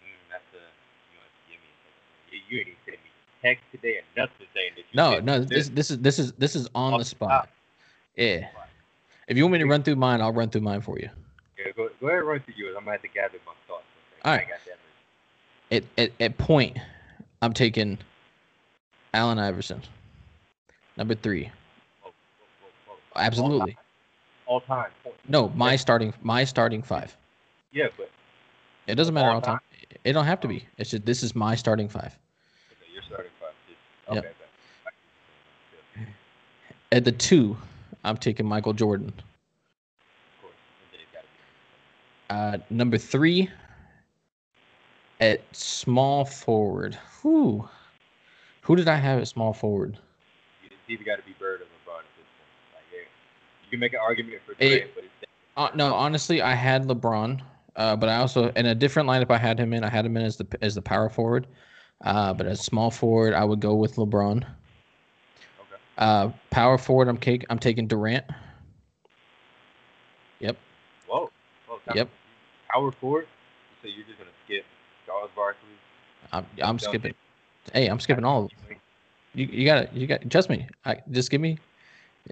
Mm, 0.00 0.20
that's 0.30 0.48
a 0.54 0.64
you 1.12 1.18
want 1.20 1.28
to 1.28 1.42
give 1.52 1.60
me. 1.60 1.68
a 1.68 1.76
second. 1.84 2.37
You, 2.48 2.58
ain't 2.58 2.68
even 2.68 2.78
sending 2.84 3.00
me 3.00 3.10
text 3.42 3.64
today 3.72 3.98
or 3.98 4.02
nothing 4.16 4.46
saying 4.54 4.72
that. 4.76 4.84
You 4.90 4.94
No, 4.94 5.20
no. 5.20 5.44
this. 5.44 5.68
This 5.68 5.90
is 5.90 5.98
this 5.98 6.18
is 6.18 6.32
this 6.32 6.56
is 6.56 6.68
on 6.74 6.98
the 6.98 7.04
spot. 7.04 7.48
Yeah. 8.16 8.48
If 9.28 9.36
you 9.36 9.44
want 9.44 9.52
me 9.52 9.58
to 9.58 9.66
run 9.66 9.82
through 9.82 9.96
mine, 9.96 10.20
I'll 10.20 10.32
run 10.32 10.48
through 10.48 10.62
mine 10.62 10.80
for 10.80 10.98
you. 10.98 11.10
Yeah, 11.58 11.72
go, 11.76 11.88
go 12.00 12.06
ahead 12.06 12.20
and 12.20 12.28
run 12.28 12.40
through 12.40 12.54
yours. 12.56 12.74
I'm 12.76 12.84
gonna 12.84 12.92
have 12.92 13.02
to 13.02 13.08
gather 13.08 13.38
my 13.44 13.52
thoughts. 13.66 13.84
second. 14.24 14.30
All 14.30 14.32
I 14.32 14.38
got. 14.38 14.58
At, 15.70 15.84
at 15.98 16.12
at 16.18 16.38
point, 16.38 16.78
I'm 17.42 17.52
taking 17.52 17.98
Allen 19.12 19.38
Iverson. 19.38 19.82
Number 20.96 21.14
three. 21.14 21.50
Whoa, 22.02 22.10
whoa, 22.10 22.12
whoa, 22.86 22.94
whoa. 22.94 23.22
Absolutely. 23.22 23.76
All 24.46 24.60
time. 24.62 24.90
All 25.04 25.12
time. 25.12 25.20
No, 25.28 25.50
my 25.50 25.72
Yeah. 25.72 25.76
starting 25.76 26.14
my 26.22 26.44
starting 26.44 26.82
five. 26.82 27.16
Yeah, 27.70 27.88
but 27.96 28.10
It 28.86 28.94
doesn't 28.94 29.14
matter 29.14 29.28
All 29.28 29.34
all 29.36 29.40
time. 29.42 29.60
It 30.04 30.14
don't 30.14 30.24
have 30.24 30.40
to 30.40 30.48
oh. 30.48 30.50
be. 30.50 30.66
It's 30.78 30.90
just 30.90 31.04
this 31.04 31.22
is 31.22 31.34
my 31.34 31.54
starting 31.54 31.88
five. 31.88 32.16
okay, 32.72 32.92
you're 32.92 33.02
starting 33.02 33.30
five. 33.38 33.52
Yep. 34.14 34.24
okay, 34.24 34.34
bet. 35.96 36.06
I- 36.92 36.96
At 36.96 37.04
the 37.04 37.12
two, 37.12 37.56
I'm 38.04 38.16
taking 38.16 38.46
Michael 38.46 38.72
Jordan. 38.72 39.08
Of 39.08 39.14
course. 40.42 40.54
And 40.82 40.92
then 40.92 41.00
it's 41.02 41.12
gotta 41.12 42.60
be- 42.60 42.64
Uh, 42.70 42.74
number 42.74 42.98
three, 42.98 43.50
at 45.20 45.42
small 45.54 46.24
forward. 46.24 46.94
Who? 47.22 47.68
Who 48.62 48.76
did 48.76 48.88
I 48.88 48.96
have 48.96 49.20
at 49.20 49.28
small 49.28 49.52
forward? 49.52 49.98
It's 50.64 50.74
either 50.88 51.04
got 51.04 51.16
to 51.16 51.22
be 51.22 51.32
Bird 51.38 51.60
or 51.60 51.64
LeBron 51.64 51.98
at 51.98 52.04
this 52.16 52.26
point. 52.36 52.74
Like, 52.74 52.84
yeah, 52.92 52.98
you 53.64 53.70
can 53.70 53.80
make 53.80 53.92
an 53.92 54.00
argument 54.00 54.40
for 54.46 54.52
It- 54.58 54.94
but 54.94 55.04
it's 55.04 55.12
Uh, 55.56 55.70
no, 55.74 55.92
honestly, 55.92 56.40
I 56.40 56.54
had 56.54 56.84
LeBron, 56.84 57.42
uh, 57.74 57.96
but 57.96 58.08
I 58.08 58.16
also 58.18 58.50
in 58.52 58.66
a 58.66 58.74
different 58.76 59.08
lineup. 59.08 59.28
I 59.32 59.38
had 59.38 59.58
him 59.58 59.72
in. 59.72 59.82
I 59.82 59.88
had 59.88 60.06
him 60.06 60.16
in 60.16 60.22
as 60.24 60.36
the 60.36 60.46
as 60.62 60.76
the 60.76 60.82
power 60.82 61.08
forward, 61.08 61.48
uh, 62.02 62.32
but 62.34 62.46
as 62.46 62.60
small 62.60 62.90
forward, 62.90 63.34
I 63.34 63.44
would 63.44 63.60
go 63.60 63.74
with 63.74 63.96
LeBron. 63.96 64.36
okay. 64.38 64.46
Uh, 65.98 66.30
power 66.50 66.78
forward, 66.78 67.08
I'm 67.08 67.16
cake. 67.16 67.44
I'm 67.50 67.58
taking 67.58 67.86
Durant. 67.86 68.24
Yep. 70.40 70.56
Whoa. 71.08 71.30
Whoa 71.66 71.78
Yep. 71.94 72.08
Power 72.72 72.92
forward. 72.92 73.26
So 73.82 73.88
you're 73.88 74.06
just 74.06 74.18
gonna 74.18 74.30
skip 74.44 74.64
Charles 75.06 75.30
Barkley. 75.34 75.68
I'm 76.32 76.46
I'm 76.62 76.78
skipping. 76.78 77.14
Hey, 77.72 77.86
I'm 77.86 78.00
skipping 78.00 78.24
all 78.24 78.44
of 78.44 78.50
them. 78.50 78.76
You 79.34 79.46
you 79.46 79.64
got 79.64 79.84
it. 79.84 79.92
You 79.92 80.06
got 80.06 80.28
trust 80.30 80.50
me. 80.50 80.66
I 80.84 80.98
just 81.10 81.30
give 81.30 81.40
me. 81.40 81.58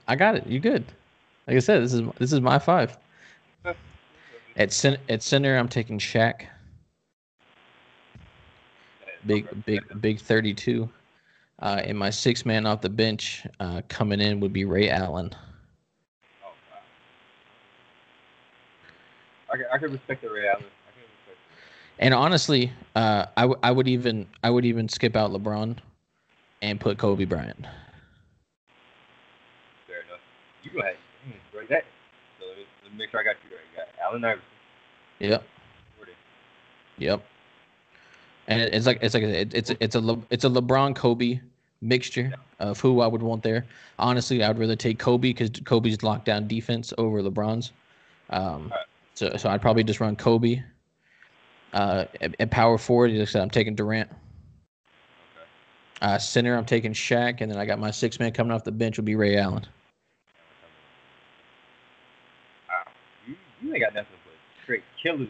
I 0.07 0.17
got 0.17 0.37
it. 0.37 0.47
You 0.47 0.61
good? 0.61 0.85
Like 1.47 1.57
I 1.57 1.61
said, 1.61 1.83
this 1.83 1.93
is 1.93 2.03
this 2.19 2.33
is 2.33 2.41
my 2.41 2.59
five. 2.59 2.97
At 4.57 4.73
center, 4.73 4.99
at 5.11 5.23
center, 5.23 5.55
I'm 5.59 5.69
taking 5.69 5.99
Shaq. 5.99 6.47
Big 9.27 9.47
big 9.65 10.01
big 10.01 10.21
32. 10.21 10.89
Uh, 11.59 11.81
and 11.85 11.99
my 11.99 12.11
six 12.11 12.45
man 12.45 12.67
off 12.67 12.83
the 12.83 12.89
bench 12.89 13.47
uh, 13.61 13.81
coming 13.89 14.21
in 14.21 14.41
would 14.41 14.53
be 14.53 14.65
Ray 14.65 14.91
Allen. 14.91 15.31
Oh, 16.45 16.49
wow. 16.71 16.79
I 19.53 19.57
can, 19.57 19.67
I 19.73 19.79
can 19.79 19.93
respect 19.93 20.21
the 20.23 20.29
Ray 20.29 20.47
Allen. 20.49 20.65
Respect. 20.65 21.39
And 21.99 22.13
honestly, 22.13 22.73
uh, 22.95 23.27
I, 23.39 23.43
w- 23.43 23.59
I 23.63 23.71
would 23.71 23.89
even 23.89 24.27
I 24.45 24.51
would 24.51 24.67
even 24.67 24.89
skip 24.89 25.17
out 25.17 25.31
LeBron 25.31 25.79
and 26.61 26.79
put 26.79 26.99
Kobe 26.99 27.25
Bryant. 27.25 27.65
Fair 29.87 30.03
enough. 30.03 30.21
You 30.63 30.71
go 30.73 30.81
ahead. 30.81 30.97
Right 31.57 31.69
that. 31.71 31.85
So 32.39 32.47
let 32.47 32.59
me, 32.59 32.65
let 32.85 32.93
me 32.93 32.99
make 32.99 33.11
sure 33.11 33.21
I 33.21 33.25
got 33.25 33.37
you 33.49 33.57
right. 33.57 33.65
You 33.73 33.79
got 33.79 33.89
Allen 34.05 34.25
Iverson. 34.25 34.45
Yep. 35.21 35.45
Jordan. 35.97 36.15
Yep. 36.99 37.25
And 38.49 38.61
it- 38.63 38.75
it's 38.75 38.87
like 38.87 38.99
it's 39.03 39.15
like 39.15 39.23
a, 39.25 39.41
it- 39.41 39.55
it's 39.55 39.73
it's 39.81 39.95
a 39.95 40.01
Le- 40.01 40.23
it's 40.31 40.45
a 40.45 40.49
LeBron 40.51 40.95
Kobe 40.95 41.41
mixture 41.81 42.33
of 42.59 42.81
who 42.81 43.01
I 43.01 43.07
would 43.07 43.23
want 43.23 43.43
there. 43.43 43.67
Honestly, 43.99 44.43
I 44.43 44.49
would 44.49 44.59
rather 44.59 44.77
take 44.77 44.99
Kobe 44.99 45.29
because 45.29 45.51
Kobe's 45.65 45.99
lockdown 45.99 46.49
defense 46.49 46.93
over 46.99 47.23
LeBron's. 47.23 47.73
Um, 48.31 48.73
so 49.15 49.37
so 49.37 49.49
I'd 49.51 49.61
probably 49.63 49.85
just 49.85 50.01
run 50.01 50.17
Kobe. 50.17 50.63
Uh, 51.73 52.07
at, 52.21 52.35
at 52.41 52.51
power 52.51 52.79
forward, 52.79 53.11
like 53.13 53.21
I 53.21 53.25
said, 53.25 53.43
I'm 53.43 53.51
taking 53.51 53.75
Durant. 53.75 54.09
Uh, 56.01 56.19
center, 56.19 56.57
I'm 56.57 56.65
taking 56.65 56.93
Shaq, 56.93 57.41
and 57.41 57.51
then 57.51 57.59
I 57.59 57.65
got 57.67 57.79
my 57.79 57.91
six 57.91 58.19
man 58.21 58.33
coming 58.33 58.53
off 58.53 58.65
the 58.65 58.73
bench 58.73 58.97
will 58.97 59.05
be 59.05 59.15
Ray 59.17 59.37
Allen. 59.37 59.67
Wow. 62.69 62.93
You, 63.27 63.35
you 63.63 63.73
ain't 63.75 63.83
got 63.83 63.95
nothing 63.95 64.17
but 64.25 64.35
straight 64.63 64.83
killers 65.03 65.29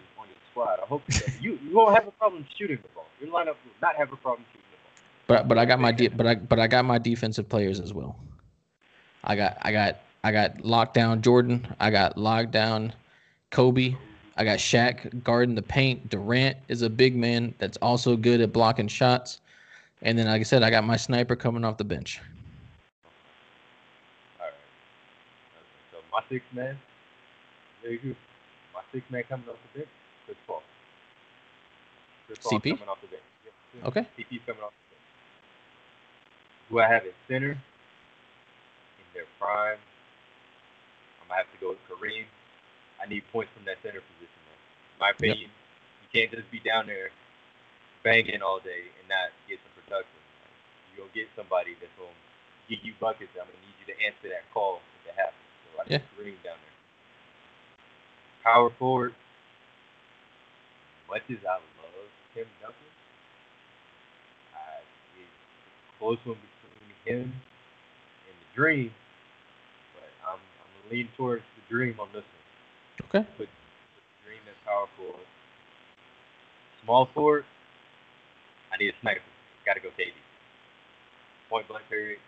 squad. 0.57 0.81
I 0.83 0.87
hope 0.87 1.03
you 1.41 1.59
you 1.63 1.77
won't 1.77 1.95
have 1.95 2.09
a 2.09 2.11
problem 2.13 2.47
shooting 2.59 2.79
the 2.83 2.89
ball. 2.95 3.05
Your 3.21 3.31
lineup 3.31 3.47
will 3.47 3.77
not 3.83 3.97
have 3.97 4.13
a 4.13 4.17
problem 4.17 4.45
shooting 4.53 4.67
the 4.71 5.35
ball. 5.35 5.39
But 5.39 5.49
but 5.49 5.59
I 5.59 5.65
got 5.65 5.81
my 5.81 5.93
de- 5.93 6.09
but 6.09 6.27
I 6.27 6.35
but 6.35 6.59
I 6.59 6.67
got 6.67 6.85
my 6.85 6.99
defensive 6.99 7.49
players 7.49 7.81
as 7.81 7.93
well. 7.93 8.17
I 9.25 9.37
got 9.37 9.59
I 9.63 9.73
got 9.73 10.01
I 10.25 10.33
got 10.33 10.59
lockdown 10.59 11.21
Jordan. 11.21 11.67
I 11.79 11.91
got 11.91 12.17
lockdown 12.17 12.93
Kobe. 13.51 13.95
I 14.39 14.45
got 14.45 14.59
Shaq 14.59 15.23
guarding 15.23 15.55
the 15.55 15.63
paint. 15.63 16.11
Durant 16.11 16.57
is 16.69 16.83
a 16.83 16.91
big 16.91 17.17
man 17.17 17.55
that's 17.59 17.77
also 17.79 18.17
good 18.17 18.41
at 18.41 18.53
blocking 18.53 18.89
shots. 18.89 19.41
And 20.03 20.19
then 20.19 20.27
like 20.27 20.41
I 20.41 20.45
said, 20.45 20.63
I 20.63 20.71
got 20.71 20.85
my 20.85 20.97
sniper 20.97 21.37
coming 21.37 21.65
off 21.65 21.79
the 21.79 21.85
bench. 21.85 22.21
All 24.39 24.47
right. 24.47 24.53
So 25.91 25.99
my 26.13 26.21
six 26.29 26.45
man, 26.53 26.79
very 27.83 27.99
good. 27.99 28.17
My 28.75 28.83
six 28.93 29.11
man 29.11 29.25
coming 29.27 29.49
off 29.49 29.57
the 29.73 29.81
bench, 29.81 29.89
Chris 30.27 30.39
Paul. 30.47 30.63
Chris 32.27 32.39
Paul 32.43 32.59
CP? 32.59 32.77
coming 32.77 32.89
off 32.89 33.01
the 33.01 33.07
bench. 33.09 33.23
Yep. 33.47 33.87
Okay. 33.87 34.05
CP's 34.19 34.43
coming 34.47 34.63
off 34.63 34.75
the 34.75 34.87
bench. 34.91 35.07
Who 36.69 36.81
I 36.81 36.89
have 36.91 37.07
at 37.07 37.15
center 37.29 37.53
in 37.55 39.07
their 39.15 39.31
prime? 39.39 39.79
I'm 41.23 41.29
gonna 41.31 41.39
have 41.39 41.51
to 41.55 41.59
go 41.63 41.75
with 41.75 41.83
Kareem. 41.87 42.27
I 43.03 43.07
need 43.07 43.23
points 43.33 43.53
from 43.55 43.65
that 43.67 43.79
center 43.83 44.03
position, 44.03 44.41
man. 44.51 44.59
In 44.59 44.99
my 44.99 45.11
opinion, 45.11 45.51
you 46.03 46.09
can't 46.11 46.31
just 46.31 46.51
be 46.51 46.59
down 46.59 46.87
there 46.87 47.11
banging 48.03 48.43
all 48.43 48.59
day 48.59 48.91
and 48.99 49.07
not 49.09 49.31
get 49.47 49.59
some 49.63 49.75
production. 49.79 50.19
You're 50.95 51.07
gonna 51.07 51.15
get 51.15 51.29
somebody 51.39 51.75
that's 51.79 51.93
gonna 51.99 52.15
give 52.71 52.83
you 52.83 52.95
buckets. 52.99 53.31
I'm 53.39 53.47
gonna 53.47 53.63
need 53.63 53.77
you 53.83 53.87
to 53.95 53.97
answer 54.03 54.27
that 54.35 54.47
call 54.55 54.83
if 55.03 55.11
it 55.11 55.15
happens. 55.19 55.47
So 55.71 55.79
I 55.79 55.83
need 55.87 56.03
Yeah. 56.03 56.15
Kareem 56.19 56.39
down 56.43 56.59
there. 56.59 56.75
Power 58.43 58.71
forward. 58.71 59.15
Much 61.09 61.23
as 61.31 61.39
I 61.47 61.55
love 61.55 62.11
Tim 62.35 62.47
Duncan, 62.61 62.77
I, 64.55 64.83
it's 65.17 65.31
a 65.95 65.99
close 65.99 66.19
one 66.25 66.37
between 66.37 66.95
him 67.05 67.23
and 67.23 68.35
the 68.35 68.49
Dream, 68.55 68.93
but 69.95 70.11
I'm 70.29 70.39
I'm 70.39 70.91
leaning 70.91 71.09
towards 71.17 71.43
the 71.55 71.75
Dream 71.75 72.01
on 72.01 72.09
this 72.13 72.25
one. 72.25 73.23
Okay. 73.23 73.29
But, 73.39 73.47
the 73.47 74.27
Dream 74.27 74.41
is 74.51 74.57
powerful. 74.65 75.21
Small 76.83 77.07
forward. 77.15 77.45
I 78.73 78.77
need 78.77 78.89
a 78.89 79.01
sniper. 79.01 79.21
Got 79.65 79.75
to 79.75 79.81
go 79.81 79.89
KD. 79.91 80.13
Point 81.49 81.69
blank 81.69 81.89
period. 81.89 82.19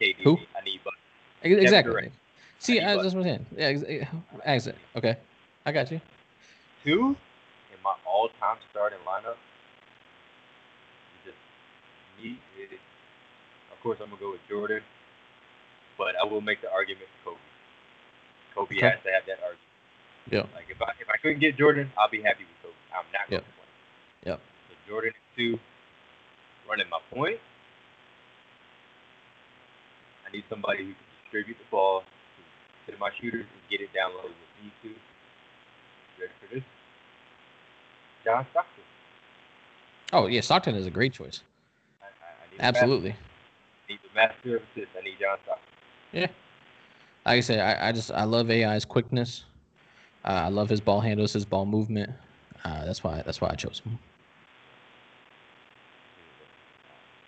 KD. 0.00 0.22
Who? 0.24 0.38
I 0.56 0.64
need 0.64 0.80
buckets. 0.84 1.00
Ex- 1.42 1.62
Exactly. 1.62 2.10
See, 2.58 2.80
I 2.80 2.84
need 2.84 2.86
I, 2.86 2.96
buckets. 2.96 3.02
that's 3.02 3.14
what 3.14 3.20
I'm 3.20 3.24
saying. 3.24 3.46
Yeah, 3.56 3.66
ex- 3.66 3.84
eh, 3.86 4.04
ex- 4.04 4.66
exit. 4.66 4.76
Okay. 4.96 5.16
I 5.66 5.72
got 5.72 5.90
you. 5.90 6.00
Two 6.84 7.16
my 7.82 7.94
all-time 8.06 8.58
starting 8.70 8.98
lineup. 9.06 9.36
Just 11.24 11.38
me. 12.20 12.38
It, 12.58 12.78
of 13.72 13.78
course, 13.82 13.98
I'm 14.00 14.10
gonna 14.10 14.20
go 14.20 14.32
with 14.32 14.40
Jordan, 14.48 14.82
but 15.98 16.14
I 16.16 16.24
will 16.24 16.40
make 16.40 16.62
the 16.62 16.70
argument 16.70 17.08
for 17.24 17.32
Kobe. 17.32 17.42
Kobe 18.54 18.76
Okay. 18.76 18.86
has 18.86 19.02
to 19.04 19.10
have 19.10 19.26
that 19.26 19.42
argument. 19.42 19.72
Yeah. 20.30 20.46
Like 20.54 20.70
if 20.70 20.80
I 20.80 20.92
if 21.00 21.08
I 21.10 21.16
couldn't 21.18 21.40
get 21.40 21.58
Jordan, 21.58 21.90
I'll 21.98 22.10
be 22.10 22.22
happy 22.22 22.44
with 22.46 22.58
Kobe. 22.62 22.78
I'm 22.94 23.06
not 23.12 23.26
to 23.30 23.42
play. 23.42 23.70
Yep. 24.26 24.40
So 24.40 24.74
Jordan 24.88 25.10
is 25.10 25.26
two. 25.36 25.58
Running 26.68 26.88
my 26.88 27.00
point. 27.10 27.38
I 30.24 30.28
I 30.28 30.32
need 30.32 30.44
somebody 30.48 30.84
who 30.84 30.92
can 30.94 31.06
distribute 31.24 31.58
the 31.58 31.68
ball 31.70 32.04
to 32.86 32.96
my 32.98 33.10
shooters 33.20 33.44
and 33.44 33.60
get 33.70 33.80
it 33.80 33.92
down 33.92 34.14
low 34.14 34.24
with 34.24 34.34
need 34.62 34.72
to. 34.82 34.90
Ready 36.20 36.32
for 36.40 36.54
this? 36.54 36.64
John 38.24 38.46
Stockton. 38.50 38.84
Oh 40.12 40.26
yeah, 40.26 40.40
Stockton 40.40 40.74
is 40.74 40.86
a 40.86 40.90
great 40.90 41.12
choice. 41.12 41.42
I, 42.02 42.06
I, 42.06 42.58
I 42.58 42.68
Absolutely. 42.68 43.10
I 43.10 43.92
need 43.92 43.98
the 44.02 44.14
master 44.14 44.56
of 44.56 44.62
assists. 44.74 44.94
I 44.98 45.04
need 45.04 45.14
John 45.20 45.38
Stockton. 45.44 45.64
Yeah. 46.12 46.26
Like 47.24 47.38
I 47.38 47.40
said, 47.40 47.60
I, 47.60 47.88
I 47.88 47.92
just 47.92 48.10
I 48.10 48.24
love 48.24 48.50
AI's 48.50 48.84
quickness. 48.84 49.44
Uh, 50.24 50.42
I 50.44 50.48
love 50.48 50.68
his 50.68 50.80
ball 50.80 51.00
handles, 51.00 51.32
his 51.32 51.44
ball 51.44 51.66
movement. 51.66 52.10
Uh, 52.64 52.84
that's 52.84 53.02
why 53.02 53.22
that's 53.24 53.40
why 53.40 53.48
I 53.50 53.54
chose 53.54 53.80
him. 53.84 53.98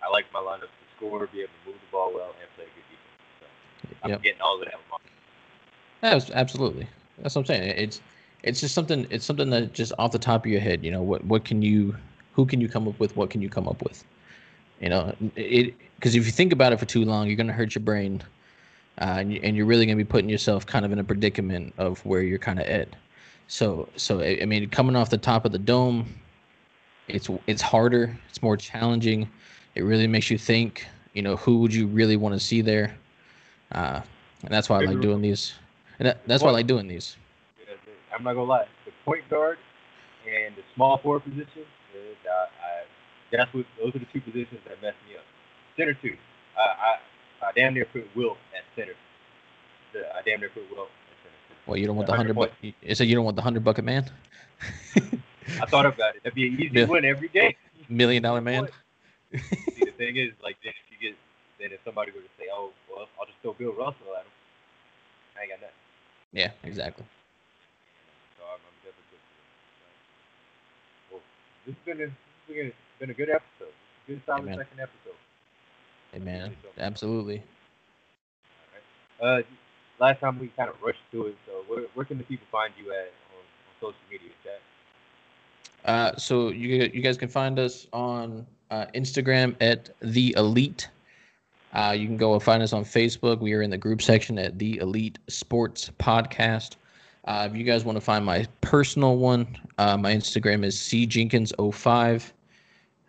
I 0.03 0.11
like 0.11 0.27
my 0.33 0.41
lineup 0.41 0.61
to 0.61 0.69
score, 0.97 1.27
be 1.33 1.41
able 1.41 1.49
to 1.65 1.71
move 1.71 1.77
the 1.81 1.91
ball 1.91 2.13
well, 2.15 2.35
and 2.41 2.49
play 2.57 2.65
a 2.65 2.69
good 2.69 2.85
defense. 2.91 3.11
So 3.41 3.97
I'm 4.03 4.11
Yep. 4.11 4.23
getting 4.23 4.41
all 4.43 4.61
of 4.61 4.67
that. 4.67 6.31
absolutely. 6.35 6.87
That's 7.19 7.35
what 7.35 7.43
I'm 7.43 7.47
saying. 7.47 7.75
It's 7.79 8.01
it's 8.45 8.61
just 8.61 8.75
something. 8.75 9.07
It's 9.11 9.25
something 9.25 9.51
that 9.51 9.73
just 9.73 9.93
off 9.99 10.13
the 10.13 10.19
top 10.19 10.45
of 10.45 10.53
your 10.53 10.61
head. 10.61 10.85
You 10.85 10.91
know 10.91 11.03
what 11.03 11.25
what 11.25 11.45
can 11.45 11.63
you 11.63 11.97
who 12.35 12.45
can 12.47 12.61
you 12.61 12.69
come 12.69 12.87
up 12.87 13.01
with? 13.01 13.17
What 13.17 13.31
can 13.31 13.43
you 13.43 13.49
come 13.49 13.67
up 13.67 13.83
with? 13.83 14.05
You 14.81 14.91
know 14.91 15.15
it 15.35 15.75
because 15.97 16.15
if 16.15 16.27
you 16.27 16.33
think 16.33 16.53
about 16.53 16.73
it 16.73 16.79
for 16.79 16.85
too 16.85 17.05
long, 17.05 17.27
you're 17.27 17.37
gonna 17.37 17.55
hurt 17.55 17.75
your 17.75 17.83
brain, 17.83 18.23
uh, 19.01 19.17
and 19.19 19.33
you, 19.33 19.41
and 19.43 19.57
you're 19.57 19.67
really 19.67 19.87
gonna 19.87 19.97
be 19.97 20.05
putting 20.05 20.29
yourself 20.29 20.67
kind 20.67 20.85
of 20.85 20.93
in 20.93 20.99
a 20.99 21.05
predicament 21.05 21.73
of 21.79 22.05
where 22.05 22.21
you're 22.21 22.39
kind 22.39 22.61
of 22.61 22.67
at. 22.67 22.89
So 23.49 23.89
so 23.97 24.21
I 24.21 24.41
I 24.43 24.45
mean, 24.45 24.69
coming 24.69 24.95
off 24.95 25.09
the 25.09 25.19
top 25.19 25.47
of 25.47 25.53
the 25.53 25.59
dome, 25.59 26.07
it's 27.09 27.31
it's 27.47 27.63
harder. 27.63 28.17
It's 28.29 28.43
more 28.43 28.59
challenging. 28.59 29.29
It 29.75 29.83
really 29.83 30.07
makes 30.07 30.31
you 30.31 30.39
think. 30.39 30.87
You 31.15 31.23
know, 31.23 31.37
who 31.37 31.61
would 31.61 31.73
you 31.73 31.87
really 31.87 32.17
want 32.17 32.35
to 32.35 32.41
see 32.41 32.61
there? 32.61 32.95
Uh, 33.73 34.01
and 34.43 34.53
that's 34.53 34.69
why 34.69 34.83
I 34.83 34.85
like 34.85 35.01
doing 35.01 35.23
these. 35.23 35.55
And 36.01 36.09
that, 36.09 36.27
that's 36.27 36.43
why 36.43 36.51
I 36.51 36.53
like 36.53 36.67
doing 36.67 36.89
these. 36.89 37.17
I'm 38.15 38.23
not 38.25 38.35
gonna 38.35 38.45
lie. 38.45 38.67
The 38.87 38.93
point 39.05 39.29
guard 39.29 39.59
and 40.27 40.55
the 40.57 40.63
small 40.75 40.99
forward 40.99 41.25
position, 41.25 41.65
is, 41.95 42.17
uh, 42.27 42.47
I, 42.65 42.85
that's 43.33 43.53
what 43.53 43.67
those 43.79 43.95
are 43.95 43.99
the 43.99 44.07
two 44.13 44.21
positions 44.21 44.61
that 44.69 44.81
mess 44.83 44.95
me 45.09 45.17
up. 45.17 45.25
Center 45.77 45.95
too. 45.95 46.17
I, 46.57 46.61
I, 47.43 47.49
I 47.49 47.53
damn 47.55 47.75
near 47.75 47.85
put 47.85 48.05
Will 48.17 48.37
at 48.57 48.63
center. 48.77 48.95
The- 49.93 50.15
I 50.15 50.23
damn 50.25 50.41
near 50.41 50.49
put 50.51 50.63
Wilt 50.71 50.89
at 50.89 51.17
center. 51.23 51.61
Well, 51.67 51.77
you 51.77 51.87
don't 51.87 51.97
want 51.97 52.07
the 52.09 52.15
hundred 52.17 52.35
buck. 52.35 52.51
You 52.63 52.73
said 52.95 53.09
you 53.09 53.15
don't 53.15 53.25
want 53.25 53.37
the 53.37 53.43
hundred 53.43 53.65
bucket 53.65 53.85
man, 53.85 54.11
I 55.61 55.67
thought 55.67 55.87
about 55.87 56.17
it. 56.17 56.23
That'd 56.23 56.35
be 56.35 56.47
an 56.49 56.55
easy 56.55 56.81
Yeah. 56.81 56.87
win 56.87 57.05
every 57.05 57.29
game. 57.29 57.55
million 57.89 58.23
dollar 58.23 58.41
man. 58.41 58.69
See, 59.33 59.85
the 59.85 59.91
thing 59.93 60.17
is, 60.17 60.31
like, 60.43 60.57
then 60.63 60.73
if 60.73 60.87
you 60.91 60.99
get, 61.11 61.19
then 61.61 61.73
if 61.73 61.81
somebody 61.85 62.13
were 62.13 62.21
to 62.21 62.33
say, 62.39 62.47
"Oh, 62.53 62.71
well, 62.91 63.09
I'll 63.19 63.27
just 63.27 63.39
throw 63.43 63.53
Bill 63.55 63.73
Russell 63.73 64.15
at 64.17 64.23
him," 64.25 64.33
I 65.37 65.43
ain't 65.43 65.51
got 65.51 65.61
nothing. 65.61 65.83
Yeah, 66.33 66.51
exactly. 66.63 67.05
So 68.39 68.43
I'm, 68.47 68.59
I'm 68.63 68.77
definitely 68.83 69.11
good 69.11 69.23
for 69.23 69.35
it. 69.35 69.99
Well, 71.11 71.23
this 71.67 71.75
has 71.75 71.85
been 71.85 72.07
a, 72.07 72.11
this 72.49 72.65
has 72.65 72.73
been 72.99 73.11
a, 73.11 73.15
good 73.15 73.31
episode. 73.31 73.73
Good 74.07 74.21
solid 74.27 74.43
Amen. 74.43 74.59
second 74.59 74.81
episode. 74.81 75.17
Hey 76.13 76.19
man, 76.21 76.57
absolutely. 76.79 77.43
Uh, 79.21 79.41
last 79.99 80.21
time 80.21 80.39
we 80.39 80.49
kind 80.49 80.69
of 80.69 80.77
rushed 80.83 81.01
through 81.11 81.29
it. 81.29 81.37
So 81.47 81.65
where, 81.67 81.85
where 81.95 82.05
can 82.05 82.19
the 82.19 82.25
people 82.25 82.47
find 82.53 82.73
you 82.79 82.93
at 82.93 83.13
on, 83.33 83.41
on 83.41 83.75
social 83.81 84.01
media, 84.11 84.29
Chad? 84.43 84.61
Uh, 85.85 86.17
so 86.17 86.49
you 86.49 86.91
you 86.93 87.03
guys 87.03 87.17
can 87.17 87.29
find 87.29 87.59
us 87.59 87.87
on 87.93 88.47
uh, 88.71 88.87
Instagram 88.95 89.55
at 89.61 89.91
the 90.01 90.35
Elite. 90.37 90.89
Uh, 91.73 91.95
you 91.97 92.07
can 92.07 92.17
go 92.17 92.35
and 92.35 92.43
find 92.43 92.63
us 92.63 92.73
on 92.73 92.85
Facebook. 92.85 93.41
We 93.41 93.53
are 93.53 93.63
in 93.63 93.71
the 93.71 93.79
group 93.79 94.01
section 94.01 94.39
at 94.39 94.59
the 94.59 94.79
Elite 94.79 95.19
Sports 95.29 95.91
Podcast. 95.99 96.77
Uh, 97.27 97.49
if 97.51 97.57
you 97.57 97.65
guys 97.65 97.85
want 97.85 97.97
to 97.97 98.01
find 98.01 98.25
my 98.25 98.47
personal 98.61 99.17
one, 99.17 99.47
uh, 99.79 99.97
my 99.97 100.15
Instagram 100.15 100.65
is 100.65 100.77
cjenkins05. 100.77 102.33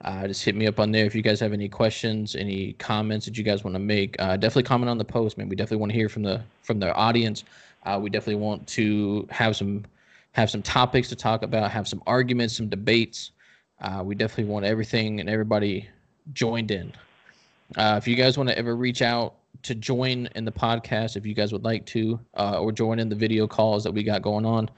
Uh, 0.01 0.28
just 0.28 0.43
hit 0.43 0.55
me 0.55 0.68
up 0.68 0.80
on 0.80 0.91
there 0.91 1.05
if 1.05 1.16
you 1.16 1.22
guys 1.22 1.39
have 1.39 1.51
any 1.51 1.68
questions, 1.68 2.36
any 2.36 2.74
comments 2.74 3.26
that 3.26 3.38
you 3.38 3.43
guys 3.43 3.63
want 3.63 3.74
to 3.76 3.80
make. 3.80 4.16
Uh, 4.20 4.38
definitely 4.38 4.63
comment 4.63 4.89
on 4.89 4.97
the 4.97 5.05
post, 5.05 5.38
man. 5.38 5.49
We 5.49 5.55
definitely 5.55 5.78
want 5.78 5.91
to 5.91 5.97
hear 5.97 6.09
from 6.09 6.24
the 6.24 6.41
from 6.61 6.80
the 6.80 6.93
audience. 6.93 7.43
Uh, 7.84 7.99
we 8.01 8.09
definitely 8.09 8.41
want 8.41 8.66
to 8.68 9.28
have 9.32 9.55
some 9.55 9.84
have 10.34 10.49
some 10.49 10.61
topics 10.61 11.09
to 11.09 11.16
talk 11.16 11.43
about, 11.43 11.72
have 11.72 11.88
some 11.88 12.01
arguments, 12.07 12.55
some 12.55 12.70
debates. 12.70 13.32
Uh, 13.82 14.01
we 14.05 14.16
definitely 14.16 14.51
want 14.51 14.66
everything 14.66 15.20
and 15.20 15.30
everybody 15.30 15.89
joined 16.34 16.72
in. 16.72 16.93
If 17.78 18.07
you 18.07 18.16
guys 18.16 18.38
want 18.38 18.49
to 18.49 18.57
ever 18.57 18.76
reach 18.76 19.01
out 19.01 19.36
to 19.66 19.74
join 19.74 20.30
in 20.36 20.45
the 20.45 20.51
podcast, 20.51 21.18
if 21.18 21.26
you 21.26 21.34
guys 21.34 21.51
would 21.51 21.63
like 21.63 21.88
to, 21.88 22.20
uh, 22.38 22.59
or 22.59 22.72
join 22.72 22.99
in 22.99 23.09
the 23.09 23.16
video 23.16 23.47
calls 23.47 23.84
that 23.84 23.91
we 23.91 24.03
got 24.03 24.22
going 24.22 24.45
on, 24.45 24.70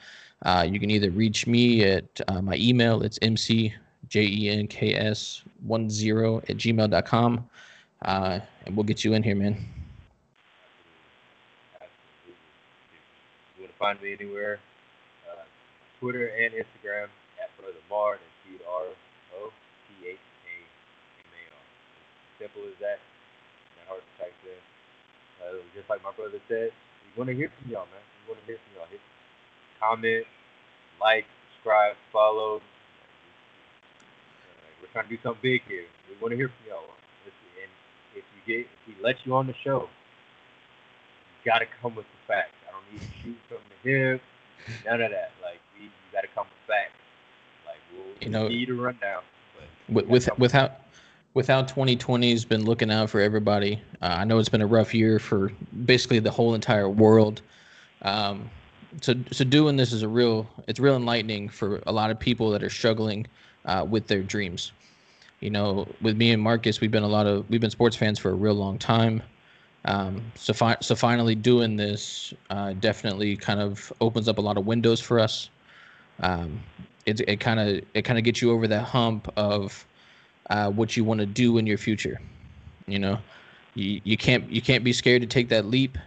uh, 0.43 0.65
you 0.69 0.79
can 0.79 0.89
either 0.89 1.11
reach 1.11 1.45
me 1.45 1.83
at 1.83 2.05
uh, 2.29 2.41
my 2.41 2.55
email. 2.55 3.01
It's 3.01 3.19
mcjenks10 3.19 3.73
at 6.49 6.57
gmail.com. 6.57 7.49
Uh, 8.03 8.39
and 8.65 8.75
we'll 8.77 8.85
get 8.85 9.03
you 9.03 9.13
in 9.13 9.23
here, 9.23 9.35
man. 9.35 9.57
You 13.57 13.63
want 13.63 13.71
to 13.73 13.77
find 13.77 14.01
me 14.01 14.13
anywhere, 14.13 14.59
uh, 15.29 15.43
Twitter 15.99 16.27
and 16.27 16.53
Instagram 16.53 17.09
at 17.41 17.49
Brother 17.59 17.73
Mar, 17.89 18.13
that's 18.13 18.23
T 18.45 18.63
R 18.69 18.83
O 19.41 19.51
T 19.87 20.07
H 20.07 20.15
A 20.15 20.55
M 21.25 21.33
A 21.33 21.43
R. 21.51 21.63
Simple 22.39 22.61
as 22.69 22.79
that. 22.79 22.99
Not 23.81 23.87
hard 23.89 24.01
to 24.01 24.23
type 24.23 24.33
in. 24.45 24.61
Uh, 25.47 25.63
just 25.73 25.89
like 25.89 26.03
my 26.03 26.11
brother 26.11 26.39
said, 26.47 26.71
we 27.07 27.09
want 27.17 27.29
to 27.29 27.35
hear 27.35 27.49
from 27.61 27.71
y'all, 27.71 27.85
man. 27.87 28.03
We 28.27 28.33
want 28.33 28.41
to 28.41 28.47
hear 28.47 28.57
from 28.59 28.71
y'all. 28.75 28.87
Hit 28.91 28.99
comment, 29.79 30.25
like, 30.99 31.25
subscribe, 31.55 31.95
follow. 32.11 32.57
Uh, 32.57 32.59
we're 34.81 34.91
trying 34.91 35.05
to 35.07 35.15
do 35.15 35.21
something 35.23 35.39
big 35.41 35.61
here. 35.67 35.85
We 36.09 36.15
want 36.21 36.31
to 36.31 36.37
hear 36.37 36.49
from 36.49 36.67
y'all. 36.67 36.83
And 37.61 37.71
if 38.15 38.23
you 38.35 38.41
get, 38.45 38.67
if 38.67 38.81
we 38.87 39.03
let 39.03 39.15
you 39.25 39.35
on 39.35 39.47
the 39.47 39.53
show, 39.63 39.87
you 41.43 41.51
gotta 41.51 41.65
come 41.81 41.95
with 41.95 42.05
the 42.05 42.21
facts. 42.27 42.55
I 42.67 42.71
don't 42.71 42.83
need 42.91 43.01
to 43.01 43.13
shoot 43.23 43.37
from 43.47 43.57
the 43.69 43.89
hip, 43.89 44.21
none 44.85 45.01
of 45.01 45.11
that. 45.11 45.31
Like 45.41 45.59
we, 45.77 45.85
you 45.85 45.91
gotta 46.11 46.27
come 46.35 46.47
with 46.47 46.67
facts. 46.67 46.97
Like 47.65 47.77
we'll 47.93 48.13
You 48.21 48.29
know- 48.29 48.47
need 48.47 48.69
a 48.69 48.73
rundown, 48.73 49.23
but 49.55 49.93
with 49.93 50.07
with 50.07 50.39
with 50.39 50.51
how 50.51 50.71
with 51.33 51.47
how 51.47 51.63
2020's 51.63 52.45
been 52.45 52.65
looking 52.65 52.91
out 52.91 53.09
for 53.09 53.21
everybody. 53.21 53.81
Uh, 54.01 54.15
I 54.19 54.23
know 54.23 54.39
it's 54.39 54.49
been 54.49 54.61
a 54.61 54.67
rough 54.67 54.93
year 54.93 55.19
for 55.19 55.51
basically 55.85 56.19
the 56.19 56.31
whole 56.31 56.55
entire 56.55 56.89
world. 56.89 57.41
Um, 58.01 58.49
so 59.01 59.13
so 59.31 59.43
doing 59.43 59.75
this 59.77 59.91
is 59.91 60.01
a 60.01 60.07
real 60.07 60.47
it's 60.67 60.79
real 60.79 60.95
enlightening 60.95 61.49
for 61.49 61.81
a 61.85 61.91
lot 61.91 62.09
of 62.09 62.19
people 62.19 62.49
that 62.51 62.63
are 62.63 62.69
struggling 62.69 63.27
uh, 63.65 63.85
with 63.87 64.07
their 64.07 64.23
dreams. 64.23 64.71
You 65.39 65.51
know, 65.51 65.87
with 66.01 66.17
me 66.17 66.31
and 66.31 66.41
Marcus, 66.41 66.81
we've 66.81 66.91
been 66.91 67.03
a 67.03 67.07
lot 67.07 67.27
of 67.27 67.47
we've 67.49 67.61
been 67.61 67.69
sports 67.69 67.95
fans 67.95 68.17
for 68.17 68.31
a 68.31 68.35
real 68.35 68.55
long 68.55 68.79
time. 68.79 69.21
Um, 69.85 70.21
so 70.35 70.53
fi- 70.53 70.77
so 70.81 70.95
finally 70.95 71.35
doing 71.35 71.75
this 71.75 72.33
uh, 72.49 72.73
definitely 72.73 73.37
kind 73.37 73.59
of 73.59 73.91
opens 74.01 74.27
up 74.27 74.37
a 74.37 74.41
lot 74.41 74.57
of 74.57 74.65
windows 74.65 74.99
for 74.99 75.19
us. 75.19 75.49
Um, 76.19 76.59
it 77.05 77.21
it 77.21 77.39
kind 77.39 77.59
of 77.59 77.83
it 77.93 78.01
kind 78.03 78.17
of 78.17 78.25
gets 78.25 78.41
you 78.41 78.51
over 78.51 78.67
that 78.67 78.83
hump 78.83 79.31
of 79.37 79.85
uh, 80.49 80.69
what 80.69 80.95
you 80.95 81.03
want 81.03 81.19
to 81.19 81.25
do 81.25 81.57
in 81.57 81.67
your 81.67 81.77
future. 81.77 82.19
You 82.87 82.99
know, 82.99 83.19
you, 83.75 84.01
you 84.03 84.17
can't 84.17 84.49
you 84.49 84.61
can't 84.61 84.83
be 84.83 84.93
scared 84.93 85.21
to 85.21 85.27
take 85.27 85.49
that 85.49 85.65
leap. 85.65 85.97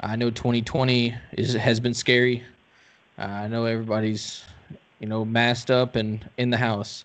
I 0.00 0.16
know 0.16 0.30
2020 0.30 1.14
is 1.32 1.54
has 1.54 1.80
been 1.80 1.94
scary. 1.94 2.44
Uh, 3.18 3.22
I 3.22 3.48
know 3.48 3.64
everybody's 3.64 4.44
you 5.00 5.06
know 5.06 5.24
masked 5.24 5.70
up 5.70 5.96
and 5.96 6.28
in 6.36 6.50
the 6.50 6.56
house, 6.56 7.04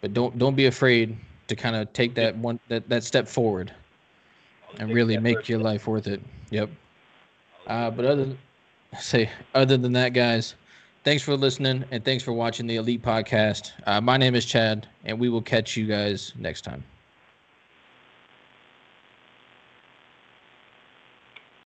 but 0.00 0.12
don't 0.12 0.38
don't 0.38 0.54
be 0.54 0.66
afraid 0.66 1.16
to 1.48 1.56
kind 1.56 1.76
of 1.76 1.92
take 1.92 2.14
that 2.14 2.36
one 2.36 2.60
that, 2.68 2.88
that 2.88 3.04
step 3.04 3.26
forward 3.26 3.72
and 4.78 4.92
really 4.92 5.16
make 5.16 5.48
your 5.48 5.58
life 5.58 5.86
worth 5.86 6.06
it. 6.06 6.20
Yep. 6.50 6.70
Uh, 7.66 7.90
but 7.90 8.04
other 8.04 8.36
say 8.98 9.30
other 9.54 9.76
than 9.76 9.92
that, 9.92 10.12
guys, 10.12 10.54
thanks 11.08 11.22
for 11.22 11.38
listening 11.38 11.86
and 11.90 12.04
thanks 12.04 12.22
for 12.22 12.34
watching 12.34 12.66
the 12.66 12.76
Elite 12.76 13.00
Podcast. 13.00 13.72
Uh, 13.86 13.98
my 13.98 14.18
name 14.18 14.34
is 14.34 14.44
Chad, 14.44 14.86
and 15.06 15.18
we 15.18 15.30
will 15.30 15.40
catch 15.40 15.74
you 15.74 15.86
guys 15.86 16.34
next 16.36 16.62
time. 16.64 16.84